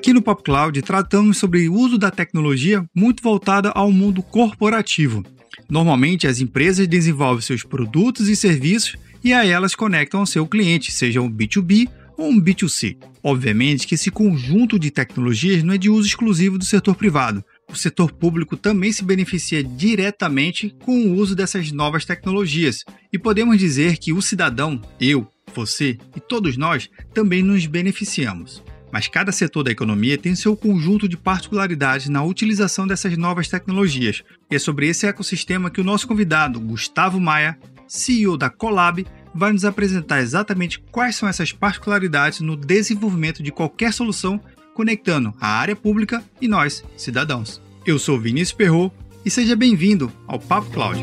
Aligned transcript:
Aqui 0.00 0.14
no 0.14 0.22
Pop 0.22 0.42
Cloud 0.42 0.80
tratamos 0.80 1.36
sobre 1.36 1.68
o 1.68 1.74
uso 1.74 1.98
da 1.98 2.10
tecnologia 2.10 2.82
muito 2.96 3.22
voltada 3.22 3.68
ao 3.68 3.92
mundo 3.92 4.22
corporativo. 4.22 5.22
Normalmente 5.68 6.26
as 6.26 6.40
empresas 6.40 6.88
desenvolvem 6.88 7.42
seus 7.42 7.62
produtos 7.62 8.26
e 8.26 8.34
serviços 8.34 8.96
e 9.22 9.34
a 9.34 9.44
elas 9.44 9.74
conectam 9.74 10.20
ao 10.20 10.26
seu 10.26 10.46
cliente, 10.46 10.90
seja 10.90 11.20
um 11.20 11.30
B2B 11.30 11.86
ou 12.16 12.30
um 12.30 12.40
B2C. 12.40 12.96
Obviamente 13.22 13.86
que 13.86 13.94
esse 13.94 14.10
conjunto 14.10 14.78
de 14.78 14.90
tecnologias 14.90 15.62
não 15.62 15.74
é 15.74 15.78
de 15.78 15.90
uso 15.90 16.08
exclusivo 16.08 16.56
do 16.56 16.64
setor 16.64 16.94
privado. 16.94 17.44
O 17.70 17.76
setor 17.76 18.10
público 18.10 18.56
também 18.56 18.90
se 18.92 19.04
beneficia 19.04 19.62
diretamente 19.62 20.74
com 20.82 20.98
o 20.98 21.16
uso 21.16 21.36
dessas 21.36 21.70
novas 21.72 22.06
tecnologias. 22.06 22.86
E 23.12 23.18
podemos 23.18 23.58
dizer 23.58 23.98
que 23.98 24.14
o 24.14 24.22
cidadão, 24.22 24.80
eu, 24.98 25.28
você 25.54 25.98
e 26.16 26.20
todos 26.20 26.56
nós 26.56 26.88
também 27.12 27.42
nos 27.42 27.66
beneficiamos. 27.66 28.62
Mas 28.92 29.08
cada 29.08 29.32
setor 29.32 29.62
da 29.62 29.70
economia 29.70 30.18
tem 30.18 30.34
seu 30.34 30.56
conjunto 30.56 31.08
de 31.08 31.16
particularidades 31.16 32.08
na 32.08 32.22
utilização 32.22 32.86
dessas 32.86 33.16
novas 33.16 33.48
tecnologias. 33.48 34.22
E 34.50 34.56
é 34.56 34.58
sobre 34.58 34.88
esse 34.88 35.06
ecossistema 35.06 35.70
que 35.70 35.80
o 35.80 35.84
nosso 35.84 36.08
convidado, 36.08 36.60
Gustavo 36.60 37.20
Maia, 37.20 37.58
CEO 37.86 38.36
da 38.36 38.50
Colab, 38.50 39.06
vai 39.34 39.52
nos 39.52 39.64
apresentar 39.64 40.20
exatamente 40.20 40.80
quais 40.90 41.16
são 41.16 41.28
essas 41.28 41.52
particularidades 41.52 42.40
no 42.40 42.56
desenvolvimento 42.56 43.42
de 43.42 43.52
qualquer 43.52 43.92
solução 43.92 44.40
conectando 44.74 45.34
a 45.40 45.48
área 45.48 45.76
pública 45.76 46.22
e 46.40 46.48
nós, 46.48 46.84
cidadãos. 46.96 47.60
Eu 47.84 47.98
sou 47.98 48.18
Vinícius 48.18 48.52
Perro 48.52 48.92
e 49.24 49.30
seja 49.30 49.54
bem-vindo 49.54 50.10
ao 50.26 50.38
Papo 50.38 50.70
Cloud. 50.70 51.02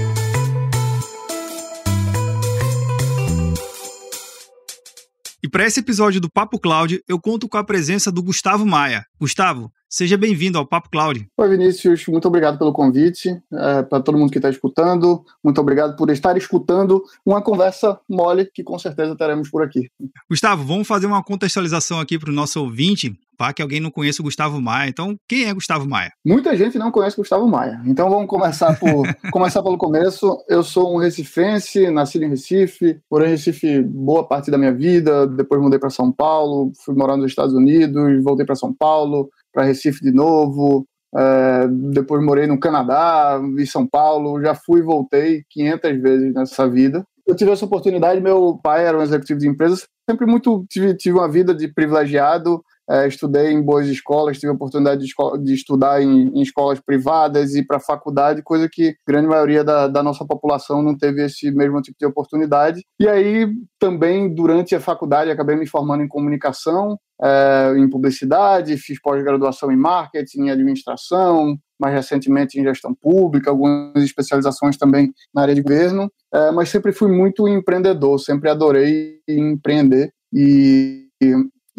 Para 5.51 5.65
esse 5.65 5.81
episódio 5.81 6.21
do 6.21 6.31
Papo 6.31 6.57
Cloud, 6.57 7.03
eu 7.07 7.19
conto 7.19 7.49
com 7.49 7.57
a 7.57 7.63
presença 7.63 8.09
do 8.09 8.23
Gustavo 8.23 8.65
Maia. 8.65 9.05
Gustavo, 9.19 9.69
Seja 9.93 10.15
bem-vindo 10.15 10.57
ao 10.57 10.65
Papo 10.65 10.89
Cloud. 10.89 11.27
Oi, 11.37 11.49
Vinícius, 11.49 12.07
muito 12.07 12.25
obrigado 12.25 12.57
pelo 12.57 12.71
convite, 12.71 13.29
é, 13.51 13.83
para 13.83 14.01
todo 14.01 14.17
mundo 14.17 14.31
que 14.31 14.37
está 14.37 14.49
escutando, 14.49 15.21
muito 15.43 15.59
obrigado 15.59 15.97
por 15.97 16.09
estar 16.09 16.37
escutando 16.37 17.03
uma 17.25 17.41
conversa 17.41 17.99
mole 18.07 18.45
que 18.45 18.63
com 18.63 18.79
certeza 18.79 19.17
teremos 19.17 19.49
por 19.49 19.61
aqui. 19.61 19.89
Gustavo, 20.29 20.63
vamos 20.63 20.87
fazer 20.87 21.07
uma 21.07 21.21
contextualização 21.21 21.99
aqui 21.99 22.17
para 22.17 22.29
o 22.29 22.33
nosso 22.33 22.61
ouvinte, 22.61 23.13
para 23.37 23.51
que 23.51 23.61
alguém 23.61 23.81
não 23.81 23.91
conheça 23.91 24.21
o 24.21 24.23
Gustavo 24.23 24.61
Maia. 24.61 24.87
Então, 24.87 25.17
quem 25.27 25.43
é 25.43 25.53
Gustavo 25.53 25.85
Maia? 25.85 26.13
Muita 26.23 26.55
gente 26.55 26.77
não 26.77 26.89
conhece 26.89 27.17
Gustavo 27.17 27.45
Maia, 27.45 27.81
então 27.85 28.09
vamos 28.09 28.27
começar, 28.27 28.79
por, 28.79 29.03
começar 29.29 29.61
pelo 29.61 29.77
começo. 29.77 30.41
Eu 30.47 30.63
sou 30.63 30.95
um 30.95 30.99
recifense, 30.99 31.91
nascido 31.91 32.23
em 32.23 32.29
Recife, 32.29 32.97
morei 33.11 33.27
em 33.27 33.31
Recife 33.31 33.81
boa 33.81 34.25
parte 34.25 34.49
da 34.49 34.57
minha 34.57 34.73
vida, 34.73 35.27
depois 35.27 35.61
mudei 35.61 35.79
para 35.79 35.89
São 35.89 36.13
Paulo, 36.13 36.71
fui 36.85 36.95
morar 36.95 37.17
nos 37.17 37.25
Estados 37.25 37.53
Unidos, 37.53 38.23
voltei 38.23 38.45
para 38.45 38.55
São 38.55 38.73
Paulo, 38.73 39.29
para 39.51 39.63
Recife 39.63 40.01
de 40.01 40.11
novo, 40.11 40.85
é, 41.15 41.67
depois 41.91 42.23
morei 42.23 42.47
no 42.47 42.59
Canadá, 42.59 43.39
em 43.57 43.65
São 43.65 43.85
Paulo, 43.85 44.41
já 44.41 44.55
fui 44.55 44.79
e 44.79 44.83
voltei 44.83 45.43
500 45.49 46.01
vezes 46.01 46.33
nessa 46.33 46.69
vida. 46.69 47.05
Eu 47.27 47.35
tive 47.35 47.51
essa 47.51 47.65
oportunidade, 47.65 48.21
meu 48.21 48.59
pai 48.61 48.85
era 48.85 48.97
um 48.97 49.01
executivo 49.01 49.39
de 49.39 49.47
empresas, 49.47 49.87
sempre 50.09 50.25
muito 50.25 50.65
tive, 50.69 50.95
tive 50.95 51.17
uma 51.17 51.29
vida 51.29 51.53
de 51.53 51.67
privilegiado, 51.67 52.63
é, 52.91 53.07
estudei 53.07 53.53
em 53.53 53.61
boas 53.61 53.87
escolas, 53.87 54.37
tive 54.37 54.51
a 54.51 54.55
oportunidade 54.55 55.05
de, 55.05 55.13
de 55.43 55.53
estudar 55.53 56.01
em, 56.01 56.27
em, 56.27 56.41
escolas 56.41 56.79
privadas 56.81 57.55
e 57.55 57.65
para 57.65 57.79
faculdade, 57.79 58.43
coisa 58.43 58.67
que 58.69 58.95
grande 59.07 59.29
maioria 59.29 59.63
da, 59.63 59.87
da, 59.87 60.03
nossa 60.03 60.25
população 60.25 60.83
não 60.83 60.97
teve 60.97 61.23
esse 61.23 61.49
mesmo 61.51 61.81
tipo 61.81 61.97
de 61.97 62.05
oportunidade. 62.05 62.81
E 62.99 63.07
aí, 63.07 63.47
também, 63.79 64.33
durante 64.33 64.75
a 64.75 64.81
faculdade, 64.81 65.31
acabei 65.31 65.55
me 65.55 65.65
formando 65.65 66.03
em 66.03 66.07
comunicação, 66.07 66.97
é, 67.23 67.73
em 67.77 67.89
publicidade, 67.89 68.75
fiz 68.75 68.99
pós-graduação 68.99 69.71
em 69.71 69.77
marketing, 69.77 70.41
em 70.41 70.51
administração, 70.51 71.57
mais 71.79 71.93
recentemente 71.93 72.59
em 72.59 72.63
gestão 72.63 72.93
pública, 72.93 73.49
algumas 73.49 74.03
especializações 74.03 74.77
também 74.77 75.13
na 75.33 75.43
área 75.43 75.55
de 75.55 75.61
governo, 75.61 76.11
é, 76.33 76.51
mas 76.51 76.67
sempre 76.67 76.91
fui 76.91 77.09
muito 77.09 77.47
empreendedor, 77.47 78.19
sempre 78.19 78.49
adorei 78.49 79.19
empreender 79.29 80.11
e, 80.33 81.07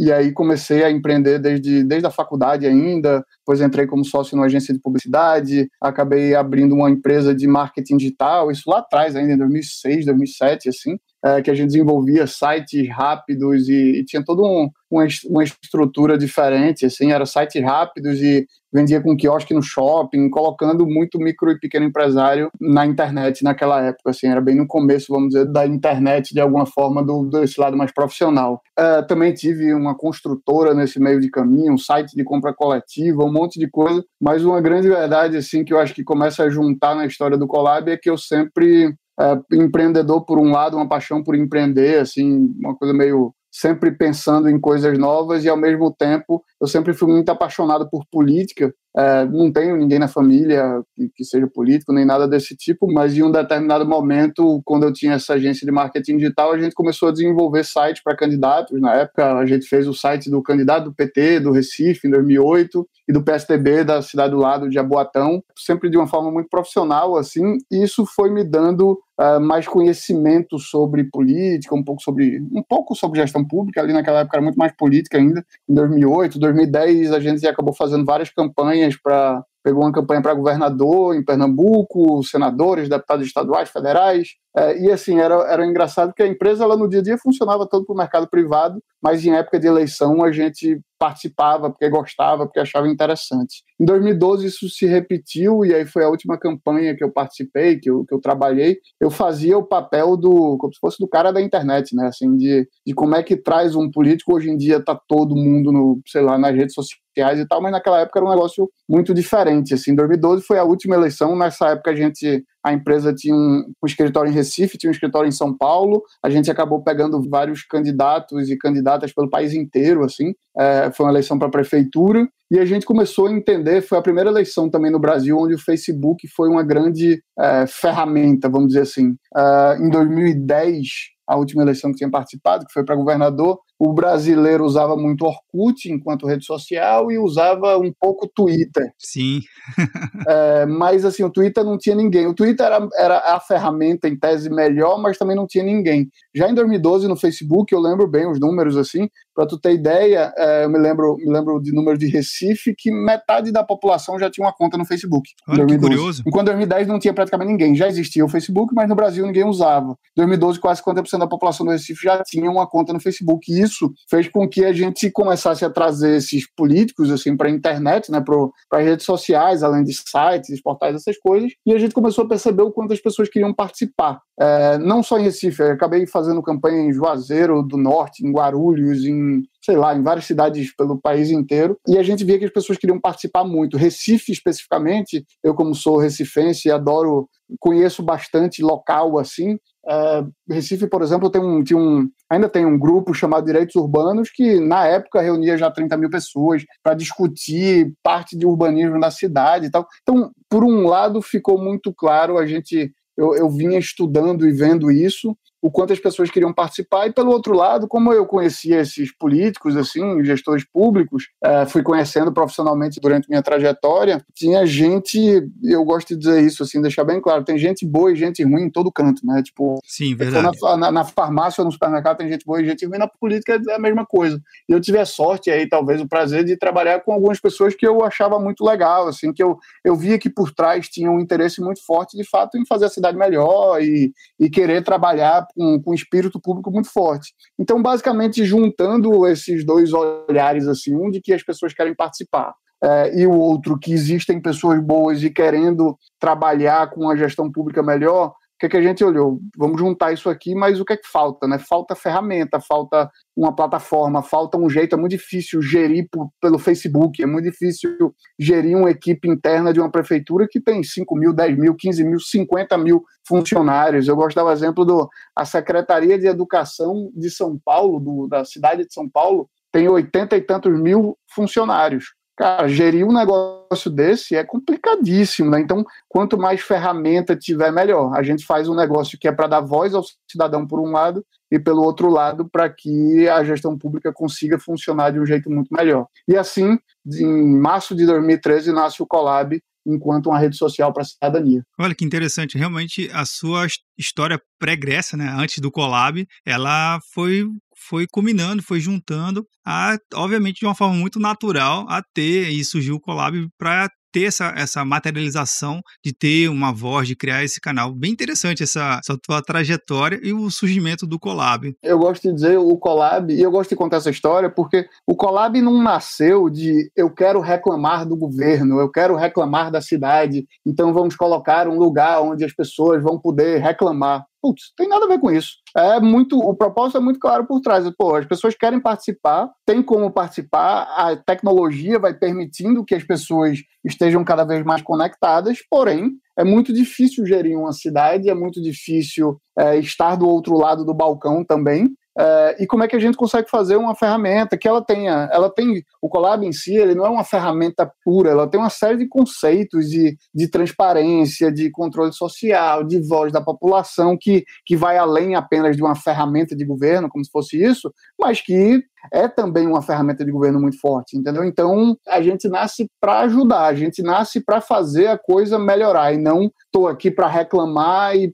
e 0.03 0.13
aí 0.13 0.33
comecei 0.33 0.83
a 0.83 0.91
empreender 0.91 1.39
desde, 1.39 1.85
desde 1.85 2.09
a 2.09 2.11
faculdade 2.11 2.67
ainda, 2.67 3.25
depois 3.45 3.61
entrei 3.61 3.87
como 3.87 4.05
sócio 4.05 4.37
numa 4.37 4.47
agência 4.47 4.73
de 4.73 4.81
publicidade, 4.81 5.69
acabei 5.81 6.35
abrindo 6.35 6.75
uma 6.75 6.89
empresa 6.89 7.35
de 7.35 7.47
marketing 7.47 7.97
digital, 7.97 8.51
isso 8.51 8.71
lá 8.71 8.79
atrás 8.79 9.17
ainda, 9.17 9.33
em 9.33 9.39
2006, 9.39 10.07
2007, 10.07 10.69
assim, 10.69 10.97
é, 11.25 11.43
que 11.43 11.51
a 11.51 11.55
gente 11.55 11.69
desenvolvia 11.69 12.27
sites 12.27 12.89
rápidos 12.89 13.69
e, 13.69 14.01
e 14.01 14.05
tinha 14.05 14.25
toda 14.25 14.43
um, 14.43 14.69
uma, 14.91 15.07
uma 15.29 15.45
estrutura 15.45 16.19
diferente, 16.19 16.85
assim, 16.85 17.13
era 17.13 17.25
sites 17.25 17.63
rápidos 17.63 18.21
e 18.21 18.47
vendia 18.73 19.03
com 19.03 19.17
quiosque 19.17 19.53
no 19.53 19.63
shopping, 19.63 20.31
colocando 20.31 20.87
muito 20.87 21.19
micro 21.19 21.51
e 21.51 21.59
pequeno 21.59 21.85
empresário 21.87 22.51
na 22.61 22.87
internet 22.87 23.45
naquela 23.45 23.81
época, 23.83 24.11
assim, 24.11 24.29
era 24.29 24.41
bem 24.41 24.57
no 24.57 24.67
começo, 24.67 25.13
vamos 25.13 25.29
dizer, 25.29 25.45
da 25.47 25.67
internet 25.67 26.33
de 26.33 26.41
alguma 26.41 26.65
forma, 26.65 27.05
do, 27.05 27.25
desse 27.25 27.61
lado 27.61 27.77
mais 27.77 27.93
profissional. 27.93 28.61
É, 28.77 29.03
também 29.03 29.33
tive 29.35 29.75
uma 29.75 29.95
construtora 29.95 30.75
nesse 30.75 30.99
meio 30.99 31.21
de 31.21 31.31
caminho, 31.31 31.75
um 31.75 31.79
site 31.79 32.17
de 32.17 32.25
compra 32.25 32.55
coletiva, 32.55 33.23
um 33.33 33.41
monte 33.41 33.59
de 33.59 33.69
coisa, 33.69 34.05
mas 34.21 34.45
uma 34.45 34.61
grande 34.61 34.89
verdade, 34.89 35.37
assim, 35.37 35.65
que 35.65 35.73
eu 35.73 35.79
acho 35.79 35.95
que 35.95 36.05
começa 36.05 36.45
a 36.45 36.51
juntar 36.51 36.95
na 36.95 37.07
história 37.07 37.39
do 37.39 37.47
Colab 37.47 37.91
é 37.91 37.97
que 37.97 38.11
eu 38.11 38.19
sempre 38.19 38.95
é, 39.21 39.57
empreendedor 39.57 40.25
por 40.25 40.39
um 40.39 40.51
lado, 40.51 40.77
uma 40.77 40.89
paixão 40.89 41.23
por 41.23 41.35
empreender, 41.35 41.99
assim, 41.99 42.55
uma 42.61 42.77
coisa 42.77 42.95
meio 42.95 43.35
sempre 43.51 43.93
pensando 43.93 44.49
em 44.49 44.59
coisas 44.59 44.99
novas 44.99 45.45
e 45.45 45.49
ao 45.49 45.57
mesmo 45.57 45.93
tempo 45.93 46.43
eu 46.63 46.69
sempre 46.69 46.95
fui 46.95 47.13
muito 47.13 47.29
apaixonado 47.29 47.91
por 47.91 48.07
política. 48.07 48.73
É, 48.97 49.25
não 49.25 49.51
tenho 49.51 49.77
ninguém 49.77 49.99
na 49.99 50.07
família 50.07 50.81
que, 50.95 51.09
que, 51.17 51.25
seja 51.25 51.49
político 51.49 51.93
nem 51.93 52.05
nada 52.05 52.29
desse 52.29 52.55
tipo, 52.55 52.87
mas 52.93 53.17
em 53.17 53.23
um 53.23 53.33
determinado 53.33 53.85
momento, 53.85 54.63
quando 54.65 54.85
eu 54.85 54.93
tinha 54.93 55.15
essa 55.15 55.35
agência 55.35 55.67
de 55.67 55.73
marketing 55.73 56.19
digital, 56.19 56.53
a 56.53 56.59
gente 56.59 56.75
começou 56.75 57.09
a 57.09 57.13
desenvolver 57.13 57.65
sites 57.65 58.03
para 58.03 58.17
candidatos. 58.17 58.81
Na 58.81 58.95
época, 58.95 59.39
a 59.39 59.45
gente 59.45 59.67
fez 59.67 59.89
o 59.89 59.95
site 59.95 60.31
do 60.31 60.41
candidato 60.41 60.85
do 60.85 60.95
PT 60.95 61.41
do 61.41 61.51
Recife 61.51 62.07
em 62.07 62.11
2008 62.11 62.87
e 63.09 63.13
do 63.13 63.25
PSDB 63.25 63.83
da 63.83 64.01
cidade 64.01 64.31
do 64.31 64.39
lado 64.39 64.69
de 64.69 64.79
Aboatão, 64.79 65.43
sempre 65.59 65.91
de 65.91 65.97
uma 65.97 66.07
forma 66.07 66.31
muito 66.31 66.49
profissional 66.49 67.17
assim. 67.17 67.57
E 67.73 67.83
isso 67.83 68.07
foi 68.07 68.31
me 68.31 68.45
dando 68.45 69.01
uh, 69.19 69.41
mais 69.41 69.67
conhecimento 69.67 70.59
sobre 70.59 71.05
política, 71.05 71.75
um 71.75 71.83
pouco 71.83 72.03
sobre 72.03 72.41
um 72.53 72.63
pouco 72.63 72.95
sobre 72.95 73.21
gestão 73.21 73.45
pública. 73.45 73.81
Ali 73.81 73.93
naquela 73.93 74.21
época 74.21 74.37
era 74.37 74.45
muito 74.45 74.57
mais 74.57 74.73
política 74.77 75.19
ainda. 75.19 75.45
Em 75.69 75.75
2008, 75.75 76.39
2010 76.53 77.13
a 77.13 77.21
gente 77.21 77.47
acabou 77.47 77.75
fazendo 77.75 78.05
várias 78.05 78.31
campanhas 78.31 78.97
para 78.97 79.43
pegou 79.63 79.85
uma 79.85 79.93
campanha 79.93 80.21
para 80.21 80.35
governador 80.35 81.15
em 81.15 81.25
Pernambuco, 81.25 82.23
senadores, 82.25 82.89
deputados 82.89 83.27
estaduais, 83.27 83.71
federais, 83.71 84.31
é, 84.55 84.79
e 84.79 84.91
assim, 84.91 85.19
era, 85.19 85.35
era 85.51 85.67
engraçado 85.67 86.13
que 86.13 86.23
a 86.23 86.27
empresa 86.27 86.65
ela 86.65 86.77
no 86.77 86.89
dia 86.89 87.01
a 87.01 87.03
dia 87.03 87.17
funcionava 87.17 87.67
todo 87.67 87.87
para 87.87 87.95
o 87.95 87.97
mercado 87.97 88.29
privado, 88.29 88.83
mas 89.03 89.25
em 89.25 89.35
época 89.35 89.59
de 89.59 89.67
eleição 89.67 90.23
a 90.23 90.31
gente 90.31 90.79
participava 90.99 91.71
porque 91.71 91.89
gostava, 91.89 92.45
porque 92.45 92.61
achava 92.61 92.87
interessante. 92.87 93.65
Em 93.81 93.85
2012 93.85 94.47
isso 94.47 94.69
se 94.69 94.87
repetiu 94.87 95.65
e 95.65 95.75
aí 95.75 95.85
foi 95.87 96.05
a 96.05 96.09
última 96.09 96.39
campanha 96.39 96.95
que 96.95 97.03
eu 97.03 97.11
participei, 97.11 97.79
que 97.79 97.91
eu, 97.91 98.05
que 98.05 98.15
eu 98.15 98.21
trabalhei. 98.21 98.79
Eu 99.01 99.11
fazia 99.11 99.59
o 99.59 99.65
papel 99.65 100.17
do, 100.17 100.57
como 100.59 100.73
se 100.73 100.79
fosse 100.79 100.99
do 101.01 101.09
cara 101.09 101.33
da 101.33 101.41
internet, 101.41 101.97
né? 101.97 102.07
Assim, 102.07 102.37
de, 102.37 102.69
de 102.87 102.95
como 102.95 103.17
é 103.17 103.23
que 103.23 103.37
traz 103.37 103.75
um 103.75 103.91
político. 103.91 104.37
Hoje 104.37 104.51
em 104.51 104.57
dia 104.57 104.85
tá 104.85 104.95
todo 105.09 105.35
mundo 105.35 105.73
no, 105.73 106.01
sei 106.07 106.23
lá, 106.23 106.39
nas 106.39 106.55
redes 106.55 106.75
sociais 106.75 107.41
e 107.41 107.49
tal, 107.49 107.61
mas 107.61 107.73
naquela 107.73 108.01
época 108.01 108.21
era 108.21 108.27
um 108.27 108.31
negócio 108.31 108.71
muito 108.89 109.13
diferente. 109.13 109.75
Assim, 109.75 109.97
2012 109.97 110.45
foi 110.45 110.59
a 110.59 110.65
última 110.65 110.95
eleição. 110.95 111.37
Nessa 111.37 111.71
época 111.71 111.91
a 111.91 111.97
gente 111.97 112.45
a 112.65 112.73
empresa 112.73 113.13
tinha 113.13 113.35
um, 113.35 113.65
um, 113.83 113.87
escritório 113.87 114.31
em 114.31 114.35
Recife, 114.35 114.79
tinha 114.79 114.91
um 114.91 114.93
escritório 114.93 115.29
em 115.29 115.33
São 115.33 115.57
Paulo. 115.57 116.03
A 116.23 116.31
gente 116.31 116.51
acabou 116.51 116.83
pegando 116.83 117.21
vários 117.29 117.63
candidatos 117.63 118.49
e 118.49 118.57
candidatas 118.57 119.13
pelo 119.13 119.29
país 119.29 119.53
inteiro, 119.53 120.05
assim. 120.05 120.35
É, 120.57 120.91
foi 120.93 121.07
uma 121.07 121.13
eleição 121.13 121.39
para 121.39 121.49
a 121.49 121.51
prefeitura 121.51 122.29
e 122.51 122.59
a 122.59 122.65
gente 122.65 122.87
começou 122.87 123.27
a 123.27 123.33
entender. 123.33 123.83
Foi 123.83 123.99
a 123.99 124.03
primeira 124.03 124.31
eleição 124.31 124.71
também 124.71 124.91
no 124.91 125.01
Brasil 125.01 125.37
onde 125.39 125.55
o 125.55 125.59
Facebook 125.59 126.29
foi 126.29 126.49
uma 126.49 126.63
grande 126.63 127.23
é, 127.39 127.67
ferramenta, 127.67 128.49
vamos 128.49 128.69
dizer 128.69 128.83
assim. 128.83 129.17
É, 129.37 129.79
em 129.81 129.91
2010 129.91 131.13
a 131.27 131.37
última 131.37 131.63
eleição 131.63 131.91
que 131.91 131.99
tinha 131.99 132.11
participado, 132.11 132.67
que 132.67 132.73
foi 132.73 132.85
para 132.85 132.97
governador, 132.97 133.59
o 133.79 133.93
brasileiro 133.93 134.65
usava 134.65 134.97
muito 134.97 135.25
Orkut 135.25 135.91
enquanto 135.91 136.27
rede 136.27 136.45
social 136.45 137.11
e 137.11 137.19
usava 137.19 137.77
um 137.79 137.93
pouco 137.93 138.31
Twitter. 138.33 138.93
Sim. 138.99 139.41
é, 140.29 140.67
mas 140.67 141.05
assim, 141.05 141.25
o 141.25 141.31
Twitter 141.31 141.65
não 141.65 141.77
tinha 141.77 141.97
ninguém. 141.97 142.27
O 142.27 142.35
Twitter 142.35 142.65
era, 142.65 142.89
era 142.97 143.19
a 143.35 143.41
ferramenta 143.41 144.09
em 144.09 144.17
tese 144.17 144.49
melhor, 144.49 145.01
mas 145.01 145.19
também 145.19 145.35
não 145.35 145.47
tinha 145.47 145.65
ninguém. 145.65 146.09
Já 146.35 146.49
em 146.49 146.55
2012 146.55 147.09
no 147.09 147.17
Facebook, 147.17 147.75
eu 147.75 147.81
lembro 147.81 148.09
bem 148.09 148.31
os 148.31 148.39
números 148.39 148.77
assim, 148.77 149.09
para 149.35 149.47
tu 149.47 149.59
ter 149.59 149.73
ideia, 149.73 150.33
é, 150.37 150.65
eu 150.65 150.71
me 150.71 150.79
lembro, 150.79 151.17
me 151.17 151.33
lembro 151.33 151.61
de 151.61 151.73
número 151.73 151.97
de 151.97 152.07
Recife 152.07 152.75
que 152.77 152.91
metade 152.91 153.51
da 153.51 153.65
população 153.65 154.19
já 154.19 154.31
tinha 154.31 154.47
uma 154.47 154.53
conta 154.53 154.77
no 154.77 154.85
Facebook. 154.85 155.31
Olha, 155.49 155.67
que 155.67 155.79
curioso. 155.79 156.23
Enquanto 156.27 156.49
em 156.49 156.53
2010 156.53 156.87
não 156.87 156.99
tinha 156.99 157.15
praticamente 157.15 157.51
ninguém. 157.51 157.75
Já 157.75 157.89
existia 157.89 158.25
o 158.25 158.29
Facebook, 158.29 158.75
mas 158.75 158.89
no 158.89 158.95
Brasil 158.95 159.27
ninguém 159.27 159.45
usava. 159.45 159.93
Em 159.93 159.97
2012 160.17 160.61
quase 160.61 160.83
50% 160.83 161.19
da 161.19 161.27
população 161.27 161.65
do 161.65 161.73
Recife 161.73 162.05
já 162.05 162.23
tinha 162.23 162.51
uma 162.51 162.67
conta 162.67 162.93
no 162.93 163.01
Facebook. 163.01 163.51
E 163.63 163.65
isso 163.65 163.93
fez 164.09 164.29
com 164.29 164.49
que 164.49 164.65
a 164.65 164.73
gente 164.73 165.11
começasse 165.11 165.65
a 165.65 165.71
trazer 165.71 166.17
esses 166.17 166.45
políticos 166.55 167.11
assim 167.11 167.37
para 167.37 167.49
a 167.49 167.51
internet, 167.51 168.11
né, 168.11 168.21
para 168.21 168.81
as 168.81 168.85
redes 168.85 169.07
sociais, 169.07 169.63
além 169.63 169.85
de 169.85 169.93
sites, 169.93 170.61
portais, 170.63 170.95
essas 170.95 171.19
coisas. 171.19 171.53
E 171.67 171.73
a 171.73 171.79
gente 171.79 171.95
começou 171.95 172.25
a 172.25 172.29
perceber 172.29 172.63
o 172.63 172.73
quanto 172.73 172.93
as 172.93 173.01
pessoas 173.01 173.29
queriam 173.29 173.55
participar. 173.55 174.21
É, 174.41 174.79
não 174.79 175.03
só 175.03 175.19
em 175.19 175.25
Recife, 175.25 175.63
acabei 175.63 176.07
fazendo 176.07 176.43
campanha 176.43 176.83
em 176.83 176.93
Juazeiro 176.93 177.63
do 177.63 177.77
Norte, 177.77 178.27
em 178.27 178.33
Guarulhos, 178.33 179.05
em 179.05 179.43
sei 179.65 179.77
lá, 179.77 179.95
em 179.95 180.03
várias 180.03 180.25
cidades 180.25 180.75
pelo 180.75 181.01
país 181.01 181.31
inteiro, 181.31 181.79
e 181.87 181.97
a 181.97 182.03
gente 182.03 182.25
via 182.25 182.39
que 182.39 182.45
as 182.45 182.53
pessoas 182.53 182.79
queriam 182.79 183.01
participar 183.01 183.45
muito. 183.45 183.77
Recife, 183.77 184.33
especificamente, 184.33 185.25
eu, 185.43 185.55
como 185.55 185.73
sou 185.73 185.99
recifense, 185.99 186.71
adoro, 186.71 187.29
conheço 187.61 188.03
bastante 188.03 188.61
local 188.61 189.19
assim. 189.19 189.57
É, 189.89 190.25
Recife, 190.49 190.87
por 190.87 191.03
exemplo, 191.03 191.29
tem 191.31 191.41
um, 191.41 191.65
tem 191.65 191.77
um, 191.77 192.09
ainda 192.31 192.49
tem 192.49 192.65
um 192.65 192.79
grupo 192.79 193.13
chamado 193.13 193.45
Direitos 193.45 193.75
Urbanos 193.75 194.31
que, 194.31 194.61
na 194.61 194.87
época, 194.87 195.21
reunia 195.21 195.57
já 195.57 195.71
30 195.71 195.97
mil 195.97 196.11
pessoas 196.11 196.65
para 196.83 196.95
discutir 196.95 197.93
parte 198.03 198.37
de 198.37 198.47
urbanismo 198.47 199.01
da 199.01 199.11
cidade 199.11 199.67
e 199.67 199.71
tal. 199.71 199.87
Então, 200.03 200.31
por 200.49 200.65
um 200.65 200.87
lado, 200.87 201.21
ficou 201.21 201.59
muito 201.59 201.93
claro, 201.93 202.39
a 202.39 202.47
gente 202.47 202.93
eu, 203.17 203.35
eu 203.35 203.51
vinha 203.51 203.79
estudando 203.79 204.47
e 204.47 204.53
vendo 204.53 204.91
isso, 204.91 205.37
o 205.63 205.71
quanto 205.71 205.93
as 205.93 206.01
pessoas 206.01 206.29
queriam 206.29 206.53
participar, 206.53 207.07
e 207.07 207.13
pelo 207.13 207.31
outro 207.31 207.55
lado, 207.55 207.87
como 207.87 208.13
eu 208.13 208.27
conhecia 208.27 208.81
esses 208.81 209.17
políticos, 209.17 209.77
assim, 209.77 210.25
gestores 210.25 210.65
públicos, 210.65 211.29
é, 211.41 211.65
fui 211.67 211.85
conhecendo 211.85 212.33
profissionalmente 212.33 212.99
durante 213.01 213.29
minha 213.29 213.43
trajetória, 213.43 214.21
tinha 214.35 214.67
gente, 214.67 215.49
eu 215.63 215.85
gosto 215.85 216.09
de 216.09 216.17
dizer 216.17 216.43
isso, 216.43 216.65
assim, 216.65 216.83
deixar 216.83 217.05
bem 217.05 217.21
claro, 217.21 217.45
tem 217.45 217.57
gente 217.57 217.87
boa 217.87 218.11
e 218.11 218.17
gente 218.17 218.43
ruim 218.43 218.65
em 218.65 218.71
todo 218.71 218.91
canto, 218.91 219.25
né? 219.25 219.41
Tipo, 219.41 219.79
Sim, 219.85 220.17
verdade. 220.17 220.59
Na, 220.61 220.77
na, 220.77 220.91
na, 220.91 221.05
farmácia 221.05 221.63
ou 221.63 221.67
no 221.67 221.71
supermercado 221.71 222.17
tem 222.17 222.29
gente 222.29 222.45
boa 222.45 222.61
e 222.61 222.67
gente 222.67 222.85
ruim, 222.85 222.99
na 222.99 223.07
política 223.07 223.61
é 223.69 223.75
a 223.75 223.79
mesma 223.79 224.05
coisa. 224.05 224.43
E 224.69 224.73
eu 224.73 224.81
tive 224.81 224.99
a 224.99 225.07
sorte 225.07 225.49
aí, 225.49 225.69
talvez, 225.69 226.01
o 226.01 226.09
prazer 226.09 226.43
de 226.43 226.57
trabalhar 226.57 227.01
com 227.01 227.13
algumas 227.13 227.39
pessoas 227.39 227.73
que 227.73 227.87
eu 227.87 228.05
achava 228.05 228.37
muito 228.41 228.65
legal, 228.65 229.07
assim, 229.07 229.33
que 229.33 229.43
eu, 229.43 229.57
eu 229.85 229.95
via 229.95 230.19
que 230.19 230.29
por 230.29 230.51
trás 230.51 230.89
tinha 230.89 231.09
um 231.09 231.21
interesse 231.21 231.61
muito 231.61 231.85
forte, 231.87 232.17
de 232.17 232.29
fato, 232.29 232.59
em 232.59 232.67
fazer 232.67 232.87
a 232.87 232.91
cidade 232.91 233.17
melhor 233.17 233.81
e, 233.81 234.13
e 234.41 234.51
querer 234.51 234.83
trabalhar 234.83 235.47
com, 235.55 235.81
com 235.81 235.91
um 235.91 235.95
espírito 235.95 236.41
público 236.41 236.71
muito 236.71 236.91
forte. 236.91 237.33
Então, 237.59 237.83
basicamente, 237.83 238.45
juntando 238.45 239.27
esses 239.27 239.65
dois 239.65 239.93
olhares, 239.93 240.67
assim, 240.67 240.95
um 240.95 241.11
de 241.11 241.21
que 241.21 241.33
as 241.33 241.43
pessoas 241.43 241.73
querem 241.73 241.95
participar 241.95 242.55
é, 242.83 243.21
e 243.21 243.27
o 243.27 243.33
outro 243.33 243.79
que 243.79 243.93
existem 243.93 244.41
pessoas 244.41 244.81
boas 244.83 245.23
e 245.23 245.31
querendo 245.31 245.97
trabalhar 246.19 246.91
com 246.91 247.09
a 247.09 247.17
gestão 247.17 247.51
pública 247.51 247.83
melhor, 247.83 248.35
que, 248.63 248.69
que 248.69 248.77
a 248.77 248.83
gente 248.83 249.03
olhou? 249.03 249.41
Vamos 249.57 249.81
juntar 249.81 250.13
isso 250.13 250.31
aqui, 250.31 250.55
mas 250.55 250.79
o 250.79 250.85
que 250.85 250.93
é 250.93 250.97
que 250.97 251.09
falta? 251.09 251.49
Né? 251.49 251.59
Falta 251.59 251.97
ferramenta, 251.97 252.61
falta 252.61 253.11
uma 253.37 253.55
plataforma, 253.55 254.23
falta 254.23 254.57
um 254.57 254.71
jeito. 254.71 254.95
É 254.95 254.99
muito 254.99 255.11
difícil 255.11 255.61
gerir 255.61 256.07
por, 256.09 256.31
pelo 256.41 256.61
Facebook, 256.61 257.21
é 257.21 257.27
muito 257.27 257.51
difícil 257.51 258.15
gerir 258.39 258.77
uma 258.77 258.91
equipe 258.91 259.29
interna 259.29 259.73
de 259.73 259.81
uma 259.81 259.91
prefeitura 259.91 260.47
que 260.49 260.61
tem 260.61 260.81
5 260.81 261.17
mil, 261.17 261.33
10 261.33 261.59
mil, 261.59 261.75
15 261.75 262.05
mil, 262.05 262.21
50 262.21 262.79
mil 262.79 263.05
funcionários. 263.27 264.07
Eu 264.07 264.15
gosto 264.15 264.41
do 264.41 264.51
exemplo 264.53 264.85
do 264.85 265.09
a 265.35 265.45
Secretaria 265.45 266.17
de 266.17 266.29
Educação 266.29 267.11
de 267.17 267.31
São 267.31 267.59
Paulo, 267.65 267.99
do, 267.99 268.29
da 268.29 268.45
cidade 268.45 268.87
de 268.87 268.95
São 268.95 269.09
Paulo, 269.09 269.51
tem 269.73 269.89
80 269.89 270.37
e 270.37 270.41
tantos 270.41 270.79
mil 270.79 271.19
funcionários. 271.35 272.15
Cara, 272.37 272.67
gerir 272.67 273.07
um 273.07 273.13
negócio 273.13 273.91
desse 273.91 274.35
é 274.35 274.43
complicadíssimo, 274.43 275.51
né? 275.51 275.61
Então, 275.61 275.85
quanto 276.09 276.39
mais 276.39 276.63
ferramenta 276.63 277.37
tiver, 277.37 277.71
melhor. 277.71 278.17
A 278.17 278.23
gente 278.23 278.45
faz 278.45 278.69
um 278.69 278.75
negócio 278.75 279.19
que 279.19 279.29
é 279.29 279.33
para 279.33 279.47
dar 279.47 279.61
voz 279.61 279.95
ao 279.95 280.03
cidadão 280.31 280.67
por 280.67 280.81
um 280.81 280.91
lado 280.91 281.25
e 281.51 281.59
pelo 281.59 281.83
outro 281.83 282.09
lado 282.09 282.49
para 282.49 282.71
que 282.71 283.29
a 283.29 283.45
gestão 283.45 283.77
pública 283.77 284.11
consiga 284.13 284.59
funcionar 284.59 285.11
de 285.11 285.21
um 285.21 285.27
jeito 285.27 285.51
muito 285.51 285.69
melhor. 285.71 286.07
E 286.27 286.35
assim, 286.35 286.79
em 287.07 287.59
março 287.59 287.95
de 287.95 288.07
2013 288.07 288.73
nasce 288.73 289.03
o 289.03 289.07
Colab, 289.07 289.63
enquanto 289.87 290.27
uma 290.27 290.39
rede 290.39 290.57
social 290.57 290.93
para 290.93 291.03
a 291.03 291.07
cidadania. 291.07 291.63
Olha 291.79 291.95
que 291.95 292.05
interessante, 292.05 292.59
realmente 292.59 293.11
a 293.13 293.25
sua 293.25 293.67
história 293.99 294.41
pregressa, 294.59 295.17
né, 295.17 295.29
antes 295.37 295.59
do 295.59 295.71
Colab, 295.71 296.27
ela 296.47 296.99
foi 297.13 297.45
foi 297.89 298.07
culminando, 298.07 298.63
foi 298.63 298.79
juntando, 298.79 299.45
a, 299.67 299.97
obviamente 300.15 300.61
de 300.61 300.67
uma 300.67 300.75
forma 300.75 300.95
muito 300.95 301.19
natural, 301.19 301.85
a 301.89 302.01
ter 302.15 302.49
e 302.51 302.65
surgiu 302.65 302.95
o 302.95 303.01
Colab 303.01 303.49
para 303.59 303.91
ter 304.13 304.25
essa, 304.25 304.53
essa 304.57 304.85
materialização 304.85 305.81
de 306.05 306.13
ter 306.13 306.49
uma 306.49 306.73
voz, 306.73 307.09
de 307.09 307.17
criar 307.17 307.43
esse 307.43 307.61
canal. 307.61 307.93
Bem 307.93 308.13
interessante 308.13 308.63
essa, 308.63 309.01
essa 309.03 309.19
tua 309.19 309.43
trajetória 309.43 310.21
e 310.23 310.33
o 310.33 310.51
surgimento 310.51 311.07
do 311.07 311.19
Collab. 311.19 311.75
Eu 311.83 311.99
gosto 311.99 312.29
de 312.29 312.35
dizer 312.35 312.59
o 312.59 312.77
Collab, 312.77 313.33
e 313.33 313.41
eu 313.41 313.51
gosto 313.51 313.71
de 313.71 313.77
contar 313.77 313.97
essa 313.97 314.11
história 314.11 314.51
porque 314.51 314.87
o 315.07 315.17
Collab 315.17 315.61
não 315.61 315.83
nasceu 315.83 316.51
de 316.51 316.91
eu 316.95 317.11
quero 317.11 317.41
reclamar 317.41 318.07
do 318.07 318.17
governo, 318.17 318.79
eu 318.79 318.91
quero 318.91 319.17
reclamar 319.17 319.71
da 319.71 319.81
cidade, 319.81 320.47
então 320.67 320.93
vamos 320.93 321.17
colocar 321.17 321.67
um 321.67 321.79
lugar 321.79 322.21
onde 322.21 322.45
as 322.45 322.53
pessoas 322.53 323.03
vão 323.03 323.19
poder 323.19 323.61
reclamar. 323.61 324.25
Putz, 324.43 324.73
tem 324.77 324.89
nada 324.89 325.05
a 325.05 325.09
ver 325.09 325.21
com 325.21 325.31
isso. 325.31 325.53
É 325.77 326.01
muito, 326.01 326.37
o 326.37 326.55
propósito 326.55 326.99
é 326.99 327.01
muito 327.01 327.21
claro 327.21 327.47
por 327.47 327.61
trás. 327.61 327.89
Pô, 327.97 328.17
as 328.17 328.27
pessoas 328.27 328.57
querem 328.57 328.81
participar, 328.81 329.49
tem 329.65 329.81
como 329.81 330.11
participar, 330.11 330.83
a 330.97 331.17
tecnologia 331.17 331.97
vai 332.01 332.13
permitindo 332.13 332.85
que 332.85 332.97
as 332.97 333.05
pessoas 333.05 333.61
estejam 333.85 334.25
cada 334.25 334.45
vez 334.45 334.65
mais 334.65 334.83
conectadas, 334.83 335.59
porém, 335.71 336.11
é 336.37 336.43
muito 336.43 336.73
difícil 336.73 337.25
gerir 337.25 337.57
uma 337.57 337.73
cidade, 337.73 338.29
é 338.29 338.35
muito 338.35 338.61
difícil 338.61 339.39
é, 339.57 339.79
estar 339.79 340.17
do 340.17 340.29
outro 340.29 340.57
lado 340.57 340.85
do 340.85 340.95
balcão 340.95 341.45
também. 341.45 341.95
Uh, 342.19 342.53
e 342.63 342.67
como 342.67 342.83
é 342.85 342.89
que 342.89 342.95
a 342.95 342.99
gente 342.99 343.17
consegue 343.17 343.49
fazer 343.49 343.77
uma 343.77 343.95
ferramenta 343.95 344.59
que 344.59 344.69
ela 344.69 344.85
tenha, 344.85 345.31
ela 345.33 345.49
tem, 345.49 345.83
o 346.01 346.11
Colab 346.11 346.47
em 346.47 346.53
si, 346.53 346.75
ele 346.75 346.95
não 346.95 347.07
é 347.07 347.09
uma 347.09 347.25
ferramenta 347.25 347.91
pura, 348.05 348.31
ela 348.31 348.47
tem 348.47 348.61
uma 348.61 348.69
série 348.69 348.99
de 348.99 349.09
conceitos 349.09 349.89
de, 349.89 350.17
de 350.35 350.49
transparência, 350.49 351.51
de 351.51 351.71
controle 351.71 352.13
social, 352.13 352.85
de 352.85 353.01
voz 353.01 353.33
da 353.33 353.41
população, 353.41 354.17
que, 354.21 354.45
que 354.67 354.77
vai 354.77 354.99
além 354.99 355.35
apenas 355.35 355.75
de 355.75 355.83
uma 355.83 355.95
ferramenta 355.95 356.55
de 356.55 356.65
governo, 356.67 357.09
como 357.09 357.25
se 357.25 357.31
fosse 357.31 357.63
isso, 357.63 357.91
mas 358.21 358.43
que 358.43 358.85
é 359.11 359.27
também 359.27 359.67
uma 359.67 359.83
ferramenta 359.83 360.25
de 360.25 360.31
governo 360.31 360.61
muito 360.61 360.79
forte, 360.79 361.17
entendeu? 361.17 361.45
Então, 361.45 361.97
a 362.07 362.21
gente 362.21 362.47
nasce 362.49 362.87
para 363.01 363.21
ajudar, 363.21 363.67
a 363.67 363.75
gente 363.75 364.03
nasce 364.03 364.41
para 364.45 364.61
fazer 364.61 365.07
a 365.07 365.19
coisa 365.19 365.59
melhorar, 365.59 366.13
e 366.13 366.19
não 366.19 366.51
estou 366.67 366.87
aqui 366.87 367.11
para 367.11 367.27
reclamar 367.27 368.15
e, 368.15 368.33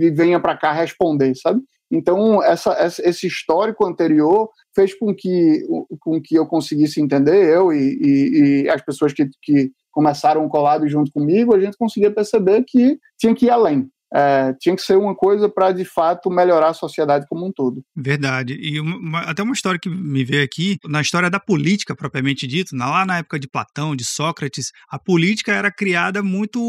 e 0.00 0.10
venha 0.10 0.40
para 0.40 0.56
cá 0.56 0.72
responder, 0.72 1.34
sabe? 1.36 1.60
Então, 1.94 2.42
essa, 2.42 2.76
esse 3.04 3.26
histórico 3.26 3.86
anterior 3.86 4.50
fez 4.74 4.92
com 4.98 5.14
que, 5.14 5.64
com 6.00 6.20
que 6.20 6.34
eu 6.34 6.44
conseguisse 6.44 7.00
entender, 7.00 7.54
eu 7.54 7.72
e, 7.72 7.98
e, 8.00 8.62
e 8.64 8.68
as 8.68 8.84
pessoas 8.84 9.12
que, 9.12 9.28
que 9.40 9.70
começaram 9.92 10.44
o 10.44 10.48
collab 10.48 10.88
junto 10.88 11.12
comigo, 11.12 11.54
a 11.54 11.60
gente 11.60 11.76
conseguia 11.78 12.10
perceber 12.10 12.64
que 12.66 12.98
tinha 13.16 13.34
que 13.34 13.46
ir 13.46 13.50
além 13.50 13.88
é, 14.14 14.54
tinha 14.60 14.76
que 14.76 14.82
ser 14.82 14.96
uma 14.96 15.14
coisa 15.14 15.48
para 15.48 15.72
de 15.72 15.84
fato 15.84 16.30
melhorar 16.30 16.68
a 16.68 16.74
sociedade 16.74 17.26
como 17.28 17.46
um 17.46 17.52
todo. 17.52 17.82
Verdade. 17.96 18.56
E 18.60 18.78
uma, 18.78 19.20
até 19.22 19.42
uma 19.42 19.52
história 19.52 19.80
que 19.80 19.88
me 19.88 20.24
veio 20.24 20.44
aqui, 20.44 20.78
na 20.86 21.00
história 21.00 21.28
da 21.28 21.40
política 21.40 21.96
propriamente 21.96 22.46
dito, 22.46 22.76
lá 22.76 23.04
na 23.04 23.18
época 23.18 23.38
de 23.38 23.48
Platão, 23.48 23.96
de 23.96 24.04
Sócrates, 24.04 24.70
a 24.88 24.98
política 24.98 25.52
era 25.52 25.70
criada 25.70 26.22
muito 26.22 26.60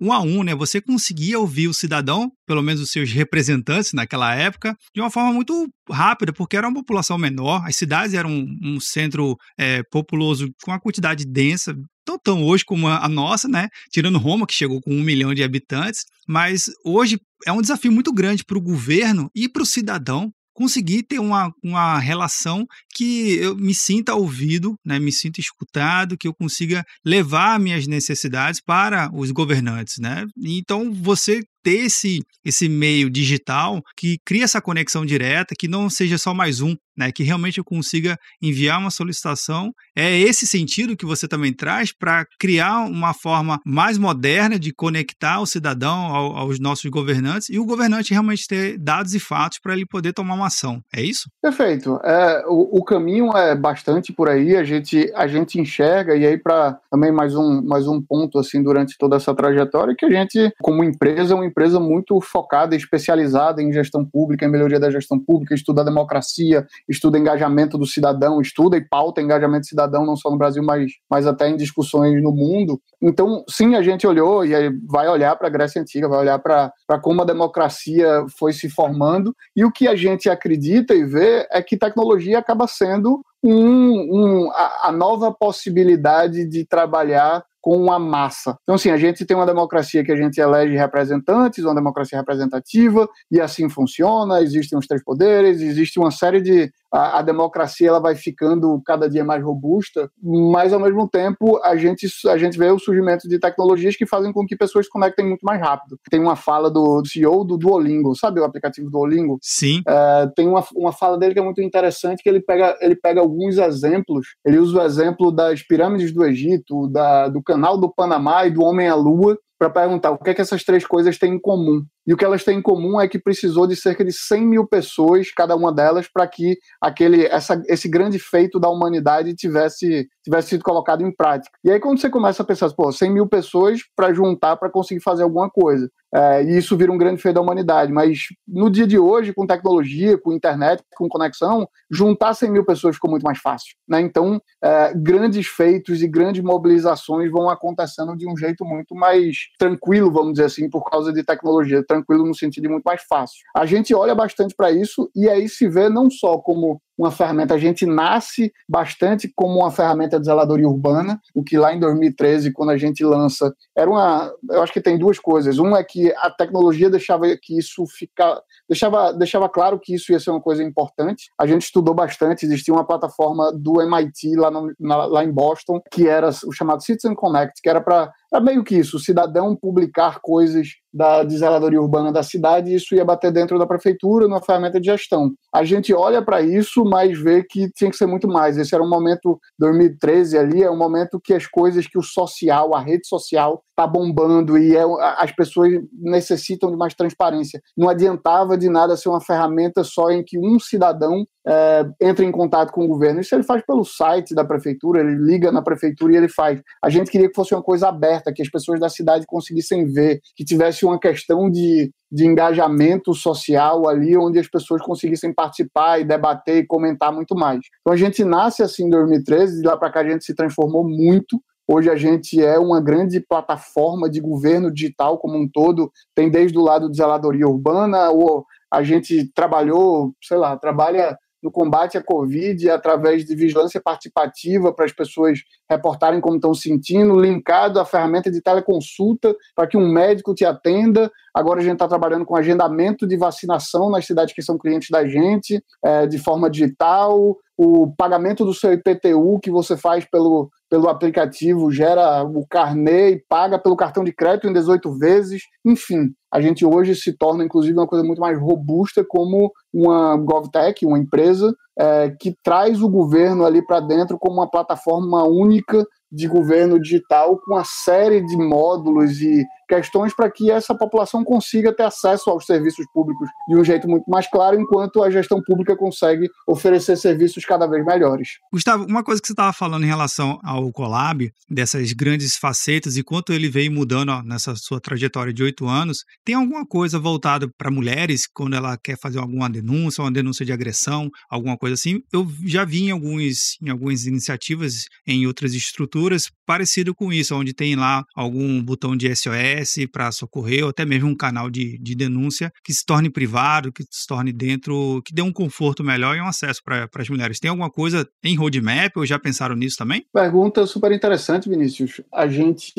um 0.00 0.12
a 0.12 0.20
um, 0.20 0.42
né? 0.42 0.54
Você 0.54 0.80
conseguia 0.80 1.38
ouvir 1.38 1.68
o 1.68 1.74
cidadão, 1.74 2.30
pelo 2.46 2.62
menos 2.62 2.80
os 2.80 2.90
seus 2.90 3.10
representantes 3.10 3.92
naquela 3.92 4.34
época, 4.34 4.74
de 4.94 5.00
uma 5.00 5.10
forma 5.10 5.32
muito 5.32 5.68
rápida, 5.90 6.32
porque 6.32 6.56
era 6.56 6.68
uma 6.68 6.74
população 6.74 7.18
menor, 7.18 7.62
as 7.66 7.76
cidades 7.76 8.14
eram 8.14 8.30
um, 8.30 8.58
um 8.62 8.80
centro 8.80 9.36
é, 9.58 9.82
populoso 9.90 10.48
com 10.62 10.70
uma 10.70 10.80
quantidade 10.80 11.26
densa, 11.26 11.74
tão, 12.04 12.18
tão 12.18 12.44
hoje 12.44 12.64
como 12.64 12.88
a 12.88 13.08
nossa, 13.08 13.48
né? 13.48 13.68
Tirando 13.90 14.18
Roma, 14.18 14.46
que 14.46 14.54
chegou 14.54 14.80
com 14.80 14.94
um 14.94 15.02
milhão 15.02 15.34
de 15.34 15.42
habitantes, 15.42 16.04
mas 16.28 16.66
hoje 16.84 17.18
é 17.46 17.52
um 17.52 17.60
desafio 17.60 17.92
muito 17.92 18.12
grande 18.12 18.44
para 18.44 18.58
o 18.58 18.62
governo 18.62 19.30
e 19.34 19.48
para 19.48 19.62
o 19.62 19.66
cidadão 19.66 20.32
conseguir 20.54 21.02
ter 21.02 21.18
uma, 21.18 21.52
uma 21.62 21.98
relação 21.98 22.64
que 22.94 23.34
eu 23.34 23.56
me 23.56 23.74
sinta 23.74 24.14
ouvido, 24.14 24.76
né, 24.84 25.00
me 25.00 25.12
sinta 25.12 25.40
escutado, 25.40 26.16
que 26.16 26.28
eu 26.28 26.32
consiga 26.32 26.84
levar 27.04 27.58
minhas 27.58 27.86
necessidades 27.88 28.60
para 28.64 29.10
os 29.12 29.32
governantes, 29.32 29.96
né? 29.98 30.24
Então 30.38 30.94
você 30.94 31.42
ter 31.64 31.86
esse, 31.86 32.20
esse 32.44 32.68
meio 32.68 33.10
digital 33.10 33.82
que 33.96 34.18
cria 34.24 34.44
essa 34.44 34.60
conexão 34.60 35.04
direta, 35.04 35.54
que 35.58 35.66
não 35.66 35.88
seja 35.88 36.18
só 36.18 36.34
mais 36.34 36.60
um, 36.60 36.76
né, 36.96 37.10
que 37.10 37.22
realmente 37.22 37.58
eu 37.58 37.64
consiga 37.64 38.16
enviar 38.40 38.78
uma 38.78 38.90
solicitação. 38.90 39.72
É 39.96 40.16
esse 40.18 40.46
sentido 40.46 40.96
que 40.96 41.06
você 41.06 41.26
também 41.26 41.52
traz 41.52 41.92
para 41.92 42.26
criar 42.38 42.84
uma 42.84 43.12
forma 43.12 43.58
mais 43.64 43.98
moderna 43.98 44.58
de 44.58 44.72
conectar 44.72 45.40
o 45.40 45.46
cidadão 45.46 46.06
ao, 46.14 46.36
aos 46.36 46.60
nossos 46.60 46.88
governantes 46.90 47.48
e 47.48 47.58
o 47.58 47.64
governante 47.64 48.12
realmente 48.12 48.46
ter 48.46 48.78
dados 48.78 49.14
e 49.14 49.18
fatos 49.18 49.58
para 49.58 49.72
ele 49.72 49.86
poder 49.86 50.12
tomar 50.12 50.34
uma 50.34 50.46
ação. 50.46 50.80
É 50.94 51.02
isso? 51.02 51.28
Perfeito. 51.42 51.98
É, 52.04 52.44
o, 52.46 52.78
o, 52.78 52.84
caminho 52.84 53.36
é 53.36 53.54
bastante 53.54 54.12
por 54.12 54.28
aí. 54.28 54.56
A 54.56 54.64
gente 54.64 55.10
a 55.14 55.26
gente 55.26 55.58
enxerga 55.58 56.14
e 56.14 56.26
aí 56.26 56.38
para 56.38 56.78
também 56.90 57.10
mais 57.10 57.34
um 57.34 57.62
mais 57.62 57.86
um 57.86 58.00
ponto 58.00 58.38
assim 58.38 58.62
durante 58.62 58.96
toda 58.98 59.16
essa 59.16 59.34
trajetória 59.34 59.94
que 59.96 60.04
a 60.04 60.10
gente 60.10 60.52
como 60.60 60.84
empresa 60.84 61.32
é 61.32 61.36
uma 61.36 61.46
empresa 61.54 61.78
muito 61.78 62.20
focada, 62.20 62.74
especializada 62.74 63.62
em 63.62 63.72
gestão 63.72 64.04
pública, 64.04 64.44
em 64.44 64.50
melhoria 64.50 64.80
da 64.80 64.90
gestão 64.90 65.18
pública, 65.18 65.54
estuda 65.54 65.82
a 65.82 65.84
democracia, 65.84 66.66
estuda 66.88 67.16
engajamento 67.16 67.78
do 67.78 67.86
cidadão, 67.86 68.40
estuda 68.40 68.76
e 68.76 68.80
pauta 68.80 69.22
engajamento 69.22 69.66
cidadão, 69.66 70.04
não 70.04 70.16
só 70.16 70.30
no 70.30 70.36
Brasil, 70.36 70.64
mas, 70.64 70.90
mas 71.08 71.28
até 71.28 71.48
em 71.48 71.56
discussões 71.56 72.20
no 72.20 72.32
mundo. 72.32 72.80
Então, 73.00 73.44
sim, 73.48 73.76
a 73.76 73.82
gente 73.82 74.04
olhou 74.04 74.44
e 74.44 74.52
vai 74.88 75.08
olhar 75.08 75.36
para 75.36 75.46
a 75.46 75.50
Grécia 75.50 75.80
Antiga, 75.80 76.08
vai 76.08 76.18
olhar 76.18 76.40
para 76.40 76.72
como 77.00 77.22
a 77.22 77.24
democracia 77.24 78.24
foi 78.36 78.52
se 78.52 78.68
formando, 78.68 79.32
e 79.54 79.64
o 79.64 79.70
que 79.70 79.86
a 79.86 79.94
gente 79.94 80.28
acredita 80.28 80.92
e 80.92 81.04
vê 81.04 81.46
é 81.52 81.62
que 81.62 81.76
tecnologia 81.76 82.40
acaba 82.40 82.66
sendo 82.66 83.20
um, 83.42 83.52
um, 83.54 84.50
a, 84.52 84.88
a 84.88 84.92
nova 84.92 85.32
possibilidade 85.32 86.48
de 86.48 86.64
trabalhar 86.64 87.44
com 87.64 87.90
a 87.90 87.98
massa. 87.98 88.58
Então, 88.62 88.74
assim, 88.74 88.90
a 88.90 88.96
gente 88.98 89.24
tem 89.24 89.34
uma 89.34 89.46
democracia 89.46 90.04
que 90.04 90.12
a 90.12 90.16
gente 90.16 90.38
elege 90.38 90.76
representantes, 90.76 91.64
uma 91.64 91.74
democracia 91.74 92.18
representativa, 92.18 93.08
e 93.30 93.40
assim 93.40 93.70
funciona, 93.70 94.42
existem 94.42 94.78
os 94.78 94.86
três 94.86 95.02
poderes, 95.02 95.62
existe 95.62 95.98
uma 95.98 96.10
série 96.10 96.42
de 96.42 96.70
a, 96.94 97.18
a, 97.18 97.22
democracia 97.22 97.88
ela 97.88 97.98
vai 97.98 98.14
ficando 98.14 98.80
cada 98.86 99.10
dia 99.10 99.24
mais 99.24 99.42
robusta, 99.42 100.08
mas 100.22 100.72
ao 100.72 100.78
mesmo 100.78 101.08
tempo 101.08 101.60
a 101.64 101.76
gente, 101.76 102.06
a 102.28 102.38
gente 102.38 102.56
vê 102.56 102.70
o 102.70 102.78
surgimento 102.78 103.28
de 103.28 103.38
tecnologias 103.40 103.96
que 103.96 104.06
fazem 104.06 104.32
com 104.32 104.46
que 104.46 104.56
pessoas 104.56 104.86
se 104.86 104.92
conectem 104.92 105.26
muito 105.26 105.42
mais 105.42 105.60
rápido. 105.60 105.98
Tem 106.08 106.20
uma 106.20 106.36
fala 106.36 106.70
do 106.70 107.04
CEO 107.04 107.44
do 107.44 107.58
Duolingo, 107.58 108.14
sabe 108.14 108.38
o 108.38 108.44
aplicativo 108.44 108.88
Duolingo? 108.88 109.38
Sim. 109.42 109.82
É, 109.86 110.28
tem 110.36 110.46
uma, 110.46 110.64
uma 110.76 110.92
fala 110.92 111.18
dele 111.18 111.34
que 111.34 111.40
é 111.40 111.44
muito 111.44 111.60
interessante, 111.60 112.22
que 112.22 112.28
ele 112.28 112.40
pega, 112.40 112.76
ele 112.80 112.94
pega 112.94 113.20
alguns 113.20 113.58
exemplos, 113.58 114.28
ele 114.44 114.58
usa 114.58 114.78
o 114.78 114.84
exemplo 114.84 115.32
das 115.32 115.62
pirâmides 115.62 116.12
do 116.12 116.24
Egito, 116.24 116.88
da, 116.88 117.28
do 117.28 117.42
canal 117.42 117.76
do 117.76 117.92
Panamá 117.92 118.46
e 118.46 118.52
do 118.52 118.62
Homem 118.62 118.88
à 118.88 118.94
Lua, 118.94 119.36
para 119.58 119.70
perguntar 119.70 120.10
o 120.10 120.18
que 120.18 120.30
é 120.30 120.34
que 120.34 120.40
essas 120.40 120.64
três 120.64 120.86
coisas 120.86 121.18
têm 121.18 121.34
em 121.34 121.40
comum. 121.40 121.84
E 122.06 122.12
o 122.12 122.16
que 122.16 122.24
elas 122.24 122.44
têm 122.44 122.58
em 122.58 122.62
comum 122.62 123.00
é 123.00 123.08
que 123.08 123.18
precisou 123.18 123.66
de 123.66 123.74
cerca 123.74 124.04
de 124.04 124.12
100 124.12 124.46
mil 124.46 124.66
pessoas, 124.66 125.30
cada 125.30 125.56
uma 125.56 125.72
delas, 125.72 126.06
para 126.12 126.26
que 126.26 126.58
aquele, 126.80 127.24
essa, 127.26 127.62
esse 127.66 127.88
grande 127.88 128.18
feito 128.18 128.60
da 128.60 128.68
humanidade 128.68 129.34
tivesse, 129.34 130.06
tivesse 130.22 130.48
sido 130.50 130.64
colocado 130.64 131.02
em 131.02 131.14
prática. 131.14 131.56
E 131.64 131.70
aí, 131.70 131.80
quando 131.80 131.98
você 131.98 132.10
começa 132.10 132.42
a 132.42 132.46
pensar, 132.46 132.70
pô, 132.70 132.92
100 132.92 133.10
mil 133.10 133.26
pessoas 133.26 133.80
para 133.96 134.12
juntar 134.12 134.56
para 134.56 134.70
conseguir 134.70 135.00
fazer 135.00 135.22
alguma 135.22 135.48
coisa. 135.48 135.88
É, 136.14 136.44
e 136.44 136.58
isso 136.58 136.76
vira 136.76 136.92
um 136.92 136.98
grande 136.98 137.20
feito 137.20 137.34
da 137.34 137.40
humanidade. 137.40 137.92
Mas 137.92 138.28
no 138.46 138.70
dia 138.70 138.86
de 138.86 138.98
hoje, 138.98 139.32
com 139.32 139.46
tecnologia, 139.46 140.16
com 140.16 140.32
internet, 140.32 140.82
com 140.96 141.08
conexão, 141.08 141.68
juntar 141.90 142.34
100 142.34 142.50
mil 142.50 142.64
pessoas 142.64 142.94
ficou 142.94 143.10
muito 143.10 143.24
mais 143.24 143.38
fácil. 143.38 143.74
Né? 143.88 144.00
Então, 144.00 144.40
é, 144.62 144.92
grandes 144.94 145.46
feitos 145.46 146.02
e 146.02 146.08
grandes 146.08 146.42
mobilizações 146.42 147.30
vão 147.30 147.50
acontecendo 147.50 148.16
de 148.16 148.28
um 148.28 148.36
jeito 148.36 148.64
muito 148.64 148.94
mais 148.94 149.48
tranquilo, 149.58 150.12
vamos 150.12 150.34
dizer 150.34 150.44
assim, 150.44 150.70
por 150.70 150.88
causa 150.88 151.12
de 151.12 151.24
tecnologia 151.24 151.84
tranquilo 151.84 152.26
no 152.26 152.34
sentido 152.34 152.62
de 152.62 152.68
muito 152.68 152.84
mais 152.84 153.02
fácil. 153.02 153.38
A 153.56 153.66
gente 153.66 153.94
olha 153.94 154.14
bastante 154.14 154.54
para 154.54 154.70
isso 154.70 155.10
e 155.14 155.28
aí 155.28 155.48
se 155.48 155.68
vê 155.68 155.88
não 155.88 156.10
só 156.10 156.38
como 156.38 156.80
uma 156.96 157.10
ferramenta, 157.10 157.54
a 157.54 157.58
gente 157.58 157.84
nasce 157.84 158.52
bastante 158.68 159.30
como 159.34 159.58
uma 159.58 159.70
ferramenta 159.70 160.18
de 160.18 160.26
zeladoria 160.26 160.68
urbana, 160.68 161.20
o 161.34 161.42
que 161.42 161.58
lá 161.58 161.74
em 161.74 161.80
2013, 161.80 162.52
quando 162.52 162.70
a 162.70 162.76
gente 162.76 163.04
lança, 163.04 163.52
era 163.76 163.90
uma, 163.90 164.32
eu 164.50 164.62
acho 164.62 164.72
que 164.72 164.80
tem 164.80 164.96
duas 164.96 165.18
coisas. 165.18 165.58
Uma 165.58 165.80
é 165.80 165.84
que 165.84 166.03
a 166.12 166.30
tecnologia 166.30 166.90
deixava 166.90 167.24
que 167.40 167.58
isso 167.58 167.84
ficar, 167.86 168.40
deixava, 168.68 169.12
deixava 169.12 169.48
claro 169.48 169.78
que 169.78 169.94
isso 169.94 170.12
ia 170.12 170.20
ser 170.20 170.30
uma 170.30 170.40
coisa 170.40 170.62
importante. 170.62 171.30
A 171.38 171.46
gente 171.46 171.62
estudou 171.62 171.94
bastante, 171.94 172.44
existia 172.44 172.74
uma 172.74 172.86
plataforma 172.86 173.52
do 173.52 173.80
MIT 173.80 174.36
lá, 174.36 174.50
no, 174.50 174.72
na, 174.78 175.06
lá 175.06 175.24
em 175.24 175.32
Boston, 175.32 175.80
que 175.90 176.08
era 176.08 176.30
o 176.46 176.52
chamado 176.52 176.82
Citizen 176.82 177.14
Connect, 177.14 177.60
que 177.62 177.68
era 177.68 177.80
para 177.80 178.12
é 178.36 178.40
meio 178.40 178.64
que 178.64 178.76
isso, 178.76 178.96
o 178.96 179.00
cidadão 179.00 179.56
publicar 179.56 180.20
coisas 180.20 180.68
da 180.92 181.24
de 181.24 181.36
zeladoria 181.36 181.80
urbana 181.80 182.12
da 182.12 182.22
cidade 182.22 182.72
isso 182.72 182.94
ia 182.94 183.04
bater 183.04 183.32
dentro 183.32 183.58
da 183.58 183.66
prefeitura 183.66 184.28
numa 184.28 184.40
ferramenta 184.40 184.80
de 184.80 184.86
gestão. 184.86 185.32
A 185.52 185.64
gente 185.64 185.92
olha 185.92 186.22
para 186.22 186.40
isso, 186.40 186.84
mas 186.84 187.18
vê 187.18 187.42
que 187.42 187.68
tinha 187.72 187.90
que 187.90 187.96
ser 187.96 188.06
muito 188.06 188.28
mais. 188.28 188.56
Esse 188.56 188.74
era 188.74 188.84
um 188.84 188.88
momento 188.88 189.38
2013 189.58 190.38
ali, 190.38 190.62
é 190.62 190.70
um 190.70 190.78
momento 190.78 191.20
que 191.22 191.34
as 191.34 191.46
coisas 191.46 191.86
que 191.86 191.98
o 191.98 192.02
social, 192.02 192.74
a 192.74 192.80
rede 192.80 193.06
social 193.08 193.62
está 193.70 193.86
bombando 193.86 194.56
e 194.56 194.76
é, 194.76 194.84
as 195.18 195.32
pessoas 195.32 195.72
necessitam 195.92 196.70
de 196.70 196.76
mais 196.76 196.94
transparência. 196.94 197.60
Não 197.76 197.88
adiantava 197.88 198.56
de 198.56 198.68
nada 198.68 198.96
ser 198.96 199.08
uma 199.08 199.20
ferramenta 199.20 199.82
só 199.82 200.10
em 200.10 200.22
que 200.24 200.38
um 200.38 200.60
cidadão 200.60 201.26
é, 201.46 201.84
entra 202.00 202.24
em 202.24 202.32
contato 202.32 202.72
com 202.72 202.84
o 202.84 202.88
governo. 202.88 203.20
Isso 203.20 203.34
ele 203.34 203.42
faz 203.42 203.64
pelo 203.66 203.84
site 203.84 204.34
da 204.34 204.44
prefeitura, 204.44 205.00
ele 205.00 205.14
liga 205.14 205.52
na 205.52 205.60
prefeitura 205.60 206.12
e 206.12 206.16
ele 206.16 206.28
faz. 206.28 206.62
A 206.82 206.88
gente 206.88 207.10
queria 207.10 207.28
que 207.28 207.34
fosse 207.34 207.54
uma 207.54 207.62
coisa 207.62 207.88
aberta, 207.88 208.23
que 208.32 208.42
as 208.42 208.50
pessoas 208.50 208.80
da 208.80 208.88
cidade 208.88 209.26
conseguissem 209.26 209.86
ver, 209.86 210.20
que 210.36 210.44
tivesse 210.44 210.84
uma 210.84 210.98
questão 210.98 211.50
de, 211.50 211.90
de 212.10 212.26
engajamento 212.26 213.14
social 213.14 213.88
ali, 213.88 214.16
onde 214.16 214.38
as 214.38 214.48
pessoas 214.48 214.82
conseguissem 214.82 215.32
participar 215.32 216.00
e 216.00 216.04
debater 216.04 216.58
e 216.58 216.66
comentar 216.66 217.12
muito 217.12 217.34
mais. 217.34 217.60
Então 217.80 217.92
a 217.92 217.96
gente 217.96 218.24
nasce 218.24 218.62
assim 218.62 218.86
em 218.86 218.90
2013, 218.90 219.60
de 219.60 219.66
lá 219.66 219.76
para 219.76 219.90
cá 219.90 220.00
a 220.00 220.08
gente 220.08 220.24
se 220.24 220.34
transformou 220.34 220.88
muito. 220.88 221.40
Hoje 221.66 221.88
a 221.88 221.96
gente 221.96 222.42
é 222.42 222.58
uma 222.58 222.80
grande 222.80 223.20
plataforma 223.20 224.08
de 224.10 224.20
governo 224.20 224.72
digital 224.72 225.18
como 225.18 225.38
um 225.38 225.48
todo, 225.50 225.90
tem 226.14 226.30
desde 226.30 226.58
o 226.58 226.62
lado 226.62 226.90
de 226.90 226.96
zeladoria 226.96 227.48
urbana, 227.48 228.10
ou 228.10 228.44
a 228.70 228.82
gente 228.82 229.30
trabalhou, 229.32 230.12
sei 230.22 230.36
lá, 230.36 230.56
trabalha 230.58 231.16
no 231.44 231.50
combate 231.50 231.98
à 231.98 232.02
Covid 232.02 232.70
através 232.70 233.26
de 233.26 233.36
vigilância 233.36 233.78
participativa 233.78 234.72
para 234.72 234.86
as 234.86 234.92
pessoas 234.92 235.40
reportarem 235.68 236.18
como 236.18 236.36
estão 236.36 236.54
sentindo, 236.54 237.20
linkado 237.20 237.78
à 237.78 237.84
ferramenta 237.84 238.30
de 238.30 238.40
teleconsulta 238.40 239.36
para 239.54 239.66
que 239.66 239.76
um 239.76 239.86
médico 239.86 240.34
te 240.34 240.46
atenda. 240.46 241.12
Agora 241.34 241.60
a 241.60 241.62
gente 241.62 241.74
está 241.74 241.86
trabalhando 241.86 242.24
com 242.24 242.34
agendamento 242.34 243.06
de 243.06 243.16
vacinação 243.18 243.90
nas 243.90 244.06
cidades 244.06 244.34
que 244.34 244.40
são 244.40 244.56
clientes 244.56 244.88
da 244.90 245.06
gente, 245.06 245.62
é, 245.84 246.06
de 246.06 246.16
forma 246.16 246.48
digital, 246.48 247.36
o 247.56 247.92
pagamento 247.96 248.44
do 248.44 248.52
seu 248.52 248.72
IPTU 248.72 249.38
que 249.40 249.50
você 249.50 249.76
faz 249.76 250.04
pelo, 250.04 250.50
pelo 250.68 250.88
aplicativo 250.88 251.70
gera 251.70 252.24
o 252.24 252.46
carnê 252.46 253.10
e 253.10 253.24
paga 253.28 253.58
pelo 253.58 253.76
cartão 253.76 254.02
de 254.02 254.12
crédito 254.12 254.48
em 254.48 254.52
18 254.52 254.98
vezes. 254.98 255.42
Enfim, 255.64 256.12
a 256.32 256.40
gente 256.40 256.66
hoje 256.66 256.96
se 256.96 257.16
torna, 257.16 257.44
inclusive, 257.44 257.78
uma 257.78 257.86
coisa 257.86 258.04
muito 258.04 258.20
mais 258.20 258.38
robusta 258.38 259.04
como 259.08 259.52
uma 259.72 260.16
GovTech, 260.16 260.84
uma 260.84 260.98
empresa 260.98 261.54
é, 261.78 262.10
que 262.20 262.34
traz 262.42 262.82
o 262.82 262.88
governo 262.88 263.44
ali 263.44 263.64
para 263.64 263.80
dentro 263.80 264.18
como 264.18 264.36
uma 264.36 264.50
plataforma 264.50 265.24
única 265.24 265.84
de 266.10 266.28
governo 266.28 266.80
digital 266.80 267.38
com 267.38 267.54
uma 267.54 267.64
série 267.64 268.24
de 268.24 268.36
módulos 268.36 269.20
e 269.20 269.44
questões 269.68 270.14
para 270.14 270.30
que 270.30 270.50
essa 270.50 270.74
população 270.74 271.24
consiga 271.24 271.74
ter 271.74 271.84
acesso 271.84 272.30
aos 272.30 272.46
serviços 272.46 272.86
públicos 272.92 273.28
de 273.48 273.56
um 273.56 273.64
jeito 273.64 273.88
muito 273.88 274.04
mais 274.08 274.28
claro, 274.28 274.60
enquanto 274.60 275.02
a 275.02 275.10
gestão 275.10 275.40
pública 275.42 275.76
consegue 275.76 276.28
oferecer 276.46 276.96
serviços 276.96 277.44
cada 277.44 277.66
vez 277.66 277.84
melhores. 277.84 278.38
Gustavo, 278.52 278.84
uma 278.84 279.02
coisa 279.02 279.20
que 279.20 279.26
você 279.26 279.32
estava 279.32 279.52
falando 279.52 279.84
em 279.84 279.88
relação 279.88 280.38
ao 280.42 280.70
Colab, 280.72 281.30
dessas 281.48 281.92
grandes 281.92 282.36
facetas 282.36 282.96
e 282.96 283.02
quanto 283.02 283.32
ele 283.32 283.48
veio 283.48 283.72
mudando 283.72 284.10
ó, 284.10 284.22
nessa 284.22 284.54
sua 284.56 284.80
trajetória 284.80 285.32
de 285.32 285.42
oito 285.42 285.66
anos, 285.66 286.04
tem 286.24 286.34
alguma 286.34 286.66
coisa 286.66 286.98
voltada 286.98 287.48
para 287.56 287.70
mulheres 287.70 288.26
quando 288.32 288.56
ela 288.56 288.76
quer 288.76 288.98
fazer 288.98 289.18
alguma 289.18 289.48
denúncia, 289.48 290.02
uma 290.02 290.12
denúncia 290.12 290.44
de 290.44 290.52
agressão, 290.52 291.08
alguma 291.30 291.56
coisa 291.56 291.74
assim? 291.74 292.00
Eu 292.12 292.26
já 292.44 292.64
vi 292.64 292.84
em, 292.84 292.90
alguns, 292.90 293.56
em 293.62 293.70
algumas 293.70 294.06
iniciativas 294.06 294.84
em 295.06 295.26
outras 295.26 295.54
estruturas 295.54 296.30
parecido 296.46 296.94
com 296.94 297.12
isso, 297.12 297.34
onde 297.34 297.54
tem 297.54 297.74
lá 297.74 298.04
algum 298.14 298.62
botão 298.62 298.96
de 298.96 299.14
SOS 299.14 299.53
para 299.92 300.12
socorrer, 300.12 300.64
ou 300.64 300.70
até 300.70 300.84
mesmo 300.84 301.08
um 301.08 301.16
canal 301.16 301.50
de, 301.50 301.78
de 301.78 301.94
denúncia 301.94 302.52
que 302.64 302.72
se 302.72 302.84
torne 302.84 303.10
privado, 303.10 303.72
que 303.72 303.84
se 303.90 304.06
torne 304.06 304.32
dentro, 304.32 305.02
que 305.04 305.14
dê 305.14 305.22
um 305.22 305.32
conforto 305.32 305.84
melhor 305.84 306.16
e 306.16 306.20
um 306.20 306.26
acesso 306.26 306.62
para 306.64 306.88
as 306.96 307.08
mulheres. 307.08 307.38
Tem 307.38 307.50
alguma 307.50 307.70
coisa 307.70 308.06
em 308.22 308.36
roadmap 308.36 308.96
ou 308.96 309.06
já 309.06 309.18
pensaram 309.18 309.54
nisso 309.54 309.76
também? 309.76 310.04
Pergunta 310.12 310.66
super 310.66 310.92
interessante, 310.92 311.48
Vinícius. 311.48 312.00
A 312.12 312.26
gente 312.26 312.72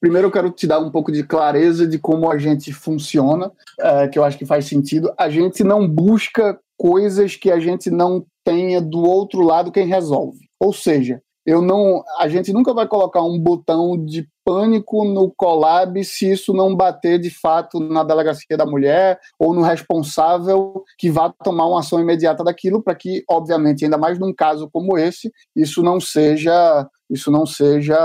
Primeiro 0.00 0.28
eu 0.28 0.32
quero 0.32 0.50
te 0.50 0.66
dar 0.66 0.78
um 0.78 0.90
pouco 0.90 1.10
de 1.10 1.24
clareza 1.24 1.86
de 1.86 1.98
como 1.98 2.30
a 2.30 2.38
gente 2.38 2.72
funciona, 2.72 3.50
é, 3.80 4.06
que 4.06 4.18
eu 4.18 4.22
acho 4.22 4.38
que 4.38 4.46
faz 4.46 4.66
sentido. 4.66 5.12
A 5.18 5.28
gente 5.28 5.64
não 5.64 5.88
busca 5.88 6.58
coisas 6.76 7.34
que 7.34 7.50
a 7.50 7.58
gente 7.58 7.90
não 7.90 8.24
tenha 8.44 8.80
do 8.80 9.00
outro 9.00 9.40
lado 9.40 9.72
quem 9.72 9.86
resolve. 9.86 10.38
Ou 10.60 10.72
seja, 10.72 11.20
eu 11.48 11.62
não, 11.62 12.04
a 12.18 12.28
gente 12.28 12.52
nunca 12.52 12.74
vai 12.74 12.86
colocar 12.86 13.22
um 13.22 13.38
botão 13.38 13.96
de 13.96 14.28
pânico 14.44 15.02
no 15.02 15.32
Colab 15.34 16.04
se 16.04 16.30
isso 16.30 16.52
não 16.52 16.76
bater 16.76 17.18
de 17.18 17.30
fato 17.30 17.80
na 17.80 18.04
delegacia 18.04 18.54
da 18.54 18.66
mulher 18.66 19.18
ou 19.38 19.54
no 19.54 19.62
responsável 19.62 20.84
que 20.98 21.10
vá 21.10 21.32
tomar 21.42 21.66
uma 21.66 21.80
ação 21.80 21.98
imediata 21.98 22.44
daquilo 22.44 22.82
para 22.82 22.94
que, 22.94 23.24
obviamente, 23.26 23.82
ainda 23.82 23.96
mais 23.96 24.18
num 24.18 24.34
caso 24.34 24.68
como 24.70 24.98
esse, 24.98 25.32
isso 25.56 25.82
não 25.82 25.98
seja 25.98 26.86
isso 27.10 27.30
não 27.30 27.46
seja, 27.46 27.96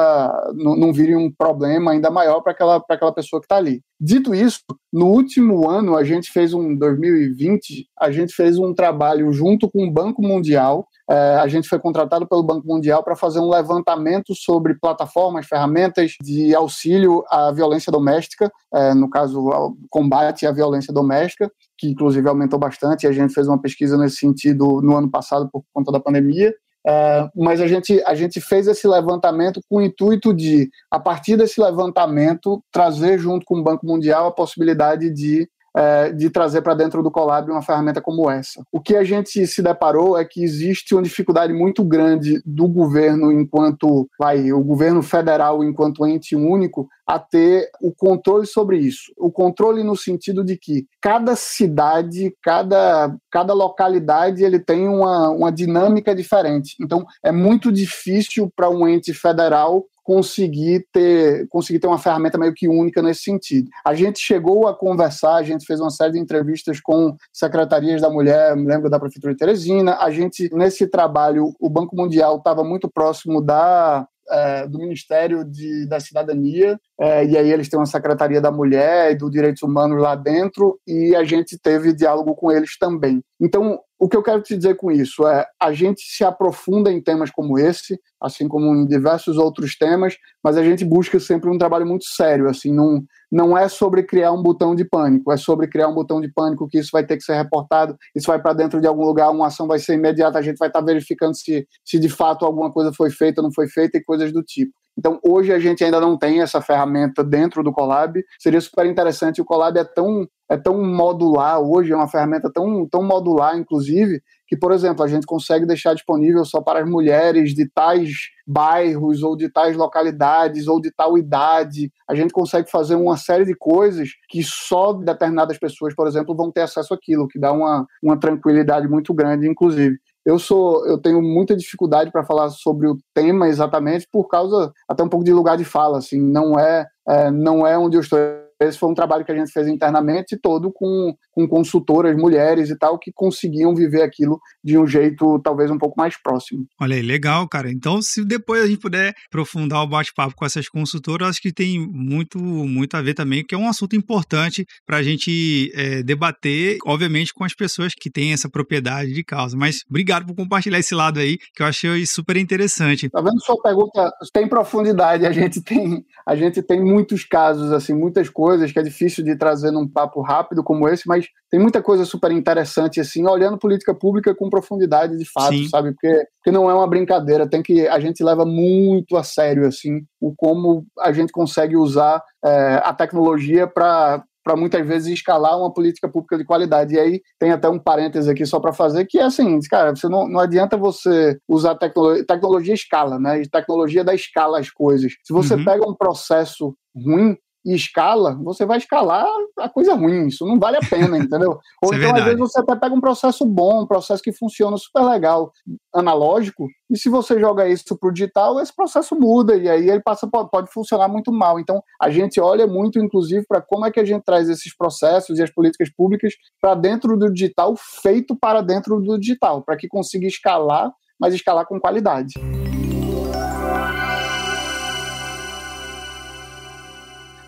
não, 0.55 0.75
não 0.75 0.93
vire 0.93 1.15
um 1.15 1.31
problema 1.31 1.91
ainda 1.91 2.09
maior 2.09 2.41
para 2.41 2.53
aquela, 2.53 2.83
aquela 2.89 3.13
pessoa 3.13 3.39
que 3.39 3.45
está 3.45 3.57
ali. 3.57 3.81
Dito 3.99 4.33
isso, 4.33 4.59
no 4.91 5.07
último 5.07 5.69
ano, 5.69 5.95
a 5.95 6.03
gente 6.03 6.31
fez 6.31 6.53
um 6.53 6.75
2020, 6.75 7.87
a 7.99 8.11
gente 8.11 8.33
fez 8.33 8.57
um 8.57 8.73
trabalho 8.73 9.31
junto 9.31 9.69
com 9.69 9.85
o 9.85 9.91
Banco 9.91 10.21
Mundial. 10.21 10.85
É, 11.09 11.35
a 11.35 11.47
gente 11.47 11.67
foi 11.67 11.79
contratado 11.79 12.27
pelo 12.27 12.43
Banco 12.43 12.67
Mundial 12.67 13.03
para 13.03 13.15
fazer 13.15 13.39
um 13.39 13.49
levantamento 13.49 14.33
sobre 14.35 14.75
plataformas, 14.75 15.47
ferramentas 15.47 16.13
de 16.21 16.55
auxílio 16.55 17.23
à 17.29 17.51
violência 17.51 17.91
doméstica, 17.91 18.51
é, 18.73 18.93
no 18.93 19.09
caso, 19.09 19.49
ao 19.51 19.73
combate 19.89 20.45
à 20.45 20.51
violência 20.51 20.93
doméstica, 20.93 21.51
que 21.77 21.87
inclusive 21.87 22.27
aumentou 22.27 22.59
bastante. 22.59 23.03
E 23.03 23.07
a 23.07 23.11
gente 23.11 23.33
fez 23.33 23.47
uma 23.47 23.61
pesquisa 23.61 23.97
nesse 23.97 24.17
sentido 24.17 24.81
no 24.81 24.95
ano 24.95 25.09
passado 25.09 25.49
por 25.51 25.63
conta 25.73 25.91
da 25.91 25.99
pandemia. 25.99 26.53
É, 26.85 27.29
mas 27.35 27.61
a 27.61 27.67
gente, 27.67 28.01
a 28.05 28.13
gente 28.13 28.41
fez 28.41 28.67
esse 28.67 28.87
levantamento 28.87 29.61
com 29.69 29.77
o 29.77 29.81
intuito 29.81 30.33
de, 30.33 30.69
a 30.91 30.99
partir 30.99 31.37
desse 31.37 31.61
levantamento, 31.61 32.61
trazer 32.71 33.17
junto 33.17 33.45
com 33.45 33.59
o 33.59 33.63
Banco 33.63 33.85
Mundial 33.85 34.27
a 34.27 34.31
possibilidade 34.31 35.09
de 35.09 35.47
é, 35.75 36.11
de 36.11 36.29
trazer 36.29 36.61
para 36.61 36.73
dentro 36.73 37.01
do 37.01 37.11
Colab 37.11 37.49
uma 37.49 37.61
ferramenta 37.61 38.01
como 38.01 38.29
essa. 38.29 38.63
O 38.71 38.79
que 38.79 38.95
a 38.95 39.03
gente 39.03 39.45
se 39.47 39.61
deparou 39.61 40.17
é 40.17 40.25
que 40.25 40.43
existe 40.43 40.93
uma 40.93 41.03
dificuldade 41.03 41.53
muito 41.53 41.83
grande 41.83 42.41
do 42.45 42.67
governo, 42.67 43.31
enquanto 43.31 44.07
vai, 44.19 44.51
o 44.51 44.63
governo 44.63 45.01
federal, 45.01 45.63
enquanto 45.63 46.05
ente 46.05 46.35
único, 46.35 46.87
a 47.05 47.19
ter 47.19 47.69
o 47.81 47.91
controle 47.91 48.45
sobre 48.45 48.77
isso. 48.77 49.11
O 49.17 49.31
controle 49.31 49.83
no 49.83 49.95
sentido 49.95 50.43
de 50.43 50.57
que 50.57 50.85
cada 51.01 51.35
cidade, 51.35 52.33
cada, 52.41 53.13
cada 53.29 53.53
localidade, 53.53 54.43
ele 54.43 54.59
tem 54.59 54.87
uma, 54.87 55.29
uma 55.29 55.51
dinâmica 55.51 56.15
diferente. 56.15 56.75
Então, 56.79 57.05
é 57.21 57.31
muito 57.31 57.71
difícil 57.71 58.51
para 58.55 58.69
um 58.69 58.87
ente 58.87 59.13
federal 59.13 59.85
conseguir 60.03 60.85
ter, 60.91 61.47
conseguir 61.47 61.79
ter 61.79 61.87
uma 61.87 61.97
ferramenta 61.97 62.37
meio 62.37 62.53
que 62.53 62.67
única 62.67 63.01
nesse 63.01 63.23
sentido. 63.23 63.69
A 63.85 63.93
gente 63.93 64.19
chegou 64.19 64.67
a 64.67 64.75
conversar, 64.75 65.35
a 65.35 65.43
gente 65.43 65.65
fez 65.65 65.79
uma 65.79 65.89
série 65.89 66.13
de 66.13 66.19
entrevistas 66.19 66.79
com 66.81 67.15
secretarias 67.31 68.01
da 68.01 68.09
mulher, 68.09 68.55
me 68.55 68.67
lembro 68.67 68.89
da 68.89 68.99
Prefeitura 68.99 69.33
de 69.33 69.39
Teresina, 69.39 69.97
a 69.99 70.11
gente, 70.11 70.53
nesse 70.53 70.87
trabalho, 70.87 71.53
o 71.59 71.69
Banco 71.69 71.95
Mundial 71.95 72.37
estava 72.37 72.63
muito 72.63 72.89
próximo 72.89 73.41
da 73.41 74.07
é, 74.29 74.67
do 74.67 74.79
Ministério 74.79 75.43
de, 75.43 75.85
da 75.87 75.99
Cidadania, 75.99 76.79
é, 76.99 77.25
e 77.25 77.37
aí 77.37 77.51
eles 77.51 77.67
têm 77.67 77.79
uma 77.79 77.85
Secretaria 77.85 78.39
da 78.39 78.51
Mulher 78.51 79.11
e 79.11 79.15
dos 79.15 79.29
Direitos 79.29 79.61
Humanos 79.61 80.01
lá 80.01 80.15
dentro, 80.15 80.79
e 80.87 81.15
a 81.15 81.23
gente 81.23 81.57
teve 81.57 81.93
diálogo 81.93 82.33
com 82.35 82.51
eles 82.51 82.77
também. 82.77 83.21
Então, 83.39 83.79
o 84.03 84.09
que 84.09 84.17
eu 84.17 84.21
quero 84.21 84.41
te 84.41 84.57
dizer 84.57 84.75
com 84.75 84.91
isso 84.91 85.25
é 85.25 85.47
a 85.57 85.71
gente 85.71 86.01
se 86.01 86.25
aprofunda 86.25 86.91
em 86.91 87.01
temas 87.01 87.31
como 87.31 87.57
esse, 87.57 87.97
assim 88.21 88.49
como 88.49 88.75
em 88.75 88.85
diversos 88.85 89.37
outros 89.37 89.77
temas, 89.77 90.17
mas 90.43 90.57
a 90.57 90.63
gente 90.63 90.83
busca 90.83 91.17
sempre 91.21 91.49
um 91.49 91.57
trabalho 91.57 91.87
muito 91.87 92.03
sério, 92.03 92.49
assim, 92.49 92.73
não, 92.73 93.01
não 93.31 93.57
é 93.57 93.69
sobre 93.69 94.03
criar 94.03 94.33
um 94.33 94.43
botão 94.43 94.75
de 94.75 94.83
pânico, 94.83 95.31
é 95.31 95.37
sobre 95.37 95.69
criar 95.69 95.87
um 95.87 95.93
botão 95.93 96.19
de 96.19 96.27
pânico 96.27 96.67
que 96.67 96.79
isso 96.79 96.89
vai 96.91 97.05
ter 97.05 97.15
que 97.15 97.23
ser 97.23 97.35
reportado, 97.35 97.95
isso 98.13 98.27
vai 98.27 98.41
para 98.41 98.51
dentro 98.51 98.81
de 98.81 98.87
algum 98.87 99.05
lugar, 99.05 99.31
uma 99.31 99.47
ação 99.47 99.67
vai 99.67 99.79
ser 99.79 99.93
imediata, 99.93 100.37
a 100.37 100.41
gente 100.41 100.57
vai 100.57 100.67
estar 100.67 100.81
tá 100.81 100.85
verificando 100.85 101.33
se, 101.33 101.65
se 101.85 101.97
de 101.97 102.09
fato 102.09 102.43
alguma 102.43 102.73
coisa 102.73 102.91
foi 102.91 103.09
feita 103.09 103.39
ou 103.39 103.45
não 103.45 103.53
foi 103.53 103.69
feita 103.69 103.97
e 103.97 104.03
coisas 104.03 104.33
do 104.33 104.43
tipo. 104.43 104.73
Então, 104.97 105.19
hoje 105.23 105.51
a 105.51 105.59
gente 105.59 105.83
ainda 105.83 105.99
não 105.99 106.17
tem 106.17 106.41
essa 106.41 106.61
ferramenta 106.61 107.23
dentro 107.23 107.63
do 107.63 107.71
Colab. 107.71 108.23
Seria 108.39 108.61
super 108.61 108.85
interessante. 108.85 109.41
O 109.41 109.45
Colab 109.45 109.77
é 109.77 109.83
tão, 109.83 110.27
é 110.49 110.57
tão 110.57 110.83
modular 110.83 111.59
hoje, 111.59 111.91
é 111.91 111.95
uma 111.95 112.07
ferramenta 112.07 112.51
tão, 112.53 112.87
tão 112.87 113.03
modular, 113.03 113.57
inclusive, 113.57 114.21
que, 114.47 114.55
por 114.55 114.71
exemplo, 114.71 115.03
a 115.03 115.07
gente 115.07 115.25
consegue 115.25 115.65
deixar 115.65 115.95
disponível 115.95 116.45
só 116.45 116.61
para 116.61 116.81
as 116.81 116.87
mulheres 116.87 117.55
de 117.55 117.67
tais 117.69 118.11
bairros 118.45 119.23
ou 119.23 119.35
de 119.35 119.49
tais 119.49 119.75
localidades 119.75 120.67
ou 120.67 120.79
de 120.79 120.91
tal 120.91 121.17
idade. 121.17 121.91
A 122.07 122.13
gente 122.13 122.31
consegue 122.31 122.69
fazer 122.69 122.95
uma 122.95 123.17
série 123.17 123.45
de 123.45 123.55
coisas 123.55 124.09
que 124.29 124.43
só 124.43 124.93
determinadas 124.93 125.57
pessoas, 125.57 125.95
por 125.95 126.07
exemplo, 126.07 126.35
vão 126.35 126.51
ter 126.51 126.61
acesso 126.61 126.93
àquilo, 126.93 127.27
que 127.27 127.39
dá 127.39 127.51
uma, 127.51 127.87
uma 128.01 128.19
tranquilidade 128.19 128.87
muito 128.87 129.11
grande, 129.13 129.47
inclusive. 129.47 129.97
Eu 130.25 130.39
sou, 130.39 130.85
eu 130.87 130.97
tenho 130.97 131.21
muita 131.21 131.55
dificuldade 131.55 132.11
para 132.11 132.23
falar 132.23 132.49
sobre 132.49 132.87
o 132.87 132.97
tema 133.13 133.47
exatamente 133.47 134.07
por 134.11 134.27
causa 134.27 134.71
até 134.87 135.03
um 135.03 135.09
pouco 135.09 135.25
de 135.25 135.33
lugar 135.33 135.57
de 135.57 135.65
fala, 135.65 135.97
assim, 135.97 136.21
não 136.21 136.57
é, 136.57 136.87
é 137.07 137.29
não 137.29 137.67
é 137.67 137.77
onde 137.77 137.97
eu 137.97 138.01
estou. 138.01 138.19
Esse 138.59 138.77
foi 138.77 138.89
um 138.89 138.93
trabalho 138.93 139.25
que 139.25 139.31
a 139.31 139.35
gente 139.35 139.51
fez 139.51 139.67
internamente, 139.67 140.37
todo 140.37 140.71
com, 140.71 141.13
com 141.33 141.47
consultoras, 141.47 142.15
mulheres 142.15 142.69
e 142.69 142.77
tal, 142.77 142.97
que 142.97 143.11
conseguiam 143.13 143.75
viver 143.75 144.01
aquilo 144.01 144.39
de 144.63 144.77
um 144.77 144.87
jeito 144.87 145.39
talvez 145.39 145.69
um 145.69 145.77
pouco 145.77 145.95
mais 145.97 146.15
próximo. 146.21 146.65
Olha 146.79 146.95
aí, 146.95 147.01
legal, 147.01 147.47
cara. 147.47 147.71
Então, 147.71 148.01
se 148.01 148.25
depois 148.25 148.63
a 148.63 148.67
gente 148.67 148.79
puder 148.79 149.13
aprofundar 149.27 149.83
o 149.83 149.87
bate-papo 149.87 150.35
com 150.35 150.45
essas 150.45 150.69
consultoras, 150.69 151.29
acho 151.29 151.41
que 151.41 151.53
tem 151.53 151.79
muito, 151.79 152.39
muito 152.39 152.95
a 152.95 153.01
ver 153.01 153.13
também, 153.13 153.43
que 153.43 153.55
é 153.55 153.57
um 153.57 153.67
assunto 153.67 153.95
importante 153.95 154.65
para 154.85 154.97
a 154.97 155.03
gente 155.03 155.71
é, 155.75 156.03
debater, 156.03 156.77
obviamente, 156.85 157.33
com 157.33 157.43
as 157.43 157.53
pessoas 157.53 157.93
que 157.93 158.09
têm 158.09 158.33
essa 158.33 158.49
propriedade 158.49 159.13
de 159.13 159.23
causa. 159.23 159.57
Mas 159.57 159.81
obrigado 159.89 160.25
por 160.25 160.35
compartilhar 160.35 160.79
esse 160.79 160.95
lado 160.95 161.19
aí, 161.19 161.37
que 161.55 161.61
eu 161.61 161.67
achei 161.67 162.05
super 162.05 162.37
interessante. 162.37 163.09
Tá 163.09 163.21
vendo 163.21 163.41
sua 163.43 163.61
pergunta? 163.61 164.11
Tem 164.31 164.47
profundidade, 164.47 165.25
a 165.25 165.31
gente 165.31 165.61
tem, 165.61 166.05
a 166.25 166.35
gente 166.35 166.61
tem 166.61 166.83
muitos 166.83 167.23
casos, 167.23 167.71
assim, 167.71 167.93
muitas 167.93 168.29
coisas 168.29 168.63
coisas 168.63 168.71
que 168.71 168.79
é 168.79 168.83
difícil 168.83 169.23
de 169.23 169.35
trazer 169.35 169.71
num 169.71 169.87
papo 169.87 170.21
rápido 170.21 170.63
como 170.63 170.87
esse, 170.87 171.07
mas 171.07 171.22
tem 171.49 171.59
muita 171.59 171.81
coisa 171.81 172.05
super 172.05 172.31
interessante, 172.31 172.99
assim, 172.99 173.27
olhando 173.27 173.59
política 173.59 173.93
pública 173.93 174.33
com 174.33 174.49
profundidade 174.49 175.17
de 175.17 175.25
fato, 175.31 175.53
Sim. 175.53 175.67
sabe? 175.67 175.91
Porque, 175.91 176.25
porque 176.37 176.51
não 176.51 176.69
é 176.69 176.73
uma 176.73 176.87
brincadeira, 176.87 177.47
tem 177.47 177.61
que 177.61 177.87
a 177.87 177.99
gente 177.99 178.23
leva 178.23 178.45
muito 178.45 179.15
a 179.15 179.23
sério, 179.23 179.67
assim, 179.67 180.01
o 180.19 180.33
como 180.35 180.85
a 180.99 181.11
gente 181.11 181.31
consegue 181.31 181.75
usar 181.75 182.21
é, 182.43 182.81
a 182.83 182.93
tecnologia 182.93 183.67
para 183.67 184.23
para 184.43 184.57
muitas 184.57 184.85
vezes 184.85 185.13
escalar 185.13 185.57
uma 185.57 185.73
política 185.73 186.09
pública 186.09 186.37
de 186.37 186.43
qualidade. 186.43 186.95
E 186.95 186.99
aí 186.99 187.21
tem 187.39 187.51
até 187.51 187.69
um 187.69 187.79
parêntese 187.79 188.29
aqui 188.29 188.45
só 188.45 188.59
para 188.59 188.73
fazer, 188.73 189.05
que 189.05 189.17
é 189.17 189.23
assim, 189.23 189.57
cara, 189.69 189.95
você 189.95 190.09
não, 190.09 190.27
não 190.27 190.39
adianta 190.39 190.75
você 190.75 191.39
usar 191.47 191.75
tecnologia, 191.75 192.25
tecnologia 192.25 192.73
escala, 192.73 193.17
né? 193.17 193.41
E 193.41 193.49
tecnologia 193.49 194.03
dá 194.03 194.13
escala 194.13 194.59
às 194.59 194.69
coisas. 194.69 195.13
Se 195.23 195.31
você 195.31 195.55
uhum. 195.55 195.63
pega 195.63 195.89
um 195.89 195.95
processo 195.95 196.75
ruim, 196.93 197.37
e 197.65 197.73
escala, 197.73 198.37
você 198.43 198.65
vai 198.65 198.77
escalar 198.77 199.25
a 199.57 199.69
coisa 199.69 199.93
ruim, 199.93 200.27
isso 200.27 200.45
não 200.45 200.59
vale 200.59 200.77
a 200.77 200.81
pena, 200.81 201.17
entendeu? 201.17 201.59
Ou 201.83 201.93
é 201.93 201.97
então, 201.97 202.09
é 202.15 202.19
às 202.19 202.25
vezes, 202.25 202.39
você 202.39 202.59
até 202.59 202.75
pega 202.75 202.93
um 202.93 202.99
processo 203.01 203.45
bom, 203.45 203.83
um 203.83 203.87
processo 203.87 204.21
que 204.21 204.33
funciona 204.33 204.75
super 204.77 205.01
legal, 205.03 205.51
analógico, 205.93 206.67
e 206.89 206.97
se 206.97 207.09
você 207.09 207.39
joga 207.39 207.67
isso 207.67 207.97
para 207.97 208.09
o 208.09 208.13
digital, 208.13 208.59
esse 208.59 208.75
processo 208.75 209.15
muda, 209.15 209.55
e 209.55 209.69
aí 209.69 209.89
ele 209.89 210.01
passa 210.01 210.27
pode, 210.27 210.49
pode 210.51 210.71
funcionar 210.71 211.07
muito 211.07 211.31
mal. 211.31 211.59
Então, 211.59 211.81
a 212.01 212.09
gente 212.09 212.39
olha 212.39 212.67
muito, 212.67 212.99
inclusive, 212.99 213.45
para 213.47 213.61
como 213.61 213.85
é 213.85 213.91
que 213.91 213.99
a 213.99 214.05
gente 214.05 214.23
traz 214.23 214.49
esses 214.49 214.75
processos 214.75 215.39
e 215.39 215.43
as 215.43 215.49
políticas 215.49 215.89
públicas 215.89 216.33
para 216.61 216.75
dentro 216.75 217.17
do 217.17 217.31
digital, 217.31 217.75
feito 218.01 218.35
para 218.35 218.61
dentro 218.61 218.99
do 218.99 219.17
digital, 219.17 219.63
para 219.63 219.77
que 219.77 219.87
consiga 219.87 220.27
escalar, 220.27 220.91
mas 221.19 221.33
escalar 221.33 221.65
com 221.65 221.79
qualidade. 221.79 222.33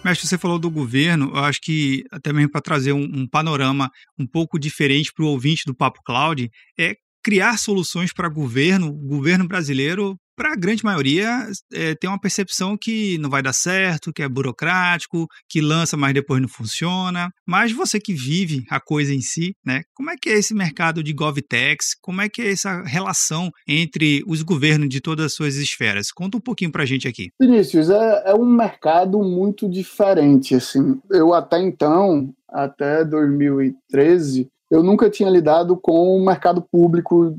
Mestre, 0.05 0.27
você 0.27 0.37
falou 0.37 0.59
do 0.59 0.69
governo, 0.69 1.31
eu 1.33 1.43
acho 1.43 1.59
que 1.59 2.03
até 2.11 2.31
mesmo 2.31 2.51
para 2.51 2.61
trazer 2.61 2.93
um, 2.93 3.01
um, 3.01 3.27
panorama 3.27 3.89
um 4.19 4.27
pouco 4.27 4.59
diferente 4.59 5.11
para 5.11 5.25
o 5.25 5.29
ouvinte 5.29 5.63
do 5.65 5.73
Papo 5.73 5.99
Cloud, 6.05 6.47
é 6.77 6.95
criar 7.23 7.57
soluções 7.57 8.13
para 8.13 8.29
governo, 8.29 8.93
governo 8.93 9.47
brasileiro 9.47 10.15
para 10.35 10.53
a 10.53 10.55
grande 10.55 10.83
maioria, 10.83 11.47
é, 11.73 11.95
tem 11.95 12.09
uma 12.09 12.19
percepção 12.19 12.77
que 12.77 13.17
não 13.19 13.29
vai 13.29 13.41
dar 13.41 13.53
certo, 13.53 14.13
que 14.13 14.21
é 14.21 14.29
burocrático, 14.29 15.27
que 15.49 15.61
lança, 15.61 15.95
mas 15.95 16.13
depois 16.13 16.41
não 16.41 16.47
funciona. 16.47 17.29
Mas 17.47 17.71
você 17.71 17.99
que 17.99 18.13
vive 18.13 18.63
a 18.69 18.79
coisa 18.79 19.13
em 19.13 19.21
si, 19.21 19.55
né? 19.65 19.81
Como 19.93 20.09
é 20.09 20.15
que 20.19 20.29
é 20.29 20.33
esse 20.33 20.53
mercado 20.53 21.03
de 21.03 21.13
GovTex? 21.13 21.95
Como 22.01 22.21
é 22.21 22.29
que 22.29 22.41
é 22.41 22.51
essa 22.51 22.83
relação 22.83 23.49
entre 23.67 24.23
os 24.27 24.41
governos 24.41 24.89
de 24.89 25.01
todas 25.01 25.27
as 25.27 25.33
suas 25.33 25.55
esferas? 25.55 26.11
Conta 26.11 26.37
um 26.37 26.41
pouquinho 26.41 26.71
para 26.71 26.83
a 26.83 26.85
gente 26.85 27.07
aqui. 27.07 27.29
Vinícius, 27.39 27.89
é, 27.89 28.23
é 28.25 28.33
um 28.33 28.45
mercado 28.45 29.19
muito 29.19 29.69
diferente, 29.69 30.55
assim. 30.55 30.99
Eu 31.09 31.33
até 31.33 31.61
então, 31.61 32.33
até 32.49 33.03
2013, 33.03 34.49
eu 34.69 34.81
nunca 34.81 35.09
tinha 35.09 35.29
lidado 35.29 35.77
com 35.77 36.17
o 36.17 36.25
mercado 36.25 36.61
público 36.61 37.35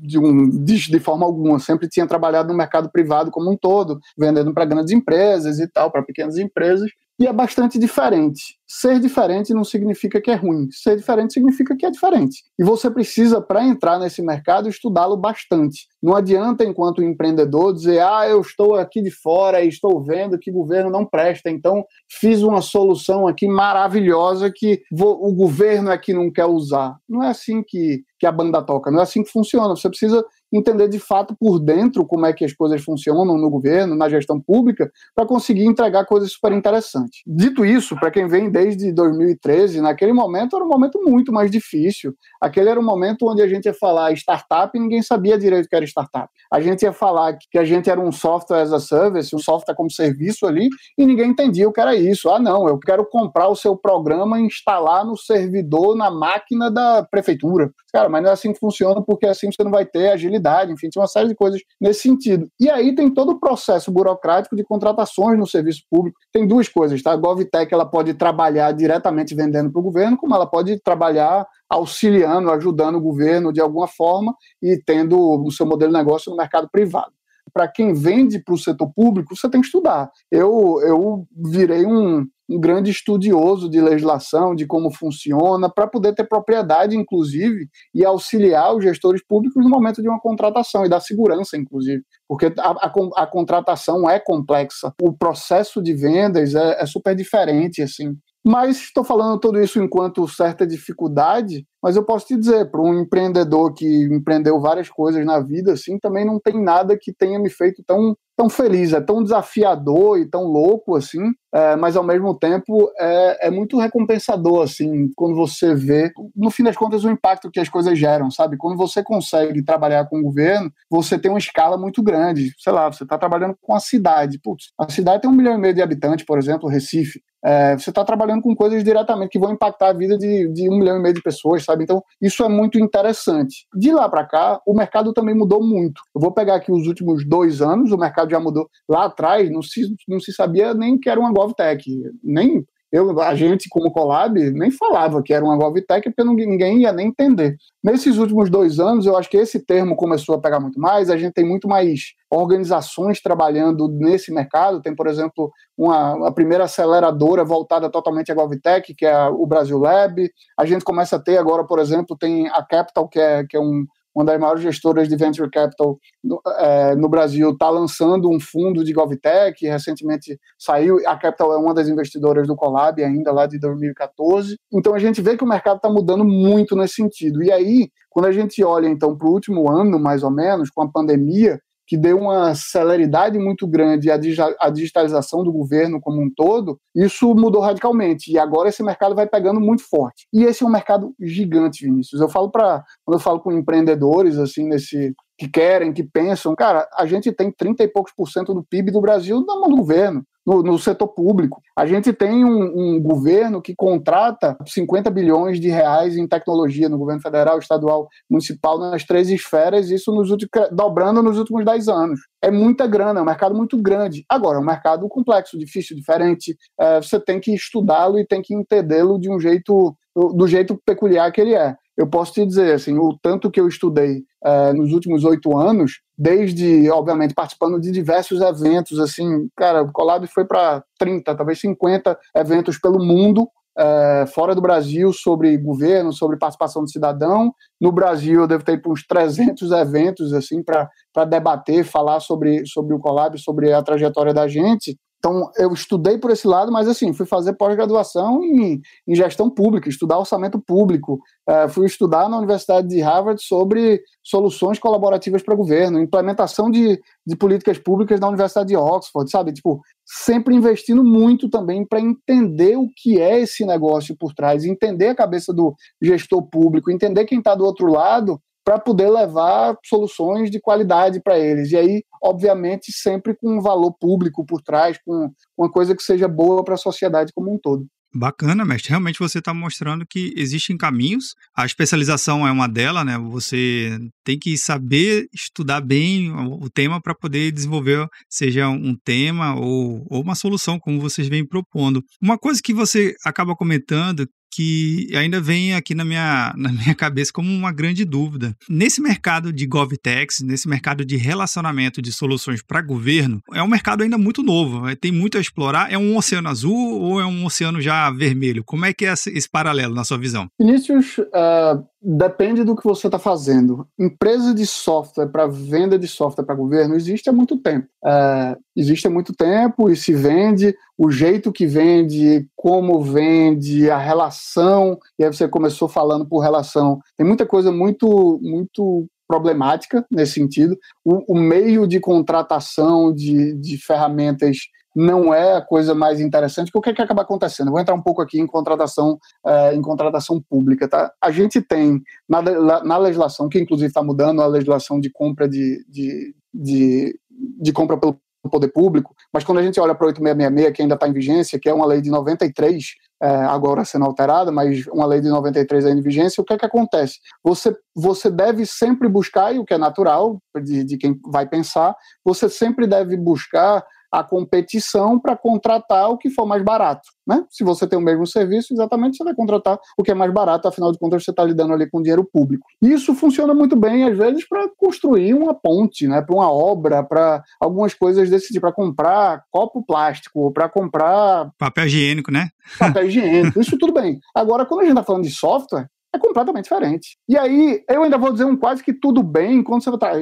de, 0.00 0.18
um, 0.18 0.48
de, 0.48 0.90
de, 0.90 1.00
forma 1.00 1.26
alguma. 1.26 1.58
Sempre 1.58 1.88
tinha 1.88 2.06
trabalhado 2.06 2.48
no 2.48 2.56
mercado 2.56 2.90
privado 2.90 3.30
como 3.30 3.50
um 3.50 3.56
todo, 3.56 3.98
vendendo 4.16 4.54
para 4.54 4.64
grandes 4.64 4.92
empresas 4.92 5.58
e 5.58 5.66
tal, 5.68 5.90
para 5.90 6.02
pequenas 6.02 6.38
empresas. 6.38 6.88
E 7.18 7.26
é 7.26 7.32
bastante 7.32 7.78
diferente. 7.78 8.56
Ser 8.66 9.00
diferente 9.00 9.52
não 9.52 9.64
significa 9.64 10.20
que 10.20 10.30
é 10.30 10.34
ruim. 10.34 10.68
Ser 10.70 10.96
diferente 10.96 11.32
significa 11.32 11.74
que 11.76 11.84
é 11.84 11.90
diferente. 11.90 12.44
E 12.58 12.62
você 12.62 12.90
precisa, 12.90 13.40
para 13.40 13.64
entrar 13.64 13.98
nesse 13.98 14.22
mercado, 14.22 14.68
estudá-lo 14.68 15.16
bastante. 15.16 15.88
Não 16.02 16.14
adianta, 16.14 16.64
enquanto 16.64 17.02
empreendedor, 17.02 17.72
dizer: 17.72 18.00
ah, 18.00 18.28
eu 18.28 18.40
estou 18.40 18.76
aqui 18.76 19.02
de 19.02 19.10
fora 19.10 19.64
e 19.64 19.68
estou 19.68 20.04
vendo 20.04 20.38
que 20.38 20.50
o 20.50 20.54
governo 20.54 20.90
não 20.90 21.04
presta, 21.04 21.50
então 21.50 21.84
fiz 22.08 22.42
uma 22.42 22.60
solução 22.60 23.26
aqui 23.26 23.48
maravilhosa 23.48 24.52
que 24.54 24.82
o 24.92 25.34
governo 25.34 25.90
é 25.90 25.98
que 25.98 26.12
não 26.12 26.30
quer 26.30 26.46
usar. 26.46 26.96
Não 27.08 27.22
é 27.22 27.28
assim 27.28 27.64
que, 27.66 28.04
que 28.20 28.26
a 28.26 28.32
banda 28.32 28.62
toca, 28.62 28.90
não 28.90 29.00
é 29.00 29.02
assim 29.02 29.24
que 29.24 29.32
funciona. 29.32 29.74
Você 29.74 29.88
precisa 29.88 30.24
entender 30.52 30.88
de 30.88 30.98
fato 30.98 31.36
por 31.38 31.58
dentro 31.58 32.06
como 32.06 32.26
é 32.26 32.32
que 32.32 32.44
as 32.44 32.52
coisas 32.52 32.82
funcionam 32.82 33.36
no 33.36 33.50
governo, 33.50 33.94
na 33.94 34.08
gestão 34.08 34.40
pública, 34.40 34.90
para 35.14 35.26
conseguir 35.26 35.64
entregar 35.64 36.06
coisas 36.06 36.32
super 36.32 36.52
interessantes. 36.52 37.20
Dito 37.26 37.64
isso, 37.64 37.94
para 37.96 38.10
quem 38.10 38.26
vem 38.26 38.50
desde 38.50 38.92
2013, 38.92 39.80
naquele 39.80 40.12
momento 40.12 40.56
era 40.56 40.64
um 40.64 40.68
momento 40.68 41.00
muito 41.04 41.32
mais 41.32 41.50
difícil. 41.50 42.14
Aquele 42.40 42.70
era 42.70 42.80
um 42.80 42.84
momento 42.84 43.26
onde 43.28 43.42
a 43.42 43.48
gente 43.48 43.66
ia 43.66 43.74
falar 43.74 44.12
startup 44.12 44.76
e 44.76 44.80
ninguém 44.80 45.02
sabia 45.02 45.38
direito 45.38 45.66
o 45.66 45.68
que 45.68 45.76
era 45.76 45.84
startup. 45.84 46.28
A 46.50 46.60
gente 46.60 46.82
ia 46.82 46.92
falar 46.92 47.36
que 47.50 47.58
a 47.58 47.64
gente 47.64 47.90
era 47.90 48.00
um 48.00 48.10
software 48.10 48.62
as 48.62 48.72
a 48.72 48.80
service, 48.80 49.34
um 49.34 49.38
software 49.38 49.74
como 49.74 49.90
serviço 49.90 50.46
ali, 50.46 50.68
e 50.96 51.04
ninguém 51.04 51.30
entendia 51.30 51.68
o 51.68 51.72
que 51.72 51.80
era 51.80 51.94
isso. 51.94 52.30
Ah, 52.30 52.38
não, 52.38 52.66
eu 52.66 52.78
quero 52.78 53.04
comprar 53.04 53.48
o 53.48 53.56
seu 53.56 53.76
programa 53.76 54.40
e 54.40 54.44
instalar 54.44 55.04
no 55.04 55.16
servidor, 55.16 55.94
na 55.94 56.10
máquina 56.10 56.70
da 56.70 57.02
prefeitura. 57.02 57.70
Cara, 57.92 58.08
mas 58.08 58.22
não 58.22 58.30
é 58.30 58.32
assim 58.32 58.52
que 58.52 58.58
funciona, 58.58 59.02
porque 59.02 59.26
assim 59.26 59.50
você 59.50 59.62
não 59.62 59.70
vai 59.70 59.84
ter 59.84 60.08
agilidade 60.10 60.37
enfim, 60.70 60.88
tinha 60.88 61.00
uma 61.00 61.08
série 61.08 61.28
de 61.28 61.34
coisas 61.34 61.60
nesse 61.80 62.02
sentido. 62.02 62.48
E 62.58 62.70
aí 62.70 62.94
tem 62.94 63.12
todo 63.12 63.32
o 63.32 63.40
processo 63.40 63.90
burocrático 63.90 64.56
de 64.56 64.64
contratações 64.64 65.38
no 65.38 65.46
serviço 65.46 65.82
público. 65.90 66.18
Tem 66.32 66.46
duas 66.46 66.68
coisas, 66.68 67.02
tá? 67.02 67.12
A 67.12 67.16
GovTech 67.16 67.72
ela 67.72 67.86
pode 67.86 68.14
trabalhar 68.14 68.72
diretamente 68.72 69.34
vendendo 69.34 69.70
para 69.70 69.80
o 69.80 69.82
governo, 69.82 70.16
como 70.16 70.34
ela 70.34 70.46
pode 70.46 70.80
trabalhar 70.82 71.46
auxiliando, 71.68 72.50
ajudando 72.50 72.96
o 72.96 73.00
governo 73.00 73.52
de 73.52 73.60
alguma 73.60 73.86
forma 73.86 74.34
e 74.62 74.80
tendo 74.84 75.18
o 75.18 75.50
seu 75.50 75.66
modelo 75.66 75.92
de 75.92 75.98
negócio 75.98 76.30
no 76.30 76.36
mercado 76.36 76.68
privado 76.70 77.12
para 77.52 77.66
quem 77.66 77.92
vende 77.92 78.38
para 78.38 78.54
o 78.54 78.58
setor 78.58 78.92
público, 78.94 79.34
você 79.34 79.48
tem 79.48 79.60
que 79.60 79.66
estudar. 79.66 80.10
Eu, 80.30 80.80
eu 80.82 81.26
virei 81.50 81.84
um, 81.86 82.26
um 82.48 82.58
grande 82.58 82.90
estudioso 82.90 83.68
de 83.68 83.80
legislação, 83.80 84.54
de 84.54 84.66
como 84.66 84.90
funciona, 84.90 85.68
para 85.68 85.86
poder 85.86 86.14
ter 86.14 86.24
propriedade, 86.24 86.96
inclusive, 86.96 87.68
e 87.94 88.04
auxiliar 88.04 88.74
os 88.74 88.82
gestores 88.82 89.22
públicos 89.26 89.62
no 89.62 89.70
momento 89.70 90.00
de 90.00 90.08
uma 90.08 90.20
contratação 90.20 90.84
e 90.84 90.88
dar 90.88 91.00
segurança, 91.00 91.56
inclusive, 91.56 92.02
porque 92.26 92.46
a, 92.58 92.70
a, 92.70 92.92
a 93.16 93.26
contratação 93.26 94.08
é 94.08 94.18
complexa, 94.18 94.94
o 95.02 95.12
processo 95.12 95.82
de 95.82 95.92
vendas 95.94 96.54
é, 96.54 96.82
é 96.82 96.86
super 96.86 97.14
diferente, 97.14 97.82
assim. 97.82 98.16
Mas 98.46 98.78
estou 98.84 99.04
falando 99.04 99.38
tudo 99.38 99.60
isso 99.60 99.82
enquanto 99.82 100.26
certa 100.26 100.66
dificuldade, 100.66 101.66
mas 101.82 101.96
eu 101.96 102.04
posso 102.04 102.26
te 102.26 102.36
dizer, 102.36 102.70
para 102.70 102.80
um 102.80 103.00
empreendedor 103.00 103.72
que 103.72 103.86
empreendeu 104.10 104.60
várias 104.60 104.88
coisas 104.88 105.24
na 105.24 105.38
vida, 105.40 105.72
assim, 105.72 105.98
também 105.98 106.24
não 106.24 106.40
tem 106.40 106.62
nada 106.62 106.98
que 107.00 107.12
tenha 107.12 107.38
me 107.38 107.48
feito 107.48 107.82
tão, 107.86 108.16
tão 108.36 108.48
feliz, 108.48 108.92
é 108.92 109.00
tão 109.00 109.22
desafiador 109.22 110.18
e 110.18 110.28
tão 110.28 110.44
louco, 110.44 110.96
assim, 110.96 111.20
é, 111.54 111.76
mas 111.76 111.96
ao 111.96 112.02
mesmo 112.02 112.34
tempo 112.34 112.90
é, 112.98 113.48
é 113.48 113.50
muito 113.50 113.78
recompensador, 113.78 114.62
assim, 114.62 115.08
quando 115.16 115.36
você 115.36 115.74
vê, 115.74 116.12
no 116.34 116.50
fim 116.50 116.64
das 116.64 116.76
contas, 116.76 117.04
o 117.04 117.10
impacto 117.10 117.50
que 117.50 117.60
as 117.60 117.68
coisas 117.68 117.98
geram, 117.98 118.30
sabe? 118.30 118.56
Quando 118.56 118.76
você 118.76 119.02
consegue 119.02 119.64
trabalhar 119.64 120.08
com 120.08 120.18
o 120.18 120.22
governo, 120.22 120.70
você 120.90 121.18
tem 121.18 121.30
uma 121.30 121.38
escala 121.38 121.78
muito 121.78 122.02
grande, 122.02 122.52
sei 122.58 122.72
lá, 122.72 122.90
você 122.90 123.04
está 123.04 123.16
trabalhando 123.16 123.56
com 123.62 123.74
a 123.74 123.80
cidade, 123.80 124.38
putz, 124.42 124.72
a 124.78 124.88
cidade 124.90 125.22
tem 125.22 125.30
um 125.30 125.34
milhão 125.34 125.54
e 125.54 125.58
meio 125.58 125.74
de 125.74 125.82
habitantes, 125.82 126.26
por 126.26 126.38
exemplo, 126.38 126.68
Recife, 126.68 127.20
é, 127.44 127.78
você 127.78 127.90
está 127.90 128.04
trabalhando 128.04 128.42
com 128.42 128.54
coisas 128.54 128.82
diretamente 128.82 129.30
que 129.30 129.38
vão 129.38 129.52
impactar 129.52 129.90
a 129.90 129.92
vida 129.92 130.18
de, 130.18 130.48
de 130.52 130.68
um 130.68 130.78
milhão 130.78 130.98
e 130.98 131.02
meio 131.02 131.14
de 131.14 131.22
pessoas, 131.22 131.64
sabe? 131.68 131.84
Então, 131.84 132.02
isso 132.20 132.42
é 132.42 132.48
muito 132.48 132.78
interessante. 132.78 133.66
De 133.74 133.92
lá 133.92 134.08
para 134.08 134.26
cá, 134.26 134.60
o 134.66 134.74
mercado 134.74 135.12
também 135.12 135.34
mudou 135.34 135.62
muito. 135.62 136.00
Eu 136.14 136.20
vou 136.20 136.32
pegar 136.32 136.56
aqui 136.56 136.72
os 136.72 136.86
últimos 136.86 137.26
dois 137.26 137.60
anos, 137.60 137.92
o 137.92 137.98
mercado 137.98 138.30
já 138.30 138.40
mudou. 138.40 138.68
Lá 138.88 139.04
atrás, 139.04 139.50
não 139.50 139.62
se, 139.62 139.94
não 140.08 140.18
se 140.18 140.32
sabia 140.32 140.72
nem 140.74 140.98
que 140.98 141.08
era 141.08 141.20
uma 141.20 141.32
GovTech, 141.32 141.84
nem 142.22 142.64
eu, 142.90 143.20
a 143.20 143.34
gente, 143.34 143.68
como 143.68 143.92
Colab, 143.92 144.38
nem 144.52 144.70
falava 144.70 145.22
que 145.22 145.34
era 145.34 145.44
uma 145.44 145.56
GovTech, 145.56 146.10
porque 146.10 146.24
ninguém 146.24 146.82
ia 146.82 146.92
nem 146.92 147.08
entender. 147.08 147.56
Nesses 147.84 148.16
últimos 148.16 148.48
dois 148.48 148.80
anos, 148.80 149.04
eu 149.04 149.16
acho 149.16 149.28
que 149.28 149.36
esse 149.36 149.64
termo 149.64 149.94
começou 149.94 150.34
a 150.34 150.40
pegar 150.40 150.58
muito 150.58 150.80
mais, 150.80 151.10
a 151.10 151.16
gente 151.16 151.34
tem 151.34 151.44
muito 151.44 151.68
mais 151.68 152.14
organizações 152.30 153.20
trabalhando 153.20 153.88
nesse 153.88 154.32
mercado, 154.32 154.80
tem, 154.80 154.94
por 154.94 155.06
exemplo, 155.06 155.52
uma, 155.76 156.28
a 156.28 156.32
primeira 156.32 156.64
aceleradora 156.64 157.44
voltada 157.44 157.90
totalmente 157.90 158.32
à 158.32 158.34
GovTech, 158.34 158.94
que 158.94 159.04
é 159.04 159.28
o 159.28 159.46
Brasil 159.46 159.78
Lab, 159.78 160.30
a 160.58 160.64
gente 160.64 160.84
começa 160.84 161.16
a 161.16 161.22
ter 161.22 161.36
agora, 161.36 161.64
por 161.64 161.78
exemplo, 161.78 162.16
tem 162.16 162.48
a 162.48 162.62
Capital, 162.62 163.08
que 163.08 163.20
é, 163.20 163.44
que 163.44 163.56
é 163.56 163.60
um 163.60 163.84
uma 164.18 164.24
das 164.24 164.40
maiores 164.40 164.62
gestoras 164.62 165.08
de 165.08 165.16
venture 165.16 165.48
capital 165.48 165.96
no, 166.24 166.40
é, 166.58 166.96
no 166.96 167.08
Brasil, 167.08 167.50
está 167.52 167.70
lançando 167.70 168.28
um 168.28 168.40
fundo 168.40 168.82
de 168.82 168.92
GovTech, 168.92 169.64
recentemente 169.64 170.36
saiu, 170.58 170.98
a 171.06 171.16
Capital 171.16 171.52
é 171.52 171.56
uma 171.56 171.72
das 171.72 171.88
investidoras 171.88 172.48
do 172.48 172.56
Colab 172.56 173.02
ainda 173.02 173.30
lá 173.30 173.46
de 173.46 173.60
2014. 173.60 174.56
Então 174.72 174.92
a 174.92 174.98
gente 174.98 175.22
vê 175.22 175.36
que 175.36 175.44
o 175.44 175.48
mercado 175.48 175.76
está 175.76 175.88
mudando 175.88 176.24
muito 176.24 176.74
nesse 176.74 176.94
sentido. 176.94 177.44
E 177.44 177.52
aí, 177.52 177.88
quando 178.10 178.26
a 178.26 178.32
gente 178.32 178.62
olha 178.64 178.88
então 178.88 179.16
para 179.16 179.28
o 179.28 179.32
último 179.32 179.70
ano, 179.70 180.00
mais 180.00 180.24
ou 180.24 180.32
menos, 180.32 180.68
com 180.68 180.82
a 180.82 180.90
pandemia, 180.90 181.60
que 181.88 181.96
deu 181.96 182.18
uma 182.18 182.54
celeridade 182.54 183.38
muito 183.38 183.66
grande 183.66 184.10
à 184.10 184.70
digitalização 184.70 185.42
do 185.42 185.50
governo 185.50 185.98
como 186.00 186.22
um 186.22 186.30
todo, 186.30 186.78
isso 186.94 187.34
mudou 187.34 187.62
radicalmente. 187.62 188.30
E 188.30 188.38
agora 188.38 188.68
esse 188.68 188.82
mercado 188.82 189.14
vai 189.14 189.26
pegando 189.26 189.58
muito 189.58 189.82
forte. 189.82 190.26
E 190.32 190.44
esse 190.44 190.62
é 190.62 190.66
um 190.66 190.70
mercado 190.70 191.14
gigante, 191.18 191.86
Vinícius. 191.86 192.20
Eu 192.20 192.28
falo 192.28 192.50
para 192.50 192.84
quando 193.04 193.16
eu 193.16 193.22
falo 193.22 193.40
com 193.40 193.50
empreendedores 193.50 194.38
assim 194.38 194.68
nesse 194.68 195.14
que 195.38 195.48
querem, 195.48 195.92
que 195.92 196.02
pensam, 196.02 196.54
cara, 196.54 196.88
a 196.96 197.06
gente 197.06 197.30
tem 197.32 197.50
30 197.50 197.84
e 197.84 197.88
poucos 197.88 198.12
por 198.12 198.28
cento 198.28 198.52
do 198.52 198.64
PIB 198.64 198.90
do 198.90 199.00
Brasil 199.00 199.44
na 199.46 199.54
mão 199.54 199.68
do 199.70 199.76
governo 199.76 200.24
no, 200.48 200.62
no 200.62 200.78
setor 200.78 201.08
público. 201.08 201.60
A 201.76 201.84
gente 201.84 202.10
tem 202.10 202.42
um, 202.42 202.96
um, 202.96 203.02
governo 203.02 203.60
que 203.60 203.74
contrata 203.74 204.56
50 204.66 205.10
bilhões 205.10 205.60
de 205.60 205.68
reais 205.68 206.16
em 206.16 206.26
tecnologia 206.26 206.88
no 206.88 206.96
governo 206.96 207.20
federal, 207.20 207.58
estadual, 207.58 208.08
municipal, 208.30 208.78
nas 208.78 209.04
três 209.04 209.28
esferas, 209.28 209.90
isso 209.90 210.10
nos 210.10 210.30
dobrando 210.72 211.22
nos 211.22 211.36
últimos 211.36 211.66
10 211.66 211.88
anos. 211.88 212.20
É 212.40 212.50
muita 212.50 212.86
grana, 212.86 213.20
é 213.20 213.22
um 213.22 213.26
mercado 213.26 213.54
muito 213.54 213.76
grande. 213.76 214.24
Agora, 214.26 214.56
é 214.56 214.60
um 214.60 214.64
mercado 214.64 215.06
complexo, 215.06 215.58
difícil, 215.58 215.94
diferente. 215.94 216.56
É, 216.80 217.02
você 217.02 217.20
tem 217.20 217.38
que 217.38 217.52
estudá-lo 217.54 218.18
e 218.18 218.26
tem 218.26 218.40
que 218.40 218.54
entendê-lo 218.54 219.18
de 219.18 219.30
um 219.30 219.38
jeito, 219.38 219.94
do 220.16 220.46
jeito 220.48 220.80
peculiar 220.86 221.30
que 221.30 221.42
ele 221.42 221.54
é 221.54 221.76
eu 221.98 222.06
posso 222.06 222.32
te 222.32 222.46
dizer, 222.46 222.72
assim, 222.72 222.96
o 222.96 223.18
tanto 223.20 223.50
que 223.50 223.60
eu 223.60 223.66
estudei 223.66 224.22
é, 224.44 224.72
nos 224.72 224.92
últimos 224.92 225.24
oito 225.24 225.58
anos, 225.58 226.00
desde, 226.16 226.88
obviamente, 226.90 227.34
participando 227.34 227.80
de 227.80 227.90
diversos 227.90 228.40
eventos, 228.40 229.00
assim, 229.00 229.48
cara, 229.56 229.82
o 229.82 229.90
Colab 229.90 230.24
foi 230.28 230.44
para 230.44 230.84
30, 230.96 231.34
talvez 231.34 231.60
50 231.60 232.16
eventos 232.36 232.78
pelo 232.78 233.04
mundo, 233.04 233.48
é, 233.76 234.26
fora 234.28 234.54
do 234.54 234.60
Brasil, 234.60 235.12
sobre 235.12 235.56
governo, 235.56 236.12
sobre 236.12 236.38
participação 236.38 236.84
do 236.84 236.90
cidadão. 236.90 237.52
No 237.80 237.90
Brasil, 237.90 238.42
eu 238.42 238.46
devo 238.46 238.64
ter 238.64 238.80
para 238.80 238.92
uns 238.92 239.04
300 239.04 239.72
eventos, 239.72 240.32
assim, 240.32 240.62
para 240.62 241.24
debater, 241.24 241.82
falar 241.82 242.20
sobre, 242.20 242.64
sobre 242.64 242.94
o 242.94 243.00
Colab, 243.00 243.36
sobre 243.38 243.72
a 243.72 243.82
trajetória 243.82 244.32
da 244.32 244.46
gente. 244.46 244.96
Então, 245.18 245.50
eu 245.56 245.72
estudei 245.72 246.16
por 246.16 246.30
esse 246.30 246.46
lado, 246.46 246.70
mas 246.70 246.86
assim, 246.86 247.12
fui 247.12 247.26
fazer 247.26 247.54
pós-graduação 247.54 248.42
em, 248.44 248.80
em, 249.06 249.14
gestão 249.16 249.50
pública, 249.50 249.88
estudar 249.88 250.18
orçamento 250.18 250.60
público. 250.60 251.20
Uh, 251.48 251.68
fui 251.68 251.86
estudar 251.86 252.28
na 252.28 252.38
Universidade 252.38 252.86
de 252.86 253.00
Harvard 253.00 253.42
sobre 253.42 254.00
soluções 254.22 254.78
colaborativas 254.78 255.42
para 255.42 255.56
governo, 255.56 255.98
implementação 255.98 256.70
de, 256.70 257.00
de 257.26 257.36
políticas 257.36 257.78
públicas 257.78 258.20
na 258.20 258.28
Universidade 258.28 258.68
de 258.68 258.76
Oxford, 258.76 259.28
sabe? 259.28 259.52
Tipo, 259.52 259.80
sempre 260.06 260.54
investindo 260.54 261.02
muito 261.02 261.48
também 261.48 261.84
para 261.84 262.00
entender 262.00 262.76
o 262.76 262.88
que 262.96 263.20
é 263.20 263.40
esse 263.40 263.64
negócio 263.64 264.16
por 264.16 264.32
trás, 264.32 264.64
entender 264.64 265.08
a 265.08 265.16
cabeça 265.16 265.52
do 265.52 265.74
gestor 266.00 266.42
público, 266.42 266.92
entender 266.92 267.24
quem 267.24 267.38
está 267.38 267.56
do 267.56 267.64
outro 267.64 267.88
lado 267.88 268.40
para 268.68 268.78
poder 268.78 269.08
levar 269.08 269.78
soluções 269.82 270.50
de 270.50 270.60
qualidade 270.60 271.22
para 271.22 271.38
eles. 271.38 271.72
E 271.72 271.76
aí, 271.78 272.02
obviamente, 272.22 272.92
sempre 272.92 273.34
com 273.34 273.56
um 273.56 273.62
valor 273.62 273.94
público 273.98 274.44
por 274.44 274.60
trás, 274.60 274.98
com 275.06 275.30
uma 275.56 275.70
coisa 275.70 275.96
que 275.96 276.02
seja 276.02 276.28
boa 276.28 276.62
para 276.62 276.74
a 276.74 276.76
sociedade 276.76 277.32
como 277.34 277.50
um 277.50 277.58
todo. 277.58 277.86
Bacana, 278.14 278.66
mestre. 278.66 278.90
Realmente 278.90 279.18
você 279.18 279.38
está 279.38 279.54
mostrando 279.54 280.04
que 280.06 280.34
existem 280.36 280.76
caminhos. 280.76 281.34
A 281.56 281.64
especialização 281.64 282.46
é 282.46 282.52
uma 282.52 282.66
delas, 282.66 283.06
né? 283.06 283.16
Você 283.30 283.98
tem 284.22 284.38
que 284.38 284.58
saber 284.58 285.28
estudar 285.32 285.80
bem 285.80 286.30
o 286.32 286.68
tema 286.68 287.00
para 287.00 287.14
poder 287.14 287.50
desenvolver, 287.50 288.06
seja 288.28 288.68
um 288.68 288.94
tema 289.02 289.54
ou, 289.54 290.06
ou 290.10 290.22
uma 290.22 290.34
solução, 290.34 290.78
como 290.78 291.00
vocês 291.00 291.28
vêm 291.28 291.46
propondo. 291.46 292.02
Uma 292.20 292.38
coisa 292.38 292.60
que 292.62 292.74
você 292.74 293.14
acaba 293.24 293.54
comentando 293.54 294.26
que 294.50 295.08
ainda 295.14 295.40
vem 295.40 295.74
aqui 295.74 295.94
na 295.94 296.04
minha, 296.04 296.52
na 296.56 296.72
minha 296.72 296.94
cabeça 296.94 297.32
como 297.32 297.50
uma 297.52 297.72
grande 297.72 298.04
dúvida. 298.04 298.56
Nesse 298.68 299.00
mercado 299.00 299.52
de 299.52 299.66
GovTechs, 299.66 300.40
nesse 300.42 300.68
mercado 300.68 301.04
de 301.04 301.16
relacionamento 301.16 302.00
de 302.02 302.12
soluções 302.12 302.62
para 302.62 302.82
governo, 302.82 303.42
é 303.52 303.62
um 303.62 303.68
mercado 303.68 304.02
ainda 304.02 304.18
muito 304.18 304.42
novo, 304.42 304.88
é, 304.88 304.94
tem 304.94 305.12
muito 305.12 305.38
a 305.38 305.40
explorar. 305.40 305.92
É 305.92 305.98
um 305.98 306.16
oceano 306.16 306.48
azul 306.48 307.00
ou 307.00 307.20
é 307.20 307.26
um 307.26 307.44
oceano 307.44 307.80
já 307.80 308.10
vermelho? 308.10 308.64
Como 308.64 308.84
é 308.84 308.92
que 308.92 309.06
é 309.06 309.12
esse 309.12 309.48
paralelo 309.48 309.94
na 309.94 310.04
sua 310.04 310.18
visão? 310.18 310.48
Vinícius, 310.58 311.18
uh, 311.18 311.84
depende 312.00 312.62
do 312.64 312.76
que 312.76 312.84
você 312.84 313.08
está 313.08 313.18
fazendo. 313.18 313.86
Empresa 313.98 314.54
de 314.54 314.66
software 314.66 315.28
para 315.28 315.46
venda 315.46 315.98
de 315.98 316.06
software 316.06 316.44
para 316.44 316.54
governo 316.54 316.94
existe 316.94 317.28
há 317.28 317.32
muito 317.32 317.56
tempo. 317.56 317.88
Uh, 318.04 318.56
existe 318.76 319.06
há 319.06 319.10
muito 319.10 319.32
tempo 319.34 319.90
e 319.90 319.96
se 319.96 320.12
vende 320.12 320.76
o 320.96 321.10
jeito 321.10 321.52
que 321.52 321.66
vende, 321.66 322.48
como 322.56 323.02
vende, 323.02 323.90
a 323.90 323.98
relação. 323.98 324.98
E 325.18 325.24
aí 325.24 325.32
você 325.32 325.48
começou 325.48 325.88
falando 325.88 326.26
por 326.26 326.40
relação. 326.40 327.00
Tem 327.16 327.26
muita 327.26 327.44
coisa 327.44 327.72
muito, 327.72 328.38
muito 328.42 329.06
problemática 329.26 330.06
nesse 330.10 330.34
sentido. 330.34 330.78
O, 331.04 331.34
o 331.34 331.38
meio 331.38 331.86
de 331.86 332.00
contratação 332.00 333.12
de, 333.12 333.54
de 333.54 333.76
ferramentas 333.76 334.58
não 334.94 335.32
é 335.32 335.56
a 335.56 335.62
coisa 335.62 335.94
mais 335.94 336.20
interessante, 336.20 336.70
porque 336.72 336.78
o 336.78 336.82
que, 336.82 336.90
é 336.90 336.94
que 336.94 337.02
acaba 337.02 337.22
acontecendo? 337.22 337.70
Vou 337.70 337.80
entrar 337.80 337.94
um 337.94 338.02
pouco 338.02 338.22
aqui 338.22 338.40
em 338.40 338.46
contratação, 338.46 339.18
é, 339.46 339.74
em 339.74 339.82
contratação 339.82 340.42
pública. 340.48 340.88
Tá? 340.88 341.12
A 341.20 341.30
gente 341.30 341.60
tem 341.60 342.02
na, 342.28 342.42
na 342.82 342.98
legislação, 342.98 343.48
que 343.48 343.58
inclusive 343.58 343.88
está 343.88 344.02
mudando, 344.02 344.42
a 344.42 344.46
legislação 344.46 345.00
de 345.00 345.10
compra 345.10 345.48
de, 345.48 345.84
de, 345.88 346.34
de, 346.52 347.20
de 347.30 347.72
compra 347.72 347.96
pelo 347.96 348.18
poder 348.50 348.68
público, 348.68 349.14
mas 349.32 349.44
quando 349.44 349.58
a 349.58 349.62
gente 349.62 349.78
olha 349.78 349.94
para 349.94 350.06
8666, 350.06 350.74
que 350.74 350.82
ainda 350.82 350.94
está 350.94 351.08
em 351.08 351.12
vigência, 351.12 351.58
que 351.58 351.68
é 351.68 351.74
uma 351.74 351.86
lei 351.86 352.00
de 352.00 352.08
93, 352.08 352.94
é, 353.20 353.28
agora 353.28 353.84
sendo 353.84 354.04
alterada, 354.04 354.50
mas 354.50 354.86
uma 354.86 355.06
lei 355.06 355.20
de 355.20 355.28
93 355.28 355.86
ainda 355.86 356.00
em 356.00 356.02
vigência, 356.02 356.40
o 356.40 356.44
que 356.44 356.54
é 356.54 356.58
que 356.58 356.64
acontece? 356.64 357.18
Você, 357.42 357.76
você 357.94 358.30
deve 358.30 358.64
sempre 358.64 359.08
buscar, 359.08 359.54
e 359.54 359.58
o 359.58 359.64
que 359.64 359.74
é 359.74 359.78
natural 359.78 360.38
de, 360.62 360.84
de 360.84 360.96
quem 360.96 361.18
vai 361.26 361.46
pensar, 361.46 361.94
você 362.24 362.48
sempre 362.48 362.86
deve 362.86 363.16
buscar 363.16 363.84
a 364.10 364.24
competição 364.24 365.18
para 365.18 365.36
contratar 365.36 366.10
o 366.10 366.18
que 366.18 366.30
for 366.30 366.46
mais 366.46 366.62
barato. 366.62 367.08
Né? 367.26 367.44
Se 367.50 367.62
você 367.62 367.86
tem 367.86 367.98
o 367.98 368.02
mesmo 368.02 368.26
serviço, 368.26 368.72
exatamente 368.72 369.16
você 369.16 369.24
vai 369.24 369.34
contratar 369.34 369.78
o 369.98 370.02
que 370.02 370.10
é 370.10 370.14
mais 370.14 370.32
barato, 370.32 370.66
afinal 370.66 370.90
de 370.90 370.98
contas 370.98 371.22
você 371.22 371.30
está 371.30 371.44
lidando 371.44 371.74
ali 371.74 371.88
com 371.90 372.00
dinheiro 372.00 372.24
público. 372.24 372.66
Isso 372.80 373.14
funciona 373.14 373.52
muito 373.52 373.76
bem, 373.76 374.04
às 374.04 374.16
vezes, 374.16 374.48
para 374.48 374.66
construir 374.76 375.34
uma 375.34 375.54
ponte, 375.54 376.08
né? 376.08 376.22
para 376.22 376.34
uma 376.34 376.50
obra, 376.50 377.02
para 377.02 377.42
algumas 377.60 377.92
coisas 377.92 378.30
desse 378.30 378.48
tipo, 378.48 378.62
para 378.62 378.72
comprar 378.72 379.42
copo 379.50 379.84
plástico, 379.84 380.50
para 380.52 380.68
comprar. 380.68 381.50
Papel 381.58 381.86
higiênico, 381.86 382.30
né? 382.30 382.48
Papel 382.78 383.06
higiênico, 383.06 383.60
isso 383.60 383.76
tudo 383.78 383.92
bem. 383.92 384.18
Agora, 384.34 384.64
quando 384.64 384.80
a 384.80 384.84
gente 384.84 384.92
está 384.92 385.04
falando 385.04 385.24
de 385.24 385.30
software, 385.30 385.86
é 386.14 386.18
completamente 386.18 386.64
diferente. 386.64 387.18
E 387.28 387.36
aí, 387.36 387.84
eu 387.88 388.02
ainda 388.02 388.16
vou 388.16 388.32
dizer 388.32 388.44
um 388.44 388.56
quase 388.56 388.82
que 388.82 388.94
tudo 388.94 389.22
bem 389.22 389.62
quando 389.62 389.84
você 389.84 389.90
está 389.90 390.12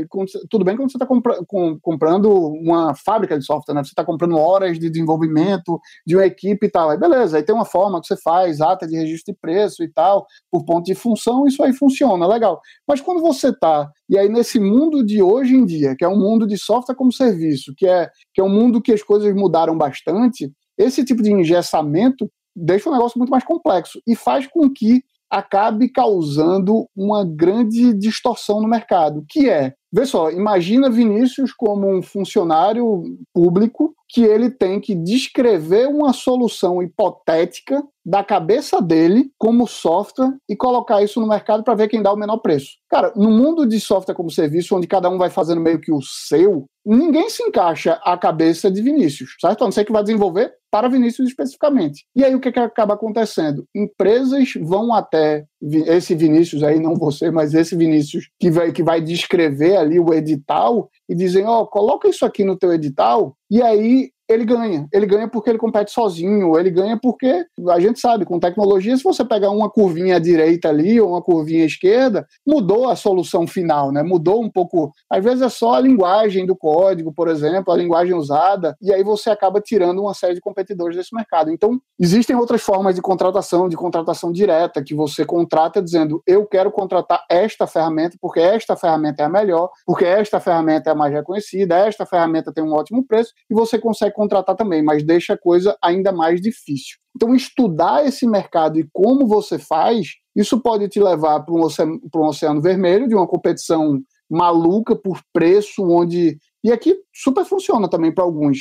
tudo 0.50 0.64
bem 0.64 0.76
quando 0.76 0.90
você 0.90 0.96
está 0.96 1.06
compra, 1.06 1.44
com, 1.46 1.78
comprando 1.80 2.28
uma 2.32 2.94
fábrica 2.94 3.38
de 3.38 3.44
software, 3.44 3.74
né? 3.74 3.84
Você 3.84 3.90
está 3.90 4.04
comprando 4.04 4.36
horas 4.36 4.78
de 4.78 4.90
desenvolvimento 4.90 5.80
de 6.04 6.16
uma 6.16 6.26
equipe 6.26 6.66
e 6.66 6.70
tal. 6.70 6.90
Aí 6.90 6.98
beleza, 6.98 7.36
aí 7.36 7.42
tem 7.42 7.54
uma 7.54 7.64
forma 7.64 8.00
que 8.00 8.06
você 8.08 8.16
faz, 8.16 8.60
ata 8.60 8.86
de 8.86 8.96
registro 8.96 9.32
de 9.32 9.38
preço 9.40 9.82
e 9.82 9.88
tal, 9.88 10.26
por 10.50 10.64
ponto 10.64 10.84
de 10.84 10.94
função, 10.94 11.46
isso 11.46 11.62
aí 11.62 11.72
funciona, 11.72 12.26
legal. 12.26 12.60
Mas 12.86 13.00
quando 13.00 13.20
você 13.20 13.48
está, 13.48 13.88
e 14.08 14.18
aí 14.18 14.28
nesse 14.28 14.58
mundo 14.58 15.04
de 15.04 15.22
hoje 15.22 15.54
em 15.54 15.64
dia, 15.64 15.94
que 15.96 16.04
é 16.04 16.08
um 16.08 16.18
mundo 16.18 16.46
de 16.46 16.58
software 16.58 16.96
como 16.96 17.12
serviço, 17.12 17.72
que 17.76 17.86
é, 17.86 18.10
que 18.34 18.40
é 18.40 18.44
um 18.44 18.48
mundo 18.48 18.82
que 18.82 18.92
as 18.92 19.02
coisas 19.02 19.32
mudaram 19.34 19.76
bastante, 19.76 20.50
esse 20.76 21.04
tipo 21.04 21.22
de 21.22 21.32
engessamento 21.32 22.30
deixa 22.54 22.88
o 22.88 22.92
negócio 22.92 23.18
muito 23.18 23.30
mais 23.30 23.44
complexo 23.44 24.00
e 24.06 24.16
faz 24.16 24.46
com 24.46 24.70
que 24.70 25.02
acabe 25.30 25.88
causando 25.88 26.86
uma 26.96 27.24
grande 27.24 27.92
distorção 27.94 28.60
no 28.60 28.68
mercado, 28.68 29.24
que 29.28 29.48
é, 29.48 29.74
vê 29.92 30.06
só, 30.06 30.30
imagina 30.30 30.90
Vinícius 30.90 31.52
como 31.52 31.88
um 31.90 32.02
funcionário 32.02 33.04
público 33.32 33.94
que 34.08 34.22
ele 34.22 34.50
tem 34.50 34.80
que 34.80 34.94
descrever 34.94 35.88
uma 35.88 36.12
solução 36.12 36.80
hipotética 36.82 37.82
da 38.04 38.22
cabeça 38.22 38.80
dele 38.80 39.30
como 39.36 39.66
software 39.66 40.32
e 40.48 40.54
colocar 40.54 41.02
isso 41.02 41.20
no 41.20 41.26
mercado 41.26 41.64
para 41.64 41.74
ver 41.74 41.88
quem 41.88 42.02
dá 42.02 42.12
o 42.12 42.16
menor 42.16 42.38
preço. 42.38 42.76
Cara, 42.88 43.12
no 43.16 43.30
mundo 43.30 43.66
de 43.66 43.80
software 43.80 44.14
como 44.14 44.30
serviço, 44.30 44.76
onde 44.76 44.86
cada 44.86 45.10
um 45.10 45.18
vai 45.18 45.28
fazendo 45.28 45.60
meio 45.60 45.80
que 45.80 45.92
o 45.92 46.00
seu, 46.00 46.66
ninguém 46.84 47.28
se 47.28 47.42
encaixa 47.42 48.00
a 48.04 48.16
cabeça 48.16 48.70
de 48.70 48.80
Vinícius, 48.80 49.34
certo? 49.40 49.62
A 49.62 49.64
não 49.66 49.72
ser 49.72 49.84
que 49.84 49.92
vai 49.92 50.04
desenvolver 50.04 50.52
para 50.76 50.90
Vinícius 50.90 51.28
especificamente. 51.28 52.04
E 52.14 52.22
aí 52.22 52.34
o 52.34 52.40
que, 52.40 52.52
que 52.52 52.58
acaba 52.58 52.92
acontecendo? 52.92 53.66
Empresas 53.74 54.52
vão 54.60 54.92
até 54.92 55.46
esse 55.62 56.14
Vinícius 56.14 56.62
aí, 56.62 56.78
não 56.78 56.94
você, 56.94 57.30
mas 57.30 57.54
esse 57.54 57.74
Vinícius 57.74 58.28
que 58.38 58.50
vai, 58.50 58.70
que 58.72 58.82
vai 58.82 59.00
descrever 59.00 59.78
ali 59.78 59.98
o 59.98 60.12
edital 60.12 60.90
e 61.08 61.14
dizem, 61.14 61.46
ó, 61.46 61.62
oh, 61.62 61.66
coloca 61.66 62.06
isso 62.08 62.26
aqui 62.26 62.44
no 62.44 62.58
teu 62.58 62.74
edital, 62.74 63.34
e 63.50 63.62
aí 63.62 64.10
ele 64.28 64.44
ganha. 64.44 64.88
Ele 64.92 65.06
ganha 65.06 65.28
porque 65.28 65.50
ele 65.50 65.58
compete 65.58 65.92
sozinho, 65.92 66.58
ele 66.58 66.70
ganha 66.70 66.98
porque 67.00 67.44
a 67.68 67.80
gente 67.80 68.00
sabe, 68.00 68.24
com 68.24 68.38
tecnologia, 68.38 68.96
se 68.96 69.02
você 69.02 69.24
pegar 69.24 69.50
uma 69.50 69.70
curvinha 69.70 70.16
à 70.16 70.18
direita 70.18 70.68
ali 70.68 71.00
ou 71.00 71.10
uma 71.10 71.22
curvinha 71.22 71.62
à 71.62 71.66
esquerda, 71.66 72.26
mudou 72.46 72.88
a 72.88 72.96
solução 72.96 73.46
final, 73.46 73.92
né? 73.92 74.02
Mudou 74.02 74.42
um 74.42 74.50
pouco. 74.50 74.92
Às 75.08 75.22
vezes 75.22 75.42
é 75.42 75.48
só 75.48 75.74
a 75.74 75.80
linguagem 75.80 76.44
do 76.46 76.56
código, 76.56 77.12
por 77.12 77.28
exemplo, 77.28 77.72
a 77.72 77.76
linguagem 77.76 78.14
usada, 78.14 78.76
e 78.82 78.92
aí 78.92 79.04
você 79.04 79.30
acaba 79.30 79.60
tirando 79.60 80.00
uma 80.00 80.14
série 80.14 80.34
de 80.34 80.40
competidores 80.40 80.96
desse 80.96 81.14
mercado. 81.14 81.50
Então, 81.50 81.80
existem 81.98 82.34
outras 82.34 82.62
formas 82.62 82.94
de 82.94 83.02
contratação, 83.02 83.68
de 83.68 83.76
contratação 83.76 84.32
direta, 84.32 84.82
que 84.82 84.94
você 84.94 85.24
contrata 85.24 85.80
dizendo: 85.82 86.22
eu 86.26 86.46
quero 86.46 86.72
contratar 86.72 87.24
esta 87.30 87.66
ferramenta 87.66 88.16
porque 88.20 88.40
esta 88.40 88.76
ferramenta 88.76 89.22
é 89.22 89.26
a 89.26 89.28
melhor, 89.28 89.70
porque 89.84 90.04
esta 90.04 90.40
ferramenta 90.40 90.90
é 90.90 90.92
a 90.92 90.96
mais 90.96 91.12
reconhecida, 91.12 91.76
esta 91.86 92.04
ferramenta 92.04 92.52
tem 92.52 92.64
um 92.64 92.72
ótimo 92.72 93.04
preço, 93.06 93.32
e 93.48 93.54
você 93.54 93.78
consegue 93.78 94.15
contratar 94.16 94.56
também, 94.56 94.82
mas 94.82 95.04
deixa 95.04 95.34
a 95.34 95.38
coisa 95.38 95.76
ainda 95.82 96.10
mais 96.10 96.40
difícil. 96.40 96.96
Então, 97.14 97.34
estudar 97.34 98.06
esse 98.06 98.26
mercado 98.26 98.78
e 98.78 98.88
como 98.92 99.26
você 99.26 99.58
faz, 99.58 100.14
isso 100.34 100.60
pode 100.60 100.88
te 100.88 101.00
levar 101.00 101.40
para 101.40 101.54
um 101.54 101.62
oceano, 101.62 102.00
um 102.14 102.24
oceano 102.24 102.60
vermelho, 102.60 103.08
de 103.08 103.14
uma 103.14 103.26
competição 103.26 104.00
maluca 104.28 104.96
por 104.96 105.20
preço, 105.32 105.84
onde. 105.84 106.38
E 106.64 106.72
aqui 106.72 106.96
super 107.14 107.44
funciona 107.44 107.88
também 107.88 108.12
para 108.12 108.24
alguns 108.24 108.58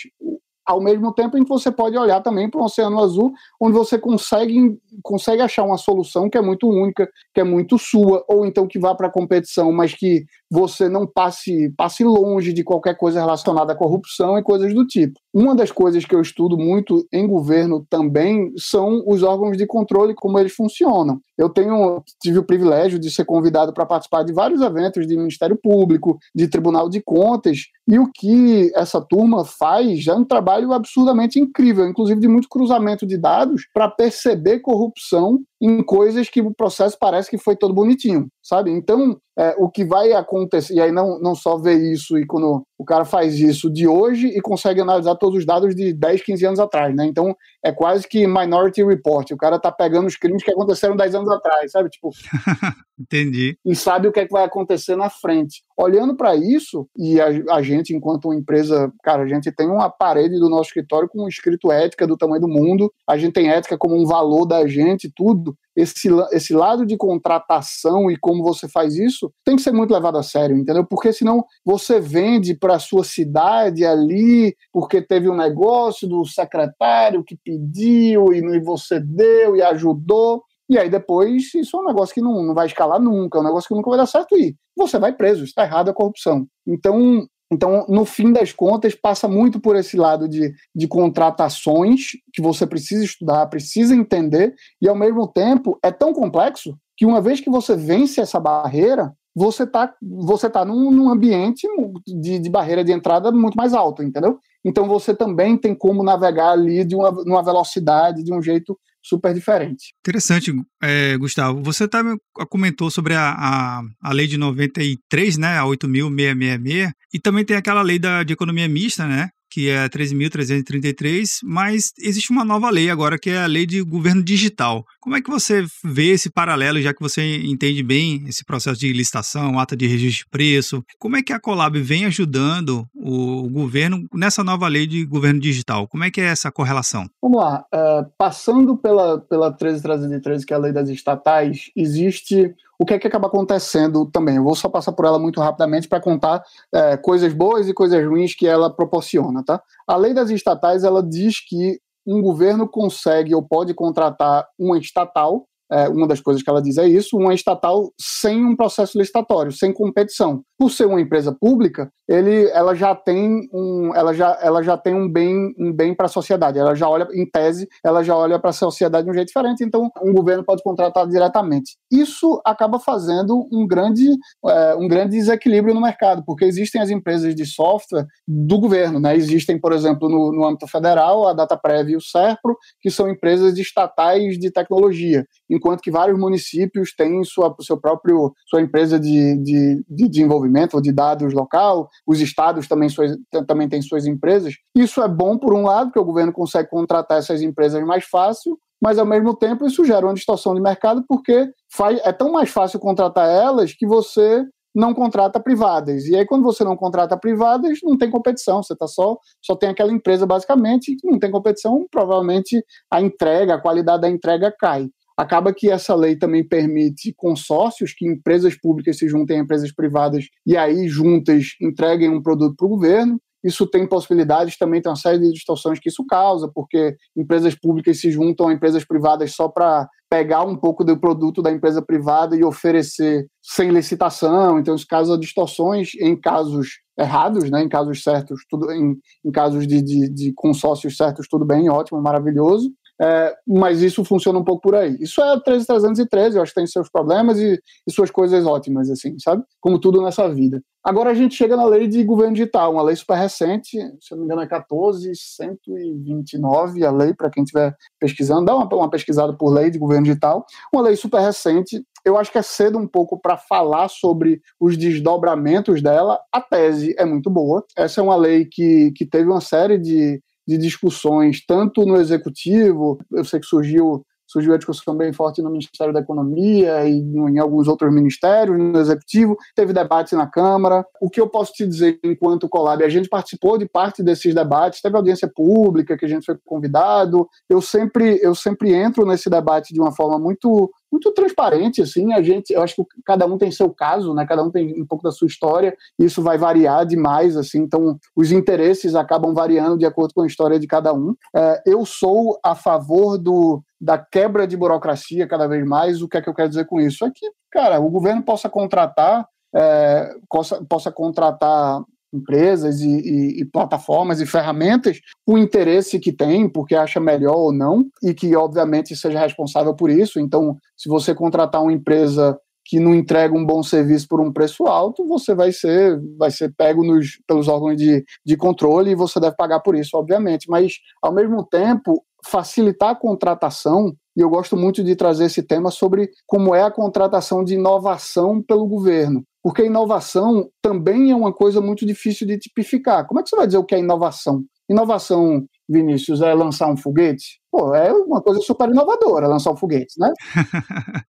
ao 0.66 0.82
mesmo 0.82 1.14
tempo 1.14 1.38
em 1.38 1.44
que 1.44 1.50
você 1.50 1.72
pode 1.72 1.96
olhar 1.98 2.22
também 2.22 2.50
para 2.50 2.60
o 2.60 2.64
Oceano 2.64 3.00
Azul, 3.00 3.32
onde 3.62 3.78
você 3.78 4.00
consegue, 4.00 4.76
consegue 5.04 5.42
achar 5.42 5.64
uma 5.64 5.78
solução 5.78 6.30
que 6.30 6.38
é 6.38 6.42
muito 6.42 6.68
única, 6.68 7.08
que 7.34 7.40
é 7.40 7.44
muito 7.44 7.78
sua, 7.78 8.26
ou 8.28 8.46
então 8.46 8.68
que 8.68 8.80
vá 8.80 8.96
para 8.96 9.08
a 9.08 9.12
competição, 9.12 9.72
mas 9.72 9.94
que 9.94 10.26
você 10.50 10.90
não 10.90 11.06
passe, 11.06 11.72
passe 11.78 12.04
longe 12.04 12.52
de 12.52 12.64
qualquer 12.64 12.98
coisa 12.98 13.20
relacionada 13.20 13.74
à 13.74 13.76
corrupção 13.76 14.38
e 14.40 14.44
coisas 14.44 14.74
do 14.74 14.88
tipo. 14.88 15.20
Uma 15.36 15.54
das 15.54 15.70
coisas 15.70 16.06
que 16.06 16.16
eu 16.16 16.22
estudo 16.22 16.58
muito 16.58 17.06
em 17.12 17.28
governo 17.28 17.86
também 17.90 18.54
são 18.56 19.04
os 19.06 19.22
órgãos 19.22 19.58
de 19.58 19.68
controle, 19.68 20.16
como 20.16 20.40
eles 20.40 20.56
funcionam. 20.56 21.20
Eu 21.38 21.50
tenho 21.50 22.02
tive 22.22 22.40
o 22.40 22.46
privilégio 22.46 22.98
de 22.98 23.12
ser 23.12 23.26
convidado 23.26 23.74
para 23.74 23.86
participar 23.86 24.24
de 24.24 24.32
vários 24.32 24.62
eventos 24.62 25.06
de 25.06 25.18
Ministério 25.18 25.60
Público, 25.62 26.18
de 26.34 26.48
Tribunal 26.48 26.88
de 26.88 27.02
Contas, 27.02 27.66
e 27.86 28.00
o 28.00 28.10
que 28.16 28.72
essa 28.74 29.02
turma 29.02 29.44
faz 29.44 30.08
é 30.08 30.14
um 30.14 30.24
trabalho 30.24 30.72
absurdamente 30.72 31.38
incrível, 31.38 31.86
inclusive 31.86 32.22
de 32.22 32.30
muito 32.30 32.48
cruzamento 32.48 33.06
de 33.06 33.18
dados 33.18 33.68
para 33.74 33.90
perceber 33.90 34.60
corrupção 34.60 35.42
em 35.62 35.84
coisas 35.84 36.30
que 36.30 36.42
o 36.42 36.54
processo 36.54 36.96
parece 36.98 37.30
que 37.30 37.38
foi 37.38 37.58
todo 37.58 37.74
bonitinho, 37.74 38.30
sabe? 38.42 38.72
Então, 38.72 39.20
é, 39.38 39.54
o 39.58 39.70
que 39.70 39.84
vai 39.84 40.14
acontecer, 40.14 40.76
e 40.76 40.82
aí 40.82 40.92
não, 40.92 41.20
não 41.20 41.36
só 41.36 41.58
ver 41.58 41.78
isso 41.78 42.18
e 42.18 42.26
quando 42.26 42.66
o 42.78 42.86
cara 42.86 43.04
faz 43.04 43.40
isso 43.40 43.70
de 43.70 43.88
hoje 43.88 44.28
e 44.28 44.42
consegue 44.42 44.82
analisar 44.82 45.16
todos 45.16 45.40
os 45.40 45.46
dados 45.46 45.76
de 45.76 45.94
10, 45.94 46.22
15 46.22 46.46
anos 46.46 46.60
atrás, 46.60 46.96
né? 46.96 47.06
Então, 47.06 47.36
é 47.64 47.72
quase 47.72 48.08
que 48.08 48.26
Minority 48.26 48.84
Report, 48.84 49.30
o 49.32 49.38
cara 49.38 49.60
tá 49.60 49.72
pegando 49.72 50.08
os 50.08 50.16
crimes 50.16 50.44
que 50.44 50.52
aconteceram 50.52 50.96
10 50.96 51.16
anos 51.16 51.30
atrás, 51.30 51.72
sabe? 51.72 51.90
Tipo, 51.90 52.12
Entendi. 52.98 53.58
E 53.66 53.76
sabe 53.76 54.08
o 54.08 54.12
que 54.12 54.22
é 54.22 54.26
que 54.26 54.32
vai 54.32 54.46
acontecer 54.46 54.96
na 54.96 55.10
frente. 55.10 55.64
Olhando 55.78 56.16
para 56.16 56.36
isso, 56.36 56.88
e 56.98 57.20
a, 57.20 57.28
a, 57.56 57.62
gente, 57.62 57.94
enquanto 57.94 58.34
empresa, 58.34 58.92
cara, 59.04 59.24
a 59.24 59.28
gente 59.28 59.52
tem 59.52 59.68
uma 59.68 59.90
parede 59.90 60.40
do 60.40 60.50
nosso 60.50 60.70
escritório 60.70 61.10
com 61.10 61.24
um 61.24 61.28
escrito 61.28 61.72
ética 61.72 62.08
do 62.08 62.18
tamanho 62.18 62.42
do 62.42 62.48
mundo, 62.48 62.92
a 63.08 63.18
gente 63.18 63.34
tem 63.34 63.50
ética 63.50 63.78
como 63.78 63.96
um 63.96 64.06
valor 64.06 64.46
da 64.46 64.66
gente, 64.68 65.12
tudo 65.14 65.56
esse, 65.76 66.08
esse 66.32 66.54
lado 66.54 66.86
de 66.86 66.96
contratação 66.96 68.10
e 68.10 68.16
como 68.16 68.44
você 68.44 68.68
faz 68.68 68.96
isso 68.96 69.32
tem 69.44 69.58
que 69.58 69.62
ser 69.62 69.74
muito 69.74 69.94
levado 69.94 70.18
a 70.18 70.24
sério, 70.24 70.58
entendeu? 70.58 70.86
Porque 70.86 71.12
senão 71.12 71.44
você 71.66 72.00
vende 72.00 72.56
para 72.56 72.76
a 72.76 72.80
sua 72.80 73.04
cidade 73.04 73.86
ali, 73.86 74.56
porque 74.72 75.02
teve 75.02 75.30
um 75.30 75.36
negócio 75.36 76.08
do 76.08 76.26
secretário 76.26 77.24
que 77.24 77.38
pediu 77.44 78.34
e 78.34 78.60
você 78.62 79.00
deu 79.00 79.56
e 79.56 79.62
ajudou. 79.62 80.44
E 80.70 80.78
aí 80.78 80.90
depois 80.90 81.54
isso 81.54 81.78
é 81.78 81.80
um 81.80 81.86
negócio 81.86 82.14
que 82.14 82.22
não, 82.22 82.44
não 82.44 82.54
vai 82.54 82.68
escalar 82.68 83.00
nunca, 83.00 83.38
é 83.38 83.42
um 83.42 83.46
negócio 83.46 83.68
que 83.68 83.76
nunca 83.76 83.90
vai 83.90 84.00
dar 84.00 84.08
certo 84.08 84.36
e 84.38 84.56
você 84.76 84.98
vai 84.98 85.14
preso, 85.14 85.44
está 85.44 85.64
errado 85.64 85.90
a 85.90 85.94
corrupção. 85.94 86.48
Então, 86.68 87.28
Então, 87.52 87.86
no 87.88 88.06
fim 88.06 88.34
das 88.34 88.52
contas, 88.52 88.96
passa 88.96 89.28
muito 89.28 89.60
por 89.60 89.76
esse 89.76 89.96
lado 89.96 90.28
de, 90.28 90.52
de 90.76 90.88
contratações 90.88 92.12
que 92.34 92.42
você 92.42 92.66
precisa 92.66 93.04
estudar, 93.06 93.46
precisa 93.48 93.96
entender, 93.96 94.56
e 94.82 94.90
ao 94.90 94.96
mesmo 94.96 95.28
tempo 95.28 95.78
é 95.84 95.92
tão 95.92 96.12
complexo 96.12 96.76
que 96.98 97.06
uma 97.06 97.22
vez 97.22 97.40
que 97.40 97.50
você 97.50 97.76
vence 97.76 98.20
essa 98.20 98.40
barreira, 98.40 99.14
você 99.36 99.64
está 99.64 99.94
você 100.02 100.50
tá 100.50 100.64
num, 100.66 100.90
num 100.90 101.10
ambiente 101.10 101.68
de, 102.08 102.40
de, 102.40 102.50
barreira 102.50 102.84
de 102.84 102.92
entrada 102.92 103.32
muito 103.32 103.56
mais 103.56 103.74
alto, 103.74 104.02
entendeu? 104.02 104.40
Então 104.64 104.88
você 104.88 105.14
também 105.14 105.58
tem 105.58 105.76
como 105.76 106.04
navegar 106.04 106.52
ali 106.52 106.84
de 106.86 106.96
uma, 106.96 107.12
numa 107.12 107.44
velocidade, 107.44 108.24
de 108.24 108.34
um 108.34 108.42
jeito 108.42 108.78
super 109.06 109.34
diferente. 109.34 109.94
Interessante, 110.00 110.52
é, 110.82 111.16
Gustavo. 111.18 111.62
Você 111.62 111.88
tá, 111.88 112.04
comentou 112.50 112.90
sobre 112.90 113.14
a, 113.14 113.30
a, 113.38 113.82
a 114.02 114.12
lei 114.12 114.26
de 114.26 114.36
93, 114.36 115.38
né, 115.38 115.60
a 115.60 115.64
8.666, 115.64 116.92
e 117.14 117.20
também 117.20 117.46
tem 117.46 117.56
aquela 117.56 117.84
lei 117.84 118.00
da, 118.00 118.24
de 118.24 118.34
economia 118.34 118.68
mista, 118.68 119.08
né, 119.08 119.30
que 119.56 119.70
é 119.70 119.88
13.333, 119.88 121.40
mas 121.42 121.94
existe 121.98 122.30
uma 122.30 122.44
nova 122.44 122.70
lei 122.70 122.90
agora, 122.90 123.18
que 123.18 123.30
é 123.30 123.42
a 123.42 123.46
lei 123.46 123.66
de 123.66 123.82
governo 123.82 124.22
digital. 124.22 124.84
Como 125.00 125.16
é 125.16 125.22
que 125.22 125.30
você 125.30 125.66
vê 125.82 126.10
esse 126.10 126.30
paralelo, 126.30 126.82
já 126.82 126.94
que 126.94 127.02
você 127.02 127.38
entende 127.38 127.82
bem 127.82 128.26
esse 128.28 128.44
processo 128.44 128.78
de 128.78 128.92
licitação, 128.92 129.58
ata 129.58 129.74
de 129.74 129.88
registro 129.88 130.26
de 130.26 130.30
preço? 130.30 130.84
Como 131.00 131.16
é 131.16 131.24
que 131.24 131.32
a 131.32 131.40
Colab 131.40 131.80
vem 131.82 132.04
ajudando 132.04 132.86
o 132.94 133.50
governo 133.50 134.06
nessa 134.14 134.44
nova 134.44 134.68
lei 134.68 134.86
de 134.86 135.06
governo 135.06 135.40
digital? 135.40 135.88
Como 135.88 136.04
é 136.04 136.12
que 136.12 136.20
é 136.20 136.26
essa 136.26 136.52
correlação? 136.52 137.10
Vamos 137.22 137.38
lá. 137.38 137.64
Uh, 137.74 138.12
passando 138.18 138.76
pela, 138.76 139.22
pela 139.22 139.56
13.313, 139.56 140.44
que 140.44 140.52
é 140.52 140.58
a 140.58 140.60
lei 140.60 140.74
das 140.74 140.90
estatais, 140.90 141.72
existe 141.74 142.54
o 142.80 142.86
que 142.86 142.94
é 142.94 143.00
que 143.00 143.08
acaba 143.08 143.28
acontecendo 143.28 144.06
também. 144.06 144.36
Eu 144.36 144.44
vou 144.44 144.56
só 144.56 144.70
passar 144.70 144.92
por 144.92 145.06
ela 145.06 145.20
muito 145.20 145.40
rapidamente 145.40 145.88
para 145.88 146.02
contar 146.02 146.44
é, 146.74 146.98
coisas 146.98 147.34
boas 147.34 147.68
e 147.68 147.74
coisas 147.74 148.06
ruins 148.06 148.36
que 148.36 148.48
ela 148.48 148.70
proporciona, 148.70 149.44
tá? 149.44 149.62
A 149.88 149.96
lei 149.96 150.14
das 150.14 150.30
estatais 150.30 150.84
ela 150.84 151.02
diz 151.02 151.40
que 151.40 151.80
um 152.06 152.22
governo 152.22 152.68
consegue 152.68 153.34
ou 153.34 153.42
pode 153.42 153.74
contratar 153.74 154.48
uma 154.60 154.78
estatal 154.78 155.46
é, 155.72 155.90
uma 155.90 156.08
das 156.08 156.22
coisas 156.22 156.44
que 156.44 156.50
ela 156.50 156.62
diz 156.62 156.78
é 156.78 156.88
isso, 156.88 157.18
uma 157.18 157.34
estatal 157.34 157.92
sem 158.00 158.46
um 158.46 158.56
processo 158.56 158.98
licitatório, 158.98 159.52
sem 159.52 159.74
competição. 159.74 160.44
Por 160.58 160.70
ser 160.70 160.86
uma 160.86 161.02
empresa 161.02 161.36
pública, 161.40 161.92
ele, 162.08 162.50
ela 162.52 162.76
já 162.76 162.94
tem 162.96 163.50
um, 163.54 163.94
ela 163.96 164.14
já, 164.14 164.38
ela 164.42 164.62
já 164.62 164.78
tem 164.78 164.94
um 164.94 165.12
bem, 165.12 165.54
um 165.58 165.74
bem 165.74 165.96
para 165.96 166.06
a 166.06 166.10
sociedade. 166.10 166.60
Ela 166.60 166.76
já 166.76 166.88
olha, 166.88 167.08
em 167.14 167.30
tese, 167.30 167.68
ela 167.84 168.04
já 168.04 168.16
olha 168.16 168.40
para 168.40 168.52
a 168.52 168.54
sociedade 168.54 169.06
de 169.06 169.12
um 169.12 169.14
jeito 169.14 169.28
diferente. 169.28 169.64
Então, 169.64 169.90
um 170.02 170.14
governo 170.14 170.44
pode 170.44 170.62
contratar 170.64 171.08
diretamente. 171.08 171.78
Isso 171.92 172.42
acaba 172.46 172.80
fazendo 172.80 173.48
um 173.52 173.66
grande, 173.66 174.08
é, 174.48 174.76
um 174.76 174.88
grande 174.88 175.18
desequilíbrio 175.18 175.74
no 175.74 175.82
mercado, 175.82 176.24
porque 176.26 176.46
existem 176.46 176.82
as 176.82 176.90
empresas 176.90 177.36
de 177.36 177.46
software 177.46 178.06
do 178.28 178.60
governo, 178.60 179.00
né? 179.00 179.16
Existem, 179.16 179.60
por 179.60 179.74
exemplo, 179.74 180.10
no, 180.10 180.32
no 180.32 180.46
âmbito 180.46 180.68
federal, 180.68 181.28
a 181.28 181.34
DataPrev 181.34 181.92
e 181.92 181.96
o 181.96 182.02
Serpro, 182.02 182.58
que 182.82 182.92
são 182.92 183.10
empresas 183.10 183.58
estatais 183.58 184.38
de 184.38 184.52
tecnologia 184.52 185.26
enquanto 185.50 185.82
que 185.82 185.92
vários 185.92 186.20
municípios 186.20 186.94
têm 186.96 187.24
sua, 187.24 187.56
seu 187.62 187.80
próprio, 187.80 188.34
sua 188.48 188.62
empresa 188.62 189.00
de, 189.00 189.38
de, 189.44 189.86
de 189.88 190.10
desenvolvimento 190.10 190.76
ou 190.76 190.82
de 190.82 190.92
dados 190.92 191.34
local, 191.34 191.90
os 192.06 192.20
estados 192.22 192.68
também, 192.68 192.90
suas, 192.90 193.18
também 193.48 193.68
têm 193.68 193.82
suas 193.82 194.06
empresas. 194.06 194.56
Isso 194.76 195.02
é 195.02 195.08
bom, 195.08 195.38
por 195.38 195.54
um 195.54 195.64
lado, 195.64 195.92
que 195.92 196.00
o 196.00 196.06
governo 196.06 196.32
consegue 196.32 196.70
contratar 196.70 197.20
essas 197.20 197.42
empresas 197.42 197.84
mais 197.86 198.06
fácil, 198.06 198.58
mas 198.82 198.98
ao 198.98 199.06
mesmo 199.06 199.36
tempo 199.36 199.66
isso 199.66 199.86
gera 199.86 200.06
uma 200.06 200.14
distorção 200.14 200.54
de 200.54 200.62
mercado 200.62 201.04
porque 201.08 201.50
faz, 201.72 202.00
é 202.04 202.12
tão 202.12 202.32
mais 202.32 202.50
fácil 202.50 202.80
contratar 202.80 203.30
elas 203.30 203.74
que 203.74 203.88
você 203.88 204.46
não 204.76 204.94
contrata 204.94 205.40
privadas. 205.40 206.06
E 206.06 206.16
aí, 206.18 206.26
quando 206.26 206.44
você 206.44 206.64
não 206.64 206.76
contrata 206.76 207.16
privadas, 207.16 207.80
não 207.82 207.98
tem 207.98 208.12
competição. 208.12 208.62
Você 208.62 208.76
tá 208.76 208.86
só, 208.86 209.18
só 209.42 209.56
tem 209.56 209.70
aquela 209.70 209.92
empresa, 209.92 210.26
basicamente, 210.26 210.98
que 210.98 211.10
não 211.10 211.18
tem 211.18 211.32
competição, 211.32 211.88
provavelmente 211.90 212.62
a 212.92 213.02
entrega, 213.02 213.56
a 213.56 213.62
qualidade 213.62 214.02
da 214.02 214.10
entrega 214.10 214.54
cai. 214.60 214.90
Acaba 215.18 215.54
que 215.54 215.70
essa 215.70 215.96
lei 215.96 216.18
também 216.18 216.46
permite 216.46 217.14
consórcios, 217.16 217.94
que 217.94 218.06
empresas 218.06 218.56
públicas 218.60 218.98
se 218.98 219.08
juntem 219.08 219.40
a 219.40 219.42
empresas 219.42 219.74
privadas 219.74 220.26
e 220.46 220.58
aí 220.58 220.88
juntas 220.88 221.56
entreguem 221.62 222.10
um 222.10 222.22
produto 222.22 222.56
para 222.56 222.66
o 222.66 222.70
governo. 222.70 223.20
Isso 223.42 223.68
tem 223.68 223.88
possibilidades, 223.88 224.58
também 224.58 224.82
tem 224.82 224.90
uma 224.90 224.96
série 224.96 225.20
de 225.20 225.32
distorções 225.32 225.80
que 225.80 225.88
isso 225.88 226.04
causa, 226.06 226.50
porque 226.54 226.96
empresas 227.16 227.54
públicas 227.54 228.00
se 228.00 228.10
juntam 228.10 228.48
a 228.48 228.54
empresas 228.54 228.84
privadas 228.84 229.34
só 229.34 229.48
para 229.48 229.88
pegar 230.10 230.44
um 230.44 230.56
pouco 230.56 230.84
do 230.84 231.00
produto 231.00 231.42
da 231.42 231.52
empresa 231.52 231.82
privada 231.82 232.36
e 232.36 232.44
oferecer 232.44 233.28
sem 233.44 233.70
licitação. 233.70 234.60
Então, 234.60 234.76
isso 234.76 234.88
causa 234.88 235.18
distorções 235.18 235.92
em 236.00 236.20
casos 236.20 236.80
errados, 236.98 237.50
né? 237.52 237.62
em 237.62 237.70
casos 237.70 238.02
certos, 238.02 238.42
tudo 238.50 238.72
em, 238.72 238.98
em 239.24 239.32
casos 239.32 239.68
de, 239.68 239.82
de, 239.82 240.10
de 240.10 240.34
consórcios 240.34 240.98
certos, 240.98 241.28
tudo 241.30 241.46
bem, 241.46 241.70
ótimo, 241.70 242.02
maravilhoso. 242.02 242.72
É, 243.02 243.36
mas 243.46 243.82
isso 243.82 244.06
funciona 244.06 244.40
um 244.40 244.44
pouco 244.44 244.62
por 244.62 244.76
aí. 244.76 244.96
Isso 245.00 245.22
é 245.22 245.40
13313, 245.42 246.38
eu 246.38 246.42
acho 246.42 246.54
que 246.54 246.60
tem 246.60 246.68
seus 246.68 246.90
problemas 246.90 247.38
e, 247.40 247.62
e, 247.88 247.92
suas 247.92 248.10
coisas 248.10 248.46
ótimas, 248.46 248.90
assim, 248.90 249.20
sabe? 249.20 249.44
Como 249.60 249.80
tudo 249.80 250.02
nessa 250.02 250.30
vida. 250.30 250.62
Agora 250.84 251.10
a 251.10 251.14
gente 251.14 251.36
chega 251.36 251.58
na 251.58 251.66
lei 251.66 251.88
de 251.88 252.04
governo 252.04 252.34
digital, 252.34 252.72
uma 252.72 252.84
lei 252.84 252.96
super 252.96 253.18
recente, 253.18 253.72
se 253.72 253.80
eu 254.12 254.18
não 254.18 254.20
me 254.20 254.26
engano 254.26 254.44
é 254.44 254.48
14129, 254.48 256.86
a 256.86 256.92
lei, 256.92 257.12
para 257.14 257.30
quem 257.30 257.44
estiver 257.44 257.76
pesquisando, 258.00 258.46
dá 258.46 258.56
uma, 258.56 258.74
uma 258.74 258.90
pesquisada 258.90 259.34
por 259.34 259.52
lei 259.52 259.70
de 259.72 259.80
governo 259.80 260.06
digital, 260.06 260.46
uma 260.72 260.84
lei 260.84 260.96
super 260.96 261.20
recente, 261.20 261.84
eu 262.06 262.18
acho 262.18 262.32
que 262.32 262.38
é 262.38 262.44
cedo 262.44 262.78
um 262.78 262.88
pouco 262.88 263.20
para 263.20 263.36
falar 263.36 263.90
sobre 263.90 264.40
os 264.60 264.78
desdobramentos 264.78 265.82
dela. 265.82 266.20
A 266.32 266.40
tese 266.40 266.94
é 267.00 267.04
muito 267.04 267.32
boa. 267.32 267.66
Essa 267.76 268.00
é 268.00 268.04
uma 268.04 268.16
lei 268.16 268.46
que, 268.46 268.92
que 268.96 269.08
teve 269.08 269.28
uma 269.28 269.42
série 269.42 269.80
de, 269.80 270.22
de 270.48 270.58
discussões, 270.58 271.44
tanto 271.46 271.86
no 271.86 271.98
executivo, 271.98 273.00
eu 273.12 273.26
sei 273.26 273.40
que 273.40 273.46
surgiu 273.46 274.06
surgiu 274.28 274.54
a 274.54 274.58
discussão 274.58 274.96
bem 274.96 275.14
forte 275.14 275.42
no 275.42 275.50
Ministério 275.50 275.94
da 275.94 276.00
Economia 276.00 276.86
e 276.88 277.00
em 277.00 277.38
alguns 277.38 277.68
outros 277.68 277.94
ministérios, 277.94 278.58
no 278.58 278.80
Executivo, 278.80 279.38
teve 279.56 279.72
debate 279.72 280.16
na 280.16 280.28
Câmara. 280.28 280.86
O 281.00 281.10
que 281.10 281.22
eu 281.22 281.30
posso 281.30 281.54
te 281.54 281.66
dizer 281.66 282.00
enquanto 282.04 282.50
Colab, 282.50 282.84
a 282.84 282.90
gente 282.90 283.08
participou 283.08 283.58
de 283.58 283.68
parte 283.68 284.02
desses 284.02 284.34
debates, 284.34 284.82
teve 284.82 284.96
audiência 284.96 285.32
pública 285.34 285.98
que 285.98 286.06
a 286.06 286.10
gente 286.10 286.26
foi 286.26 286.38
convidado. 286.44 287.28
Eu 287.50 287.62
sempre 287.62 288.20
eu 288.22 288.36
sempre 288.36 288.74
entro 288.74 289.06
nesse 289.06 289.30
debate 289.30 289.74
de 289.74 289.80
uma 289.80 289.92
forma 289.92 290.18
muito 290.20 290.72
muito 290.96 291.12
transparente, 291.12 291.82
assim, 291.82 292.14
a 292.14 292.22
gente, 292.22 292.52
eu 292.52 292.62
acho 292.62 292.76
que 292.76 292.84
cada 293.06 293.26
um 293.26 293.38
tem 293.38 293.52
seu 293.52 293.70
caso, 293.70 294.14
né, 294.14 294.26
cada 294.26 294.42
um 294.42 294.50
tem 294.50 294.82
um 294.82 294.86
pouco 294.86 295.04
da 295.04 295.12
sua 295.12 295.28
história, 295.28 295.76
isso 296.00 296.22
vai 296.22 296.38
variar 296.38 296.86
demais, 296.86 297.36
assim, 297.36 297.60
então 297.60 297.98
os 298.16 298.32
interesses 298.32 298.96
acabam 298.96 299.34
variando 299.34 299.78
de 299.78 299.86
acordo 299.86 300.14
com 300.14 300.22
a 300.22 300.28
história 300.28 300.60
de 300.60 300.68
cada 300.68 300.94
um. 300.94 301.14
É, 301.36 301.62
eu 301.66 301.86
sou 301.86 302.40
a 302.44 302.56
favor 302.56 303.18
do, 303.18 303.62
da 303.80 303.98
quebra 303.98 304.48
de 304.48 304.56
burocracia 304.56 305.28
cada 305.28 305.48
vez 305.48 305.66
mais, 305.66 306.02
o 306.02 306.08
que 306.08 306.18
é 306.18 306.22
que 306.22 306.30
eu 306.30 306.34
quero 306.34 306.50
dizer 306.50 306.66
com 306.66 306.80
isso? 306.80 307.04
É 307.06 307.12
que, 307.14 307.30
cara, 307.52 307.80
o 307.80 307.90
governo 307.90 308.24
possa 308.24 308.50
contratar, 308.50 309.28
é, 309.54 310.16
possa, 310.30 310.64
possa 310.66 310.92
contratar 310.92 311.84
empresas 312.16 312.82
e, 312.82 312.90
e, 312.90 313.42
e, 313.42 313.46
plataformas 313.46 314.22
e 314.22 314.26
ferramentas 314.26 315.00
o 315.28 315.38
interesse 315.38 316.00
que 316.00 316.12
tem, 316.12 316.50
porque 316.50 316.76
acha 316.76 317.00
melhor 317.00 317.36
ou 317.36 317.54
não, 317.54 317.86
e 318.02 318.14
que, 318.14 318.36
obviamente, 318.36 318.96
seja 318.96 319.20
responsável 319.20 319.76
por 319.76 319.90
isso. 319.90 320.20
Então, 320.20 320.58
se 320.76 320.90
você 320.90 321.14
contratar 321.14 321.62
uma 321.62 321.74
empresa 321.74 322.38
que 322.66 322.80
não 322.80 322.96
entrega 322.96 323.38
um 323.38 323.46
bom 323.46 323.62
serviço 323.62 324.08
por 324.08 324.20
um 324.20 324.34
preço 324.34 324.66
alto, 324.66 325.08
você 325.08 325.36
vai 325.36 325.52
ser, 325.52 326.02
vai 326.18 326.32
ser 326.32 326.52
pego 326.58 326.84
nos, 326.84 327.20
pelos 327.28 327.48
órgãos 327.48 327.78
de, 327.78 328.04
de 328.26 328.36
controle 328.36 328.92
e 328.92 328.96
você 328.96 329.20
deve 329.20 329.36
pagar 329.36 329.60
por 329.60 329.76
isso, 329.76 329.96
obviamente. 329.96 330.50
Mas, 330.50 330.74
ao 331.02 331.14
mesmo 331.14 331.46
tempo, 331.46 332.04
facilitar 332.26 332.90
a 332.90 332.96
contratação, 332.96 333.94
e 334.16 334.22
eu 334.22 334.30
gosto 334.30 334.56
muito 334.56 334.84
de 334.84 334.96
trazer 334.96 335.26
esse 335.26 335.44
tema 335.44 335.70
sobre 335.70 336.10
como 336.26 336.56
é 336.56 336.64
a 336.64 336.72
contratação 336.72 337.44
de 337.44 337.56
inovação 337.56 338.42
pelo 338.42 338.66
governo. 338.66 339.24
Porque 339.44 339.66
inovação 339.66 340.50
também 340.62 341.12
é 341.12 341.16
uma 341.16 341.34
coisa 341.34 341.62
muito 341.62 341.86
difícil 341.86 342.26
de 342.26 342.38
tipificar. 342.40 343.06
Como 343.06 343.20
é 343.20 343.24
que 343.24 343.30
você 343.30 343.36
vai 343.36 343.46
dizer 343.46 343.58
o 343.58 343.66
que 343.66 343.76
é 343.76 343.80
inovação? 343.80 344.44
Inovação, 344.68 345.46
Vinícius, 345.70 346.22
é 346.22 346.34
lançar 346.34 346.68
um 346.72 346.78
foguete? 346.78 347.40
Pô, 347.52 347.76
é 347.76 347.92
uma 347.92 348.22
coisa 348.22 348.40
super 348.42 348.70
inovadora 348.70 349.28
lançar 349.28 349.52
um 349.52 349.58
foguete, 349.58 350.00
né? 350.00 350.12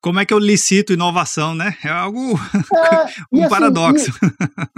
Como 0.00 0.20
é 0.20 0.24
que 0.24 0.32
eu 0.32 0.38
licito 0.38 0.92
inovação, 0.92 1.54
né? 1.54 1.74
É 1.84 1.88
algo 1.88 2.20
é, 2.20 2.24
um 3.32 3.40
assim, 3.40 3.48
paradoxo. 3.50 4.10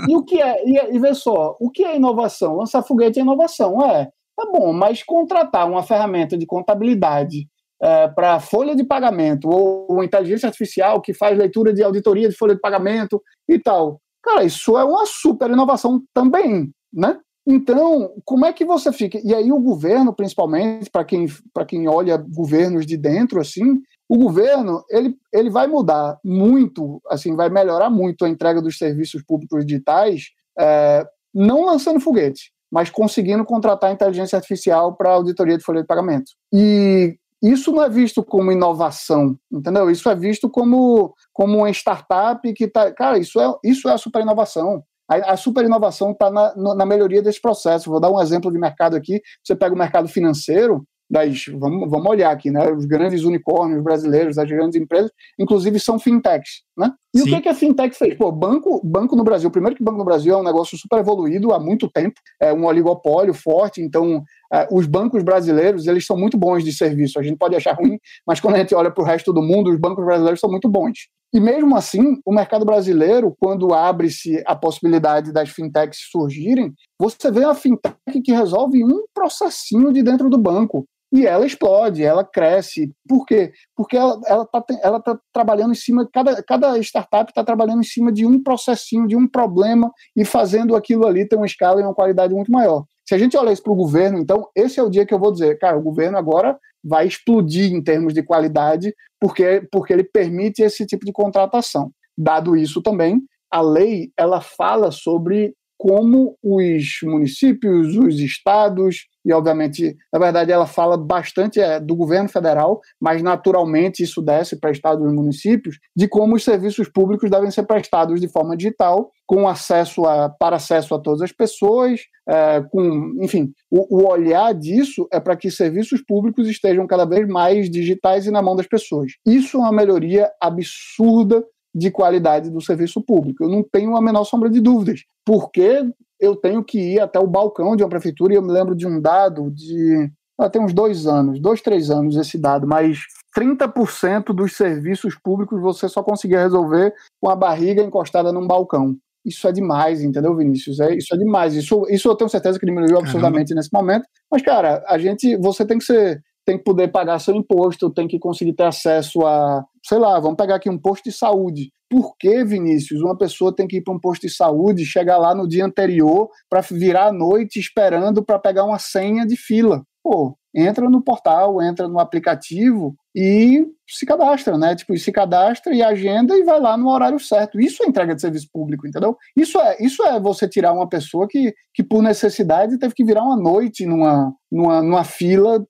E, 0.09 0.13
e, 0.13 0.17
o 0.17 0.25
que 0.25 0.41
é? 0.41 0.65
E, 0.65 0.97
e 0.97 0.99
vê 0.99 1.15
só, 1.15 1.57
o 1.61 1.71
que 1.71 1.85
é 1.85 1.97
inovação? 1.97 2.57
Lançar 2.57 2.83
foguete 2.83 3.19
é 3.19 3.23
inovação, 3.23 3.85
é. 3.85 4.09
Tá 4.37 4.51
bom, 4.53 4.73
mas 4.73 5.03
contratar 5.03 5.69
uma 5.69 5.83
ferramenta 5.83 6.37
de 6.37 6.45
contabilidade 6.45 7.49
é, 7.83 8.09
para 8.09 8.41
folha 8.41 8.75
de 8.75 8.85
pagamento 8.85 9.49
ou 9.49 10.03
inteligência 10.03 10.47
artificial 10.47 11.01
que 11.01 11.13
faz 11.13 11.37
leitura 11.37 11.73
de 11.73 11.83
auditoria 11.83 12.29
de 12.29 12.37
folha 12.37 12.55
de 12.55 12.61
pagamento 12.61 13.23
e 13.49 13.59
tal. 13.59 14.01
Cara, 14.23 14.45
isso 14.45 14.77
é 14.77 14.85
uma 14.85 15.07
super 15.07 15.51
inovação 15.51 16.03
também, 16.13 16.71
né? 16.93 17.19
Então, 17.49 18.11
como 18.25 18.45
é 18.45 18.53
que 18.53 18.65
você 18.65 18.93
fica? 18.93 19.21
E 19.23 19.33
aí 19.33 19.53
o 19.53 19.61
governo, 19.61 20.13
principalmente, 20.13 20.91
para 20.91 21.05
quem, 21.05 21.27
quem 21.69 21.87
olha 21.87 22.17
governos 22.17 22.85
de 22.85 22.97
dentro, 22.97 23.41
assim, 23.41 23.81
o 24.09 24.19
governo 24.19 24.83
ele, 24.91 25.17
ele 25.33 25.49
vai 25.49 25.69
mudar 25.69 26.19
muito, 26.25 27.01
assim, 27.09 27.37
vai 27.37 27.49
melhorar 27.49 27.89
muito 27.89 28.25
a 28.25 28.29
entrega 28.29 28.61
dos 28.61 28.79
serviços 28.79 29.23
públicos 29.23 29.65
digitais 29.65 30.31
é, 30.59 31.07
não 31.33 31.65
lançando 31.65 32.01
foguete, 32.01 32.51
mas 32.73 32.91
conseguindo 32.91 33.45
contratar 33.45 33.93
inteligência 33.93 34.37
artificial 34.37 34.97
para 34.97 35.13
auditoria 35.13 35.57
de 35.57 35.65
folha 35.65 35.83
de 35.83 35.87
pagamento. 35.87 36.33
E 36.53 37.17
isso 37.43 37.71
não 37.71 37.83
é 37.83 37.89
visto 37.89 38.25
como 38.25 38.51
inovação, 38.51 39.37
entendeu? 39.53 39.91
Isso 39.91 40.09
é 40.09 40.15
visto 40.15 40.49
como, 40.49 41.15
como 41.33 41.59
uma 41.59 41.71
startup 41.71 42.53
que 42.53 42.65
está. 42.65 42.93
Cara, 42.93 43.19
isso 43.19 43.41
é, 43.41 43.55
isso 43.63 43.89
é 43.89 43.93
a 43.93 43.99
super 43.99 44.23
inovação. 44.23 44.83
A, 45.09 45.33
a 45.33 45.37
super 45.37 45.65
inovação 45.65 46.13
está 46.13 46.31
na, 46.31 46.55
na 46.75 46.87
melhoria 46.87 47.23
desse 47.23 47.41
processo. 47.41 47.91
Vou 47.91 48.01
dar 48.01 48.11
um 48.11 48.21
exemplo 48.21 48.51
de 48.51 48.59
mercado 48.59 48.97
aqui. 48.97 49.21
Você 49.45 49.55
pega 49.55 49.75
o 49.75 49.79
mercado 49.79 50.09
financeiro, 50.09 50.85
das, 51.09 51.45
vamos, 51.47 51.89
vamos 51.89 52.07
olhar 52.07 52.31
aqui, 52.31 52.51
né? 52.51 52.71
Os 52.73 52.85
grandes 52.85 53.23
unicórnios 53.23 53.83
brasileiros, 53.83 54.39
as 54.39 54.49
grandes 54.49 54.81
empresas, 54.81 55.11
inclusive 55.39 55.79
são 55.79 55.99
fintechs, 55.99 56.63
né? 56.77 56.93
E 57.15 57.19
Sim. 57.19 57.25
o 57.25 57.35
que, 57.35 57.43
que 57.43 57.49
a 57.49 57.55
fintech 57.55 57.97
fez? 57.97 58.17
Pô, 58.17 58.31
banco, 58.33 58.81
banco 58.85 59.15
no 59.15 59.25
Brasil, 59.25 59.51
primeiro 59.51 59.77
que 59.77 59.83
banco 59.83 59.99
no 59.99 60.05
Brasil 60.05 60.35
é 60.35 60.37
um 60.37 60.43
negócio 60.43 60.77
super 60.77 60.99
evoluído 60.99 61.53
há 61.53 61.61
muito 61.61 61.89
tempo, 61.89 62.21
é 62.41 62.53
um 62.53 62.67
oligopólio 62.67 63.33
forte, 63.33 63.81
então 63.81 64.23
os 64.71 64.87
bancos 64.87 65.23
brasileiros, 65.23 65.87
eles 65.87 66.07
são 66.07 66.17
muito 66.17 66.37
bons 66.37 66.65
de 66.65 66.73
serviço, 66.73 67.19
a 67.19 67.23
gente 67.23 67.37
pode 67.37 67.57
achar 67.57 67.75
ruim, 67.75 67.99
mas 68.27 68.41
quando 68.41 68.55
a 68.55 68.59
gente 68.59 68.75
olha 68.75 68.91
para 68.91 69.03
o 69.03 69.07
resto 69.07 69.33
do 69.33 69.43
mundo, 69.43 69.71
os 69.71 69.79
bancos 69.79 70.05
brasileiros 70.05 70.41
são 70.41 70.51
muito 70.51 70.69
bons. 70.69 71.09
E 71.33 71.41
mesmo 71.41 71.77
assim, 71.77 72.19
o 72.25 72.33
mercado 72.33 72.65
brasileiro, 72.65 73.37
quando 73.39 73.75
abre-se 73.75 74.43
a 74.47 74.55
possibilidade 74.55 75.33
das 75.33 75.51
fintechs 75.51 76.09
surgirem, 76.11 76.73
você 76.99 77.31
vê 77.31 77.45
a 77.45 77.55
fintech 77.55 78.23
que 78.25 78.33
resolve 78.33 78.83
um 78.85 79.05
processinho 79.13 79.93
de 79.93 80.03
dentro 80.03 80.31
do 80.31 80.39
banco 80.39 80.87
e 81.13 81.27
ela 81.27 81.47
explode, 81.47 82.03
ela 82.03 82.25
cresce. 82.25 82.93
Por 83.09 83.25
quê? 83.25 83.53
Porque 83.77 83.97
ela 83.97 84.17
está 84.17 84.65
ela 84.83 85.01
tá 85.01 85.19
trabalhando 85.33 85.73
em 85.73 85.77
cima, 85.77 86.09
cada, 86.13 86.43
cada 86.43 86.79
startup 86.79 87.31
está 87.31 87.45
trabalhando 87.45 87.81
em 87.81 87.87
cima 87.87 88.13
de 88.13 88.27
um 88.27 88.43
processinho, 88.43 89.07
de 89.07 89.17
um 89.17 89.27
problema 89.27 89.93
e 90.17 90.25
fazendo 90.25 90.75
aquilo 90.75 91.07
ali 91.07 91.27
ter 91.27 91.37
uma 91.37 91.47
escala 91.47 91.81
e 91.81 91.85
uma 91.85 91.95
qualidade 91.95 92.35
muito 92.35 92.51
maior. 92.51 92.85
Se 93.09 93.15
a 93.15 93.19
gente 93.19 93.37
olhar 93.37 93.53
isso 93.53 93.63
para 93.63 93.73
o 93.73 93.77
governo, 93.77 94.19
então, 94.19 94.49
esse 94.55 94.81
é 94.81 94.83
o 94.83 94.91
dia 94.91 95.07
que 95.07 95.15
eu 95.15 95.19
vou 95.19 95.33
dizer, 95.33 95.59
cara, 95.59 95.79
o 95.79 95.83
governo 95.83 96.19
agora 96.19 96.59
vai 96.83 97.07
explodir 97.07 97.73
em 97.73 97.83
termos 97.83 98.13
de 98.13 98.23
qualidade, 98.23 98.95
porque, 99.21 99.67
porque 99.71 99.93
ele 99.93 100.05
permite 100.05 100.63
esse 100.63 100.85
tipo 100.85 101.05
de 101.05 101.13
contratação. 101.13 101.93
Dado 102.19 102.57
isso 102.57 102.83
também, 102.83 103.23
a 103.51 103.61
lei 103.61 104.11
ela 104.17 104.41
fala 104.41 104.91
sobre 104.91 105.55
como 105.79 106.37
os 106.43 106.99
municípios, 107.03 107.97
os 107.97 108.19
estados, 108.19 109.07
e 109.27 109.33
obviamente, 109.33 109.97
na 110.13 110.21
verdade, 110.21 110.53
ela 110.53 110.67
fala 110.67 110.97
bastante 110.97 111.61
é, 111.61 111.81
do 111.81 111.97
governo 111.97 112.29
federal, 112.29 112.81
mas 113.01 113.21
naturalmente 113.21 114.05
isso 114.05 114.23
desce 114.23 114.59
para 114.59 114.71
estados 114.71 115.05
e 115.05 115.13
municípios, 115.13 115.79
de 115.97 116.07
como 116.07 116.37
os 116.37 116.45
serviços 116.45 116.89
públicos 116.89 117.29
devem 117.29 117.51
ser 117.51 117.65
prestados 117.65 118.21
de 118.21 118.29
forma 118.29 118.57
digital, 118.57 119.11
com 119.27 119.49
acesso 119.49 120.07
a, 120.07 120.29
para 120.29 120.55
acesso 120.55 120.95
a 120.95 121.01
todas 121.01 121.23
as 121.23 121.33
pessoas, 121.33 122.03
é, 122.29 122.63
com, 122.71 123.17
enfim, 123.21 123.53
o, 123.69 123.99
o 123.99 124.09
olhar 124.09 124.55
disso 124.55 125.09
é 125.13 125.19
para 125.19 125.37
que 125.37 125.51
serviços 125.51 126.01
públicos 126.07 126.49
estejam 126.49 126.87
cada 126.87 127.05
vez 127.05 127.27
mais 127.27 127.69
digitais 127.69 128.27
e 128.27 128.31
na 128.31 128.41
mão 128.41 128.55
das 128.55 128.69
pessoas. 128.69 129.13
Isso 129.27 129.57
é 129.57 129.61
uma 129.61 129.73
melhoria 129.73 130.31
absurda 130.41 131.45
de 131.77 131.91
qualidade 131.91 132.49
do 132.49 132.63
serviço 132.63 133.03
público. 133.03 133.45
Eu 133.45 133.51
não 133.51 133.63
tenho 133.63 133.95
a 133.95 134.01
menor 134.01 134.25
sombra 134.25 134.49
de 134.49 134.63
dúvidas, 134.63 135.05
porque 135.27 135.85
eu 136.19 136.35
tenho 136.35 136.65
que 136.65 136.79
ir 136.79 137.01
até 137.01 137.19
o 137.19 137.27
balcão 137.27 137.77
de 137.77 137.83
uma 137.83 137.91
prefeitura 137.91 138.33
e 138.33 138.37
eu 138.37 138.43
me 138.43 138.51
lembro 138.51 138.75
de 138.75 138.87
um 138.87 138.99
dado 138.99 139.51
de. 139.51 140.11
Ah, 140.39 140.49
tem 140.49 140.63
uns 140.63 140.73
dois 140.73 141.07
anos, 141.07 141.39
dois, 141.39 141.61
três 141.61 141.91
anos 141.91 142.17
esse 142.17 142.39
dado, 142.39 142.67
mas 142.67 143.01
30% 143.37 144.35
dos 144.35 144.55
serviços 144.55 145.15
públicos 145.15 145.61
você 145.61 145.89
só 145.89 146.03
conseguia 146.03 146.41
resolver 146.41 146.95
com 147.21 147.29
a 147.29 147.37
barriga 147.37 147.83
encostada 147.83 148.33
num 148.33 148.47
balcão. 148.47 148.97
Isso 149.25 149.47
é 149.49 149.53
demais, 149.53 150.03
entendeu, 150.03 150.37
Vinícius? 150.37 150.79
É, 150.81 150.95
isso 150.95 151.15
é 151.15 151.19
demais. 151.19 151.55
Isso, 151.55 151.85
isso 151.91 152.09
eu 152.09 152.15
tenho 152.15 152.31
certeza 152.31 152.59
que 152.59 152.67
diminuiu 152.67 152.99
absurdamente 152.99 153.49
Caramba. 153.49 153.61
nesse 153.61 153.73
momento. 153.73 154.07
Mas, 154.31 154.41
cara, 154.43 154.85
a 154.87 154.97
gente, 154.99 155.37
você 155.37 155.67
tem 155.67 155.79
que 155.79 155.85
ser 155.85 156.23
tem 156.47 156.57
que 156.57 156.65
poder 156.65 156.89
pagar 156.89 157.19
seu 157.19 157.35
imposto, 157.35 157.93
tem 157.93 158.07
que 158.07 158.21
conseguir 158.21 158.53
ter 158.53 158.65
acesso 158.65 159.27
a, 159.27 159.65
sei 159.85 159.99
lá, 159.99 160.19
vamos 160.21 160.37
pegar 160.37 160.55
aqui 160.55 160.71
um 160.71 160.79
posto 160.79 161.05
de 161.05 161.13
saúde. 161.13 161.73
Por 161.91 162.17
que, 162.17 162.45
Vinícius, 162.45 163.03
uma 163.03 163.19
pessoa 163.19 163.55
tem 163.55 163.67
que 163.67 163.79
ir 163.79 163.83
para 163.83 163.95
um 163.95 163.99
posto 163.99 164.23
de 164.23 164.33
saúde, 164.33 164.85
chegar 164.85 165.19
lá 165.19 165.35
no 165.35 165.49
dia 165.49 165.65
anterior 165.65 166.29
para 166.49 166.61
virar 166.61 167.09
à 167.09 167.13
noite 167.13 167.59
esperando 167.59 168.25
para 168.25 168.39
pegar 168.39 168.65
uma 168.65 168.79
senha 168.79 169.27
de 169.27 169.37
fila? 169.37 169.83
Pô, 170.03 170.37
entra 170.55 170.89
no 170.89 171.03
portal, 171.03 171.61
entra 171.61 171.89
no 171.89 171.99
aplicativo 171.99 172.95
e 173.19 173.67
se 173.89 174.05
cadastra, 174.05 174.59
né? 174.59 174.77
Tipo, 174.77 174.95
se 174.99 175.11
cadastra 175.11 175.75
e 175.75 175.83
agenda 175.83 176.37
e 176.37 176.45
vai 176.45 176.61
lá 176.61 176.77
no 176.77 176.91
horário 176.91 177.19
certo. 177.19 177.59
Isso 177.59 177.83
é 177.83 177.87
entrega 177.87 178.15
de 178.15 178.21
serviço 178.21 178.47
público, 178.53 178.87
entendeu? 178.87 179.17
Isso 179.35 179.59
é, 179.59 179.77
isso 179.81 180.05
é 180.05 180.21
você 180.21 180.47
tirar 180.47 180.75
uma 180.75 180.87
pessoa 180.87 181.27
que, 181.27 181.55
que 181.73 181.83
por 181.83 182.03
necessidade 182.03 182.79
teve 182.79 182.93
que 182.93 183.05
virar 183.05 183.23
uma 183.23 183.37
noite 183.37 183.87
numa, 183.87 184.35
numa, 184.53 184.83
numa 184.83 185.03
fila 185.03 185.65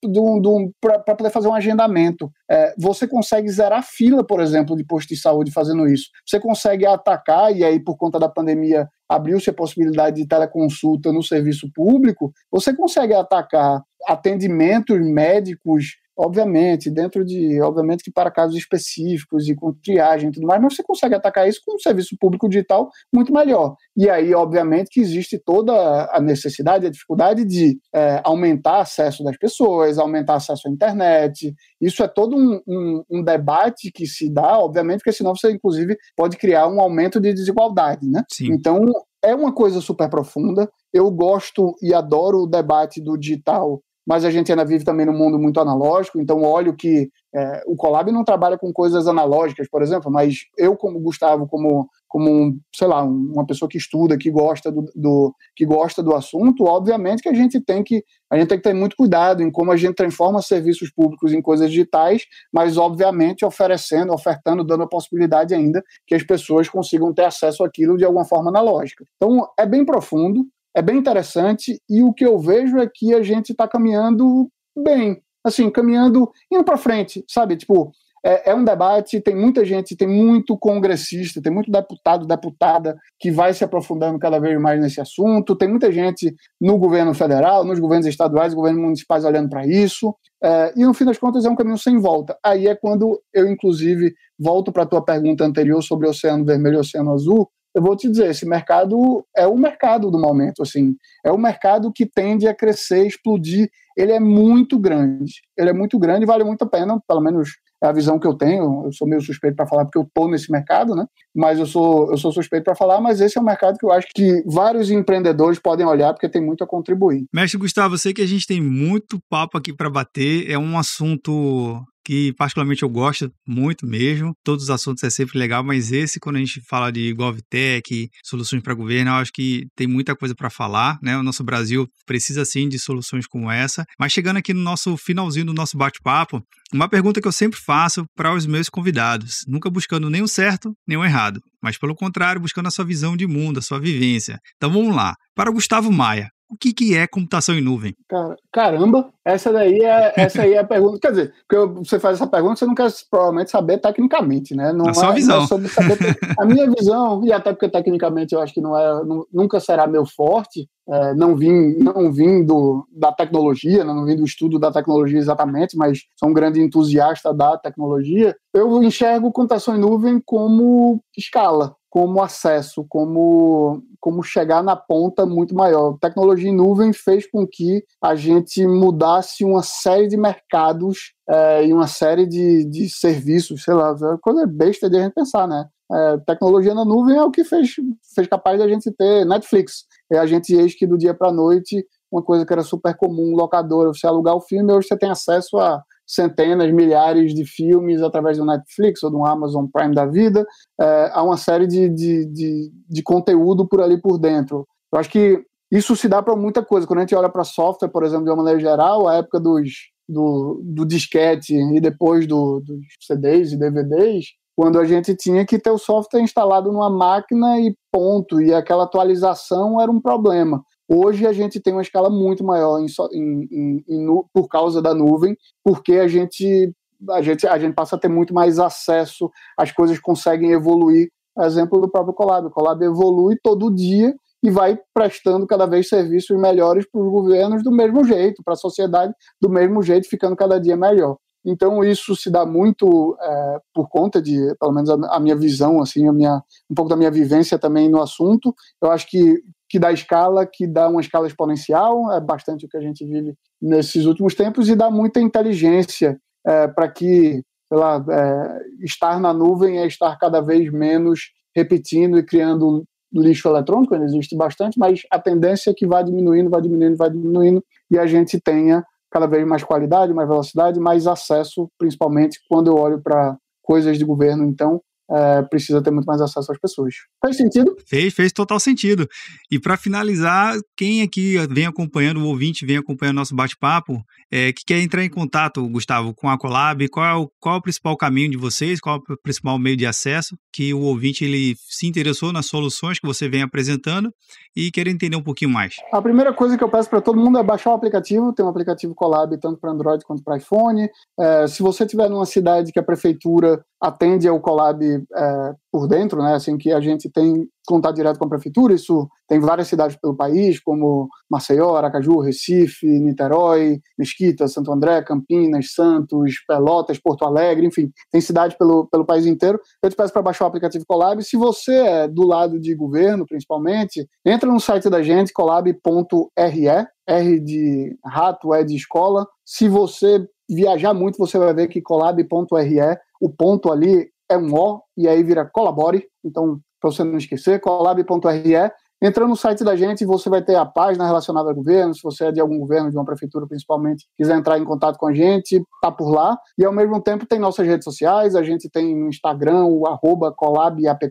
para 0.81 1.15
poder 1.15 1.31
fazer 1.31 1.47
um 1.47 1.55
agendamento. 1.55 2.29
É, 2.51 2.75
você 2.77 3.07
consegue 3.07 3.49
zerar 3.49 3.85
fila, 3.85 4.27
por 4.27 4.41
exemplo, 4.41 4.77
de 4.77 4.85
posto 4.85 5.11
de 5.11 5.17
saúde 5.17 5.53
fazendo 5.53 5.87
isso. 5.87 6.09
Você 6.27 6.41
consegue 6.41 6.85
atacar, 6.85 7.55
e 7.55 7.63
aí 7.63 7.79
por 7.79 7.97
conta 7.97 8.19
da 8.19 8.29
pandemia 8.29 8.89
abriu-se 9.09 9.51
a 9.51 9.55
possibilidade 9.55 10.17
de 10.17 10.27
teleconsulta 10.27 11.13
no 11.13 11.23
serviço 11.23 11.71
público, 11.73 12.33
você 12.51 12.75
consegue 12.75 13.15
atacar 13.15 13.83
atendimentos 14.09 14.99
médicos 15.01 15.95
obviamente, 16.17 16.91
dentro 16.91 17.25
de, 17.25 17.61
obviamente 17.61 18.03
que 18.03 18.11
para 18.11 18.31
casos 18.31 18.57
específicos 18.57 19.49
e 19.49 19.55
com 19.55 19.73
triagem 19.73 20.31
e 20.31 20.33
tudo 20.33 20.47
mais, 20.47 20.61
mas 20.61 20.75
você 20.75 20.83
consegue 20.83 21.15
atacar 21.15 21.49
isso 21.49 21.61
com 21.65 21.75
um 21.77 21.79
serviço 21.79 22.17
público 22.19 22.49
digital 22.49 22.89
muito 23.15 23.33
melhor. 23.33 23.77
E 23.97 24.09
aí, 24.09 24.35
obviamente, 24.35 24.89
que 24.91 25.01
existe 25.01 25.39
toda 25.39 26.09
a 26.13 26.21
necessidade, 26.21 26.87
a 26.87 26.91
dificuldade 26.91 27.45
de 27.45 27.79
é, 27.95 28.21
aumentar 28.25 28.81
acesso 28.81 29.23
das 29.23 29.37
pessoas, 29.37 29.99
aumentar 29.99 30.37
acesso 30.37 30.69
à 30.69 30.71
internet. 30.71 31.55
Isso 31.81 32.03
é 32.03 32.09
todo 32.09 32.37
um, 32.37 32.61
um, 32.67 33.03
um, 33.11 33.23
debate 33.23 33.91
que 33.93 34.07
se 34.07 34.33
dá, 34.33 34.59
obviamente, 34.59 34.99
porque 34.99 35.13
senão 35.13 35.35
você, 35.35 35.51
inclusive, 35.51 35.97
pode 36.17 36.37
criar 36.37 36.67
um 36.69 36.81
aumento 36.81 37.21
de 37.21 37.35
desigualdade, 37.35 38.09
né? 38.09 38.23
Sim. 38.31 38.53
Então, 38.53 38.85
é 39.23 39.35
uma 39.35 39.53
coisa 39.53 39.81
super 39.81 40.09
profunda. 40.09 40.71
Eu 40.93 41.11
gosto 41.11 41.75
e 41.83 41.93
adoro 41.93 42.43
o 42.43 42.47
debate 42.47 43.03
do 43.03 43.19
digital 43.19 43.83
mas 44.07 44.25
a 44.25 44.31
gente 44.31 44.53
ainda 44.53 44.65
vive 44.65 44.85
também 44.85 45.05
num 45.05 45.17
mundo 45.17 45.39
muito 45.39 45.59
analógico, 45.59 46.21
então 46.21 46.43
olho 46.43 46.75
que 46.75 47.11
é, 47.35 47.63
o 47.67 47.75
Colab 47.77 48.11
não 48.13 48.25
trabalha 48.25 48.57
com 48.57 48.73
coisas 48.73 49.09
analógicas, 49.09 49.69
por 49.69 49.83
exemplo, 49.83 50.11
mas 50.11 50.47
eu, 50.57 50.77
como 50.77 51.01
Gustavo, 51.01 51.47
como, 51.47 51.89
como 52.09 52.57
sei 52.75 52.87
lá, 52.87 53.03
uma 53.03 53.45
pessoa 53.45 53.69
que 53.69 53.77
estuda, 53.77 54.17
que 54.17 54.31
gosta 54.31 54.71
do, 54.71 54.87
do, 54.95 55.35
que 55.55 55.67
gosta 55.67 56.03
do 56.03 56.15
assunto, 56.15 56.65
obviamente 56.65 57.23
que 57.23 57.29
a 57.29 57.35
gente 57.35 57.61
tem 57.61 57.83
que 57.83 58.05
a 58.31 58.37
gente 58.37 58.49
tem 58.49 58.59
que 58.59 58.65
ter 58.65 58.75
muito 58.75 58.97
cuidado 58.97 59.41
em 59.43 59.51
como 59.51 59.71
a 59.71 59.77
gente 59.77 59.95
transforma 59.95 60.43
serviços 60.43 60.91
públicos 60.91 61.33
em 61.33 61.41
coisas 61.41 61.71
digitais, 61.71 62.25
mas 62.53 62.77
obviamente 62.77 63.45
oferecendo, 63.45 64.13
ofertando, 64.13 64.65
dando 64.65 64.83
a 64.83 64.89
possibilidade 64.89 65.55
ainda 65.55 65.83
que 66.07 66.15
as 66.15 66.25
pessoas 66.25 66.69
consigam 66.69 67.13
ter 67.15 67.25
acesso 67.25 67.63
àquilo 67.63 67.97
de 67.97 68.05
alguma 68.05 68.25
forma 68.25 68.51
analógica. 68.51 69.05
Então 69.17 69.47
é 69.59 69.65
bem 69.65 69.85
profundo, 69.85 70.45
é 70.77 70.83
bem 70.83 70.99
interessante 70.99 71.81
e 71.89 72.03
o 72.03 72.13
que 72.13 72.25
eu 72.25 72.39
vejo 72.39 72.79
é 72.79 72.87
que 72.87 73.15
a 73.15 73.23
gente 73.23 73.53
está 73.53 73.67
caminhando 73.67 74.47
bem, 74.77 75.23
assim, 75.43 75.71
caminhando, 75.71 76.31
indo 76.53 76.63
para 76.63 76.77
frente, 76.77 77.25
sabe? 77.27 77.57
Tipo, 77.57 77.91
é, 78.23 78.51
é, 78.51 78.55
um 78.55 78.63
debate, 78.63 79.19
tem 79.23 79.35
muita 79.35 79.65
gente, 79.65 79.97
tem 79.97 80.07
muito 80.07 80.55
congressista, 80.59 81.41
tem 81.41 81.51
muito 81.51 81.71
deputado, 81.71 82.27
deputada 82.27 82.95
que 83.19 83.31
vai 83.31 83.55
se 83.55 83.65
aprofundando 83.65 84.19
cada 84.19 84.39
vez 84.39 84.61
mais 84.61 84.79
nesse 84.79 85.01
assunto, 85.01 85.57
tem 85.57 85.69
muita 85.69 85.91
gente 85.91 86.35
no 86.61 86.77
governo 86.77 87.15
federal, 87.15 87.65
nos 87.65 87.79
governos 87.79 88.07
estaduais, 88.07 88.53
governos 88.53 88.83
municipais 88.83 89.25
olhando 89.25 89.49
para 89.49 89.67
isso, 89.67 90.15
é, 90.45 90.75
e 90.77 90.85
no 90.85 90.93
fim 90.93 91.07
das 91.07 91.17
contas 91.17 91.47
é 91.47 91.49
um 91.49 91.57
caminho 91.57 91.79
sem 91.79 91.99
volta. 91.99 92.37
Aí 92.45 92.67
é 92.67 92.75
quando 92.75 93.19
eu, 93.33 93.51
inclusive, 93.51 94.13
volto 94.39 94.71
para 94.71 94.83
a 94.83 94.87
tua 94.87 95.03
pergunta 95.03 95.43
anterior 95.43 95.81
sobre 95.83 96.07
o 96.07 96.11
Oceano 96.11 96.45
Vermelho 96.45 96.77
e 96.77 96.81
Oceano 96.81 97.15
Azul, 97.15 97.49
eu 97.77 97.83
vou 97.83 97.95
te 97.95 98.09
dizer, 98.09 98.31
esse 98.31 98.49
mercado 98.49 99.23
é 99.37 99.47
o 99.47 99.55
mercado 99.55 100.11
do 100.11 100.19
momento, 100.19 100.63
assim, 100.63 100.97
é 101.23 101.31
o 101.31 101.37
mercado 101.37 101.93
que 101.93 102.07
tende 102.07 102.49
a 102.49 102.55
crescer, 102.55 103.07
explodir. 103.07 103.69
Ele 103.95 104.13
é 104.13 104.19
muito 104.19 104.79
grande, 104.79 105.43
ele 105.57 105.69
é 105.69 105.73
muito 105.75 105.99
grande 105.99 106.23
e 106.23 106.27
vale 106.27 106.43
muito 106.43 106.63
a 106.63 106.67
pena, 106.67 106.99
pelo 107.07 107.21
menos 107.21 107.51
é 107.85 107.87
a 107.87 107.93
visão 107.93 108.19
que 108.19 108.27
eu 108.27 108.33
tenho. 108.33 108.87
Eu 108.87 108.93
sou 108.93 109.07
meio 109.07 109.21
suspeito 109.21 109.57
para 109.57 109.67
falar 109.67 109.85
porque 109.85 109.99
eu 109.99 110.05
estou 110.05 110.27
nesse 110.27 110.51
mercado, 110.51 110.95
né? 110.97 111.05
Mas 111.35 111.59
eu 111.59 111.67
sou 111.67 112.11
eu 112.11 112.17
sou 112.17 112.33
suspeito 112.33 112.65
para 112.65 112.75
falar, 112.75 112.99
mas 112.99 113.21
esse 113.21 113.37
é 113.37 113.41
um 113.41 113.45
mercado 113.45 113.77
que 113.79 113.85
eu 113.85 113.93
acho 113.93 114.07
que 114.15 114.43
vários 114.47 114.91
empreendedores 114.91 115.59
podem 115.59 115.87
olhar 115.87 116.15
porque 116.15 116.31
tem 116.31 116.43
muito 116.43 116.65
a 116.65 116.67
contribuir. 116.67 117.27
Mestre 117.31 117.59
Gustavo, 117.59 117.95
eu 117.95 117.99
sei 117.99 118.15
que 118.15 118.23
a 118.23 118.27
gente 118.27 118.47
tem 118.47 118.61
muito 118.61 119.19
papo 119.29 119.59
aqui 119.59 119.75
para 119.75 119.91
bater, 119.91 120.51
é 120.51 120.57
um 120.57 120.79
assunto 120.79 121.85
que 122.07 122.33
particularmente 122.35 122.85
eu 122.85 122.89
gosto 122.89 123.29
muito 123.45 123.85
mesmo. 123.85 124.33
Todos 124.45 124.65
os 124.65 124.71
assuntos 124.71 125.03
é 125.03 125.11
sempre 125.11 125.37
legal, 125.37 125.65
mas 125.65 125.91
esse, 125.91 126.21
quando 126.21 126.37
a 126.37 126.39
gente 126.39 126.61
fala 126.69 126.93
de 126.93 127.13
GovTech, 127.13 128.09
soluções 128.23 128.63
para 128.63 128.75
governo, 128.75 129.11
eu 129.11 129.15
acho 129.15 129.33
que 129.33 129.67
tem 129.75 129.89
muita 129.89 130.15
coisa 130.15 130.33
para 130.33 130.49
falar, 130.49 130.99
né? 131.03 131.19
O 131.19 131.23
nosso 131.25 131.43
Brasil 131.43 131.89
precisa 132.07 132.45
sim 132.45 132.69
de 132.69 132.79
soluções 132.79 133.27
como 133.27 133.51
essa. 133.51 133.85
Mas 133.99 134.13
chegando 134.13 134.37
aqui 134.37 134.55
no 134.55 134.61
nosso 134.61 134.97
finalzinho 134.97 135.47
do 135.47 135.53
nosso 135.53 135.77
bate-papo, 135.77 136.41
uma 136.73 136.89
pergunta 136.89 137.21
que 137.21 137.27
eu 137.27 137.33
sempre 137.33 137.59
faço 137.59 138.05
para 138.15 138.33
os 138.33 138.47
meus 138.47 138.69
convidados, 138.69 139.39
nunca 139.49 139.69
buscando 139.69 140.09
nem 140.09 140.23
o 140.23 140.29
certo 140.29 140.73
nem 140.87 140.97
o 140.97 141.05
errado, 141.05 141.41
mas 141.61 141.77
pelo 141.77 141.95
contrário, 141.95 142.41
buscando 142.41 142.67
a 142.67 142.71
sua 142.71 142.85
visão 142.85 143.17
de 143.17 143.27
mundo, 143.27 143.59
a 143.59 143.63
sua 143.63 143.81
vivência. 143.81 144.39
Então 144.57 144.71
vamos 144.71 144.95
lá. 144.95 145.15
Para 145.35 145.51
Gustavo 145.51 145.91
Maia, 145.91 146.29
o 146.49 146.57
que, 146.57 146.73
que 146.73 146.97
é 146.97 147.07
computação 147.07 147.55
em 147.57 147.61
nuvem? 147.61 147.95
Cara, 148.09 148.37
caramba, 148.53 149.11
essa 149.25 149.53
daí 149.53 149.81
é 149.81 150.13
essa 150.17 150.43
aí 150.43 150.55
é 150.55 150.59
a 150.59 150.65
pergunta. 150.65 150.99
Quer 151.01 151.11
dizer, 151.11 151.35
porque 151.49 151.79
você 151.79 151.99
faz 151.99 152.17
essa 152.17 152.27
pergunta, 152.27 152.57
você 152.57 152.67
não 152.67 152.75
quer 152.75 152.91
provavelmente 153.11 153.51
saber 153.51 153.79
tecnicamente, 153.79 154.55
né? 154.55 154.73
Não 154.73 154.87
a 154.87 154.91
é, 154.91 154.95
sua 154.95 155.13
visão. 155.13 155.43
É 155.43 155.47
sobre 155.47 155.69
saber, 155.69 155.99
a 156.39 156.45
minha 156.45 156.71
visão, 156.71 157.25
e 157.25 157.33
até 157.33 157.53
porque 157.53 157.69
tecnicamente 157.69 158.35
eu 158.35 158.41
acho 158.41 158.55
que 158.55 158.61
não 158.61 158.79
é, 158.79 159.03
nunca 159.33 159.59
será 159.59 159.87
meu 159.87 160.07
forte, 160.07 160.69
é, 160.89 161.15
não 161.15 161.35
vim, 161.35 161.77
não 161.79 162.13
vim 162.13 162.45
do, 162.45 162.87
da 162.93 163.11
tecnologia, 163.11 163.85
né? 163.85 163.93
não 163.93 164.05
vim 164.05 164.17
do 164.17 164.25
estudo 164.25 164.59
da 164.59 164.71
tecnologia 164.71 165.19
exatamente, 165.19 165.77
mas 165.77 166.03
sou 166.15 166.29
um 166.29 166.33
grande 166.33 166.61
entusiasta 166.61 167.35
da 167.35 167.59
tecnologia. 167.59 168.37
Eu 168.55 168.83
enxergo 168.83 169.33
computação 169.33 169.75
em 169.77 169.81
nuvem 169.81 170.23
como 170.25 171.03
escala 171.17 171.75
como 171.97 172.23
acesso, 172.23 172.85
como, 172.91 173.83
como 173.99 174.23
chegar 174.23 174.63
na 174.63 174.77
ponta 174.77 175.25
muito 175.25 175.55
maior. 175.55 175.97
Tecnologia 175.99 176.51
em 176.51 176.55
nuvem 176.55 176.93
fez 176.93 177.27
com 177.27 177.47
que 177.51 177.83
a 178.03 178.15
gente 178.15 178.67
mudasse 178.67 179.43
uma 179.43 179.63
série 179.63 180.07
de 180.07 180.15
mercados 180.15 181.15
é, 181.27 181.67
e 181.67 181.73
uma 181.73 181.87
série 181.87 182.27
de, 182.27 182.67
de 182.67 182.91
serviços, 182.91 183.65
sei 183.65 183.73
lá, 183.73 183.93
é 183.93 184.19
coisa 184.21 184.47
besta 184.47 184.91
de 184.91 184.99
a 184.99 185.05
gente 185.05 185.15
pensar, 185.15 185.49
né? 185.49 185.65
É, 185.91 186.19
tecnologia 186.19 186.75
na 186.75 186.85
nuvem 186.85 187.17
é 187.17 187.23
o 187.23 187.31
que 187.31 187.45
fez, 187.45 187.77
fez 188.15 188.29
capaz 188.29 188.59
da 188.59 188.69
gente 188.69 188.93
ter 188.93 189.25
Netflix. 189.25 189.87
É 190.13 190.19
a 190.19 190.27
gente, 190.27 190.55
eis 190.55 190.75
que 190.75 190.87
do 190.87 190.99
dia 190.99 191.15
para 191.15 191.31
a 191.31 191.33
noite, 191.33 191.83
uma 192.13 192.23
coisa 192.23 192.45
que 192.45 192.53
era 192.53 192.63
super 192.63 192.95
comum, 192.95 193.35
locadora, 193.35 193.89
você 193.89 194.07
alugar 194.07 194.37
o 194.37 194.43
filme, 194.43 194.71
hoje 194.71 194.89
você 194.89 194.99
tem 194.99 195.09
acesso 195.09 195.57
a 195.57 195.83
centenas, 196.07 196.73
milhares 196.73 197.35
de 197.35 197.45
filmes 197.45 198.01
através 198.03 198.39
do 198.39 198.45
Netflix 198.45 199.03
ou 199.03 199.11
do 199.11 199.25
Amazon 199.25 199.67
Prime 199.73 199.95
da 199.95 200.07
vida, 200.07 200.47
é, 200.81 201.11
há 201.13 201.23
uma 201.23 201.37
série 201.37 201.67
de, 201.67 201.89
de, 201.89 202.27
de, 202.27 202.73
de, 202.89 203.03
conteúdo 203.03 203.67
por 203.67 203.81
ali 203.81 204.01
por 204.01 204.19
dentro. 204.19 204.67
Eu 204.93 205.01
acho 205.01 205.11
que 205.11 205.43
isso 205.71 205.97
se 205.97 206.09
dá 206.09 206.23
para 206.23 206.37
muita 206.37 206.65
coisa. 206.65 206.87
Quando 206.87 207.01
a 207.01 207.03
gente 207.03 207.15
olha 207.15 207.29
para 207.29 207.43
software, 207.43 207.89
por 207.89 208.05
exemplo, 208.05 208.25
de 208.25 208.31
uma 208.31 208.37
maneira 208.37 208.61
geral, 208.61 209.09
a 209.09 209.17
época 209.17 209.41
dos, 209.41 209.71
do, 210.09 210.61
do 210.65 210.87
disquete 210.87 211.55
e 211.55 211.81
depois 211.81 212.27
do, 212.27 212.61
dos 212.61 212.79
CDs 213.01 213.53
e 213.53 213.59
DVDs, 213.59 214.27
quando 214.57 214.79
a 214.79 214.85
gente 214.85 215.15
tinha 215.15 215.45
que 215.45 215.59
ter 215.59 215.71
o 215.71 215.79
software 215.79 216.23
instalado 216.23 216.73
numa 216.73 216.89
máquina 216.89 217.61
e 217.61 217.77
ponto, 217.93 218.41
e 218.41 218.55
aquela 218.55 218.85
atualização 218.85 219.81
era 219.81 219.91
um 219.91 220.01
problema. 220.01 220.63
Hoje 220.89 221.27
a 221.27 221.33
gente 221.33 221.61
tem 221.61 221.73
uma 221.73 221.83
escala 221.83 222.09
muito 222.09 222.45
maior 222.45 222.79
em, 222.79 222.87
em, 223.13 223.85
em, 223.89 224.07
por 224.33 224.49
causa 224.49 224.81
da 224.81 224.95
nuvem, 224.95 225.37
porque 225.65 225.95
a 225.95 226.07
gente, 226.07 226.73
a, 227.11 227.21
gente, 227.21 227.47
a 227.47 227.59
gente 227.59 227.75
passa 227.75 227.97
a 227.97 227.99
ter 227.99 228.09
muito 228.09 228.33
mais 228.33 228.59
acesso, 228.59 229.31
as 229.59 229.73
coisas 229.73 229.99
conseguem 229.99 230.53
evoluir. 230.53 231.09
Exemplo 231.39 231.81
do 231.81 231.91
próprio 231.91 232.15
Colab. 232.15 232.47
O 232.47 232.51
Colab 232.51 232.83
evolui 232.83 233.37
todo 233.43 233.75
dia 233.75 234.15
e 234.43 234.51
vai 234.51 234.79
prestando 234.95 235.47
cada 235.47 235.67
vez 235.67 235.89
serviços 235.89 236.39
melhores 236.39 236.87
para 236.91 237.01
os 237.01 237.11
governos 237.11 237.63
do 237.63 237.73
mesmo 237.73 238.05
jeito, 238.05 238.43
para 238.45 238.55
a 238.55 238.57
sociedade 238.57 239.13
do 239.41 239.51
mesmo 239.51 239.83
jeito, 239.83 240.09
ficando 240.09 240.37
cada 240.37 240.59
dia 240.61 240.77
melhor. 240.77 241.17
Então 241.45 241.83
isso 241.85 242.17
se 242.17 242.29
dá 242.29 242.45
muito 242.45 243.17
é, 243.21 243.59
por 243.73 243.89
conta 243.89 244.21
de, 244.21 244.37
pelo 244.59 244.73
menos 244.73 244.91
a, 244.91 244.95
a, 245.17 245.21
minha 245.21 245.37
visão, 245.37 245.81
assim, 245.81 246.09
a 246.09 246.13
minha, 246.13 246.43
um 246.69 246.75
pouco 246.75 246.89
da 246.89 246.97
minha 246.97 247.11
vivência 247.11 247.59
também 247.59 247.89
no 247.89 248.03
assunto. 248.03 248.55
Eu 248.83 248.91
acho 248.91 249.09
que 249.09 249.43
que 249.69 249.79
dá 249.79 249.93
escala, 249.93 250.47
que 250.47 250.67
dá 250.67 250.89
uma 250.89 251.01
escala 251.01 251.27
exponencial, 251.27 252.13
é 252.13 252.21
bastante 252.21 252.67
o 252.67 252.69
que 252.69 252.77
a 252.77 252.81
gente 252.81 253.05
vive 253.05 253.35
nesses 253.61 254.05
últimos 254.05 254.35
tempos, 254.35 254.69
e 254.69 254.77
dá 254.77 254.91
muita 254.91 255.21
inteligência 255.21 256.19
é, 256.47 256.69
para 256.69 256.89
que, 256.89 257.43
sei 257.69 257.79
lá, 257.79 258.05
é, 258.09 258.85
estar 258.85 259.21
na 259.21 259.33
nuvem 259.33 259.79
é 259.79 259.87
estar 259.87 260.17
cada 260.19 260.41
vez 260.41 260.71
menos 260.71 261.33
repetindo 261.55 262.19
e 262.19 262.23
criando 262.23 262.85
lixo 263.13 263.49
eletrônico, 263.49 263.95
ainda 263.95 264.07
existe 264.07 264.37
bastante, 264.37 264.79
mas 264.79 265.03
a 265.11 265.19
tendência 265.19 265.71
é 265.71 265.75
que 265.75 265.87
vai 265.87 266.05
diminuindo, 266.05 266.51
vai 266.51 266.61
diminuindo, 266.61 266.97
vai 266.97 267.11
diminuindo, 267.11 267.65
e 267.91 267.99
a 267.99 268.07
gente 268.07 268.41
tenha 268.41 268.85
cada 269.11 269.27
vez 269.27 269.47
mais 269.47 269.65
qualidade, 269.65 270.13
mais 270.13 270.29
velocidade, 270.29 270.79
mais 270.79 271.07
acesso, 271.07 271.71
principalmente 271.79 272.39
quando 272.49 272.69
eu 272.69 272.77
olho 272.77 273.01
para 273.01 273.37
coisas 273.63 273.99
de 273.99 274.05
governo, 274.05 274.45
então, 274.45 274.81
é, 275.11 275.43
precisa 275.43 275.83
ter 275.83 275.91
muito 275.91 276.07
mais 276.07 276.21
acesso 276.21 276.51
às 276.51 276.59
pessoas. 276.59 276.95
Faz 277.21 277.37
sentido? 277.37 277.77
Fez, 277.87 278.13
fez 278.15 278.33
total 278.33 278.59
sentido. 278.59 279.09
E 279.51 279.59
para 279.59 279.77
finalizar, 279.77 280.57
quem 280.77 281.03
aqui 281.03 281.37
vem 281.51 281.67
acompanhando, 281.67 282.21
o 282.21 282.27
ouvinte 282.27 282.67
vem 282.67 282.77
acompanhando 282.77 283.17
nosso 283.17 283.35
bate-papo, 283.35 284.03
é, 284.31 284.53
que 284.53 284.65
quer 284.67 284.81
entrar 284.81 285.05
em 285.05 285.11
contato, 285.11 285.67
Gustavo, 285.69 286.15
com 286.15 286.29
a 286.29 286.39
Colab, 286.39 286.89
qual 286.89 287.07
é, 287.07 287.15
o, 287.15 287.31
qual 287.41 287.57
é 287.57 287.59
o 287.59 287.63
principal 287.63 287.97
caminho 287.97 288.31
de 288.31 288.37
vocês, 288.37 288.81
qual 288.81 288.97
é 288.97 289.13
o 289.13 289.17
principal 289.23 289.59
meio 289.59 289.77
de 289.77 289.87
acesso, 289.87 290.37
que 290.53 290.75
o 290.75 290.81
ouvinte 290.81 291.25
ele 291.25 291.55
se 291.69 291.87
interessou 291.87 292.33
nas 292.33 292.47
soluções 292.47 292.99
que 292.99 293.07
você 293.07 293.29
vem 293.29 293.43
apresentando 293.43 294.13
e 294.55 294.71
quer 294.71 294.87
entender 294.89 295.17
um 295.17 295.23
pouquinho 295.23 295.51
mais? 295.51 295.75
A 295.93 296.03
primeira 296.03 296.33
coisa 296.33 296.57
que 296.57 296.65
eu 296.65 296.69
peço 296.69 296.89
para 296.89 297.01
todo 297.01 297.21
mundo 297.21 297.39
é 297.39 297.43
baixar 297.43 297.71
o 297.71 297.75
aplicativo, 297.75 298.33
tem 298.33 298.45
um 298.45 298.49
aplicativo 298.49 298.95
Colab 298.95 299.39
tanto 299.39 299.61
para 299.61 299.71
Android 299.71 300.05
quanto 300.05 300.23
para 300.23 300.39
iPhone. 300.39 300.89
É, 301.19 301.47
se 301.47 301.63
você 301.63 301.85
estiver 301.85 302.09
numa 302.09 302.27
cidade 302.27 302.73
que 302.73 302.79
a 302.79 302.83
prefeitura 302.83 303.65
atende 303.81 304.27
ao 304.27 304.41
Colab 304.41 304.81
é, 304.97 305.55
por 305.71 305.87
dentro, 305.87 306.23
né, 306.23 306.35
assim 306.35 306.57
que 306.57 306.73
a 306.73 306.81
gente 306.81 307.11
tem 307.11 307.49
contato 307.67 307.97
direto 307.97 308.19
com 308.19 308.27
a 308.27 308.29
prefeitura, 308.29 308.73
isso 308.73 309.09
tem 309.29 309.41
várias 309.41 309.69
cidades 309.69 309.97
pelo 309.97 310.17
país, 310.17 310.61
como 310.61 311.09
Maceió, 311.29 311.75
Aracaju, 311.75 312.21
Recife, 312.21 312.87
Niterói, 312.87 313.81
Mesquita, 313.99 314.47
Santo 314.47 314.73
André, 314.73 315.03
Campinas, 315.03 315.73
Santos, 315.73 316.35
Pelotas, 316.47 316.99
Porto 316.99 317.25
Alegre, 317.25 317.67
enfim, 317.67 317.91
tem 318.11 318.21
cidades 318.21 318.57
pelo, 318.57 318.87
pelo 318.87 319.05
país 319.05 319.27
inteiro. 319.27 319.61
Eu 319.83 319.91
te 319.91 319.97
peço 319.97 320.13
para 320.13 320.23
baixar 320.23 320.45
o 320.45 320.49
aplicativo 320.49 320.85
Colab. 320.87 321.23
Se 321.23 321.37
você 321.37 321.75
é 321.75 322.09
do 322.09 322.27
lado 322.27 322.61
de 322.61 322.75
governo, 322.75 323.27
principalmente, 323.27 324.09
entra 324.25 324.51
no 324.51 324.61
site 324.61 324.89
da 324.89 325.03
gente, 325.03 325.33
colab.re, 325.33 326.87
R 327.09 327.41
de 327.41 327.99
rato, 328.05 328.55
é 328.55 328.63
de 328.65 328.77
escola. 328.77 329.27
Se 329.45 329.69
você 329.69 330.25
viajar 330.49 330.95
muito, 330.95 331.19
você 331.19 331.39
vai 331.39 331.53
ver 331.53 331.69
que 331.69 331.83
colab.re, 331.83 332.99
o 333.21 333.29
ponto 333.29 333.73
ali 333.73 334.09
é 334.29 334.37
um 334.37 334.55
O, 334.55 334.83
e 334.97 335.09
aí 335.09 335.23
vira 335.23 335.45
colabore. 335.45 336.07
Então, 336.25 336.61
para 336.81 336.91
você 336.91 337.05
não 337.05 337.19
esquecer, 337.19 337.61
colab.re. 337.61 338.71
Entrando 339.03 339.29
no 339.29 339.37
site 339.37 339.63
da 339.63 339.77
gente, 339.77 340.07
você 340.07 340.31
vai 340.31 340.43
ter 340.43 340.55
a 340.55 340.65
página 340.65 341.07
relacionada 341.07 341.51
ao 341.51 341.55
governo. 341.55 341.95
Se 341.95 342.03
você 342.03 342.27
é 342.27 342.33
de 342.33 342.41
algum 342.41 342.59
governo, 342.59 342.91
de 342.91 342.97
uma 342.97 343.05
prefeitura 343.05 343.47
principalmente, 343.47 344.07
quiser 344.17 344.37
entrar 344.37 344.59
em 344.59 344.65
contato 344.65 344.97
com 344.97 345.07
a 345.07 345.13
gente, 345.13 345.63
tá 345.83 345.93
por 345.93 346.11
lá. 346.11 346.39
E 346.57 346.65
ao 346.65 346.73
mesmo 346.73 347.01
tempo 347.03 347.27
tem 347.27 347.39
nossas 347.39 347.67
redes 347.67 347.85
sociais, 347.85 348.35
a 348.35 348.43
gente 348.43 348.71
tem 348.71 348.97
no 348.97 349.09
Instagram 349.09 349.67
o 349.67 349.87
arroba 349.87 350.33
colabapp, 350.33 351.07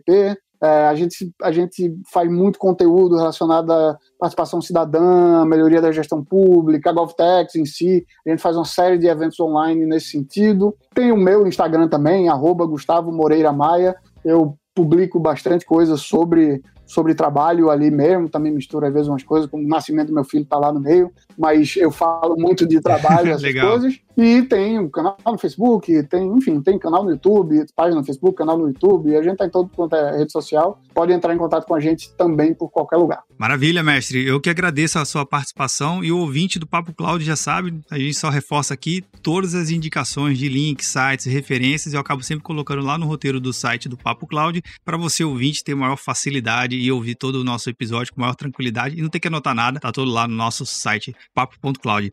é, 0.62 0.86
a, 0.86 0.94
gente, 0.94 1.32
a 1.42 1.52
gente 1.52 1.94
faz 2.12 2.30
muito 2.30 2.58
conteúdo 2.58 3.16
relacionado 3.16 3.72
à 3.72 3.98
participação 4.18 4.60
cidadã, 4.60 5.44
melhoria 5.44 5.80
da 5.80 5.92
gestão 5.92 6.24
pública, 6.24 6.90
a 6.90 6.92
GovTech 6.92 7.58
em 7.58 7.64
si. 7.64 8.06
A 8.26 8.30
gente 8.30 8.42
faz 8.42 8.56
uma 8.56 8.64
série 8.64 8.98
de 8.98 9.06
eventos 9.06 9.38
online 9.40 9.84
nesse 9.86 10.10
sentido. 10.10 10.74
Tem 10.94 11.12
o 11.12 11.16
meu 11.16 11.46
Instagram 11.46 11.88
também, 11.88 12.28
arroba 12.28 12.66
Gustavo 12.66 13.12
Moreira 13.12 13.52
Maia. 13.52 13.94
Eu 14.24 14.56
publico 14.74 15.18
bastante 15.18 15.64
coisa 15.64 15.96
sobre 15.96 16.62
sobre 16.86 17.16
trabalho 17.16 17.68
ali 17.68 17.90
mesmo, 17.90 18.28
também 18.28 18.52
misturo 18.52 18.86
às 18.86 18.92
vezes 18.92 19.08
umas 19.08 19.24
coisas, 19.24 19.50
como 19.50 19.64
o 19.64 19.68
nascimento 19.68 20.06
do 20.06 20.14
meu 20.14 20.24
filho 20.24 20.44
está 20.44 20.56
lá 20.56 20.72
no 20.72 20.78
meio, 20.78 21.10
mas 21.36 21.74
eu 21.76 21.90
falo 21.90 22.36
muito 22.36 22.64
de 22.64 22.80
trabalho, 22.80 23.32
essas 23.34 23.52
coisas. 23.52 24.00
E 24.16 24.42
tem 24.42 24.78
um 24.78 24.88
canal 24.88 25.18
no 25.26 25.36
Facebook, 25.36 26.02
tem, 26.04 26.26
enfim, 26.28 26.62
tem 26.62 26.78
canal 26.78 27.04
no 27.04 27.10
YouTube, 27.10 27.66
página 27.74 28.00
no 28.00 28.04
Facebook, 28.04 28.34
canal 28.34 28.56
no 28.56 28.68
YouTube, 28.68 29.14
a 29.14 29.22
gente 29.22 29.32
está 29.32 29.44
em 29.44 29.50
todo 29.50 29.68
quanto 29.68 29.94
é 29.94 30.18
rede 30.18 30.32
social. 30.32 30.80
Pode 30.94 31.12
entrar 31.12 31.34
em 31.34 31.38
contato 31.38 31.66
com 31.66 31.74
a 31.74 31.80
gente 31.80 32.10
também 32.16 32.54
por 32.54 32.70
qualquer 32.70 32.96
lugar. 32.96 33.22
Maravilha, 33.36 33.82
mestre. 33.82 34.26
Eu 34.26 34.40
que 34.40 34.48
agradeço 34.48 34.98
a 34.98 35.04
sua 35.04 35.26
participação 35.26 36.02
e 36.02 36.10
o 36.10 36.18
ouvinte 36.18 36.58
do 36.58 36.66
Papo 36.66 36.94
Cloud 36.94 37.22
já 37.22 37.36
sabe, 37.36 37.78
a 37.90 37.98
gente 37.98 38.14
só 38.14 38.30
reforça 38.30 38.72
aqui 38.72 39.04
todas 39.22 39.54
as 39.54 39.68
indicações 39.68 40.38
de 40.38 40.48
links, 40.48 40.88
sites, 40.88 41.26
referências. 41.26 41.92
Eu 41.92 42.00
acabo 42.00 42.22
sempre 42.22 42.42
colocando 42.42 42.82
lá 42.82 42.96
no 42.96 43.04
roteiro 43.04 43.38
do 43.38 43.52
site 43.52 43.86
do 43.86 43.98
Papo 43.98 44.26
Cloud 44.26 44.62
para 44.82 44.96
você 44.96 45.24
ouvinte 45.24 45.62
ter 45.62 45.74
maior 45.74 45.96
facilidade 45.96 46.74
e 46.74 46.90
ouvir 46.90 47.16
todo 47.16 47.36
o 47.36 47.44
nosso 47.44 47.68
episódio 47.68 48.14
com 48.14 48.22
maior 48.22 48.34
tranquilidade 48.34 48.98
e 48.98 49.02
não 49.02 49.10
ter 49.10 49.20
que 49.20 49.28
anotar 49.28 49.54
nada, 49.54 49.78
tá 49.78 49.92
todo 49.92 50.10
lá 50.10 50.26
no 50.26 50.34
nosso 50.34 50.64
site 50.64 51.14
papo.cloud. 51.34 52.10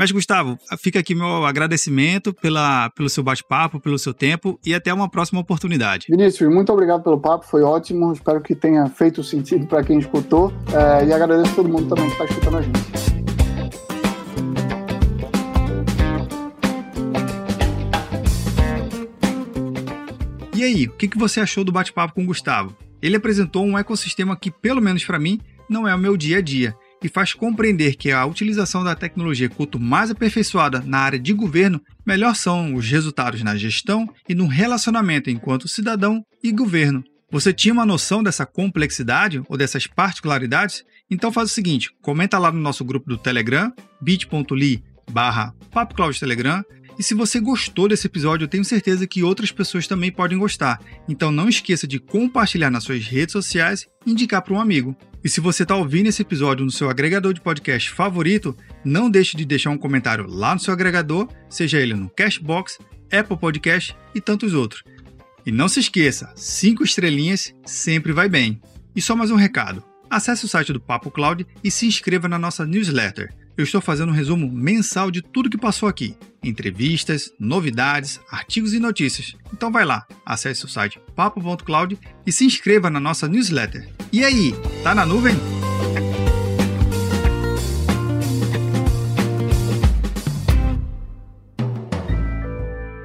Mas 0.00 0.10
Gustavo, 0.10 0.58
fica 0.78 0.98
aqui 0.98 1.14
meu 1.14 1.44
agradecimento 1.44 2.32
pela, 2.32 2.88
pelo 2.88 3.10
seu 3.10 3.22
bate-papo, 3.22 3.78
pelo 3.78 3.98
seu 3.98 4.14
tempo 4.14 4.58
e 4.64 4.74
até 4.74 4.94
uma 4.94 5.10
próxima 5.10 5.38
oportunidade. 5.38 6.06
Vinícius, 6.08 6.50
muito 6.50 6.72
obrigado 6.72 7.02
pelo 7.02 7.20
papo, 7.20 7.44
foi 7.44 7.62
ótimo, 7.62 8.10
espero 8.10 8.40
que 8.40 8.54
tenha 8.54 8.86
feito 8.86 9.22
sentido 9.22 9.66
para 9.66 9.84
quem 9.84 9.98
escutou 9.98 10.50
é, 10.72 11.04
e 11.04 11.12
agradeço 11.12 11.52
a 11.52 11.54
todo 11.54 11.68
mundo 11.68 11.94
também 11.94 12.06
que 12.06 12.12
está 12.12 12.24
escutando 12.24 12.56
a 12.56 12.62
gente. 12.62 12.80
E 20.56 20.64
aí, 20.64 20.86
o 20.86 20.92
que 20.92 21.18
você 21.18 21.40
achou 21.40 21.62
do 21.62 21.70
bate-papo 21.70 22.14
com 22.14 22.22
o 22.22 22.26
Gustavo? 22.26 22.74
Ele 23.02 23.16
apresentou 23.16 23.66
um 23.66 23.76
ecossistema 23.76 24.34
que, 24.34 24.50
pelo 24.50 24.80
menos 24.80 25.04
para 25.04 25.18
mim, 25.18 25.38
não 25.68 25.86
é 25.86 25.94
o 25.94 25.98
meu 25.98 26.16
dia 26.16 26.38
a 26.38 26.40
dia 26.40 26.74
e 27.02 27.08
faz 27.08 27.32
compreender 27.32 27.96
que 27.96 28.10
a 28.10 28.24
utilização 28.24 28.84
da 28.84 28.94
tecnologia 28.94 29.48
quanto 29.48 29.78
mais 29.78 30.10
aperfeiçoada 30.10 30.80
na 30.80 30.98
área 30.98 31.18
de 31.18 31.32
governo, 31.32 31.80
melhor 32.04 32.34
são 32.34 32.74
os 32.74 32.88
resultados 32.90 33.42
na 33.42 33.56
gestão 33.56 34.08
e 34.28 34.34
no 34.34 34.46
relacionamento 34.46 35.30
enquanto 35.30 35.68
cidadão 35.68 36.24
e 36.42 36.52
governo. 36.52 37.04
Você 37.30 37.52
tinha 37.52 37.72
uma 37.72 37.86
noção 37.86 38.22
dessa 38.22 38.44
complexidade 38.44 39.42
ou 39.48 39.56
dessas 39.56 39.86
particularidades? 39.86 40.84
Então 41.10 41.32
faz 41.32 41.50
o 41.50 41.54
seguinte, 41.54 41.90
comenta 42.02 42.38
lá 42.38 42.50
no 42.50 42.60
nosso 42.60 42.84
grupo 42.84 43.08
do 43.08 43.16
Telegram, 43.16 43.72
bit.ly 44.00 44.82
barra 45.10 45.54
Telegram, 46.18 46.64
e 47.00 47.02
se 47.02 47.14
você 47.14 47.40
gostou 47.40 47.88
desse 47.88 48.06
episódio, 48.06 48.44
eu 48.44 48.48
tenho 48.48 48.62
certeza 48.62 49.06
que 49.06 49.22
outras 49.22 49.50
pessoas 49.50 49.86
também 49.86 50.12
podem 50.12 50.36
gostar. 50.36 50.78
Então 51.08 51.32
não 51.32 51.48
esqueça 51.48 51.86
de 51.86 51.98
compartilhar 51.98 52.70
nas 52.70 52.84
suas 52.84 53.06
redes 53.06 53.32
sociais 53.32 53.88
e 54.04 54.10
indicar 54.10 54.42
para 54.42 54.52
um 54.52 54.60
amigo. 54.60 54.94
E 55.24 55.28
se 55.30 55.40
você 55.40 55.62
está 55.62 55.74
ouvindo 55.74 56.08
esse 56.08 56.20
episódio 56.20 56.62
no 56.62 56.70
seu 56.70 56.90
agregador 56.90 57.32
de 57.32 57.40
podcast 57.40 57.90
favorito, 57.90 58.54
não 58.84 59.08
deixe 59.08 59.34
de 59.34 59.46
deixar 59.46 59.70
um 59.70 59.78
comentário 59.78 60.26
lá 60.28 60.52
no 60.52 60.60
seu 60.60 60.74
agregador, 60.74 61.26
seja 61.48 61.80
ele 61.80 61.94
no 61.94 62.10
Cashbox, 62.10 62.78
Apple 63.10 63.38
Podcast 63.38 63.96
e 64.14 64.20
tantos 64.20 64.52
outros. 64.52 64.84
E 65.46 65.50
não 65.50 65.68
se 65.68 65.80
esqueça, 65.80 66.30
cinco 66.36 66.84
estrelinhas 66.84 67.54
sempre 67.64 68.12
vai 68.12 68.28
bem. 68.28 68.60
E 68.94 69.00
só 69.00 69.16
mais 69.16 69.30
um 69.30 69.36
recado. 69.36 69.89
Acesse 70.10 70.44
o 70.44 70.48
site 70.48 70.72
do 70.72 70.80
Papo 70.80 71.10
Cloud 71.10 71.46
e 71.62 71.70
se 71.70 71.86
inscreva 71.86 72.28
na 72.28 72.38
nossa 72.38 72.66
newsletter 72.66 73.32
eu 73.60 73.64
estou 73.64 73.80
fazendo 73.80 74.08
um 74.08 74.14
resumo 74.14 74.50
mensal 74.50 75.10
de 75.10 75.20
tudo 75.20 75.50
que 75.50 75.58
passou 75.58 75.88
aqui: 75.88 76.16
entrevistas, 76.42 77.32
novidades, 77.38 78.18
artigos 78.30 78.72
e 78.72 78.80
notícias. 78.80 79.36
Então 79.52 79.70
vai 79.70 79.84
lá, 79.84 80.06
acesse 80.24 80.64
o 80.64 80.68
site 80.68 81.00
papo.cloud 81.14 81.98
e 82.26 82.32
se 82.32 82.44
inscreva 82.44 82.88
na 82.88 82.98
nossa 82.98 83.28
newsletter. 83.28 83.88
E 84.12 84.24
aí, 84.24 84.54
tá 84.82 84.94
na 84.94 85.04
nuvem? 85.04 85.36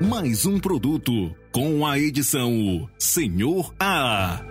Mais 0.02 0.46
um 0.46 0.58
produto 0.58 1.36
com 1.52 1.86
a 1.86 2.00
edição 2.00 2.90
Senhor 2.98 3.74
A. 3.78 4.42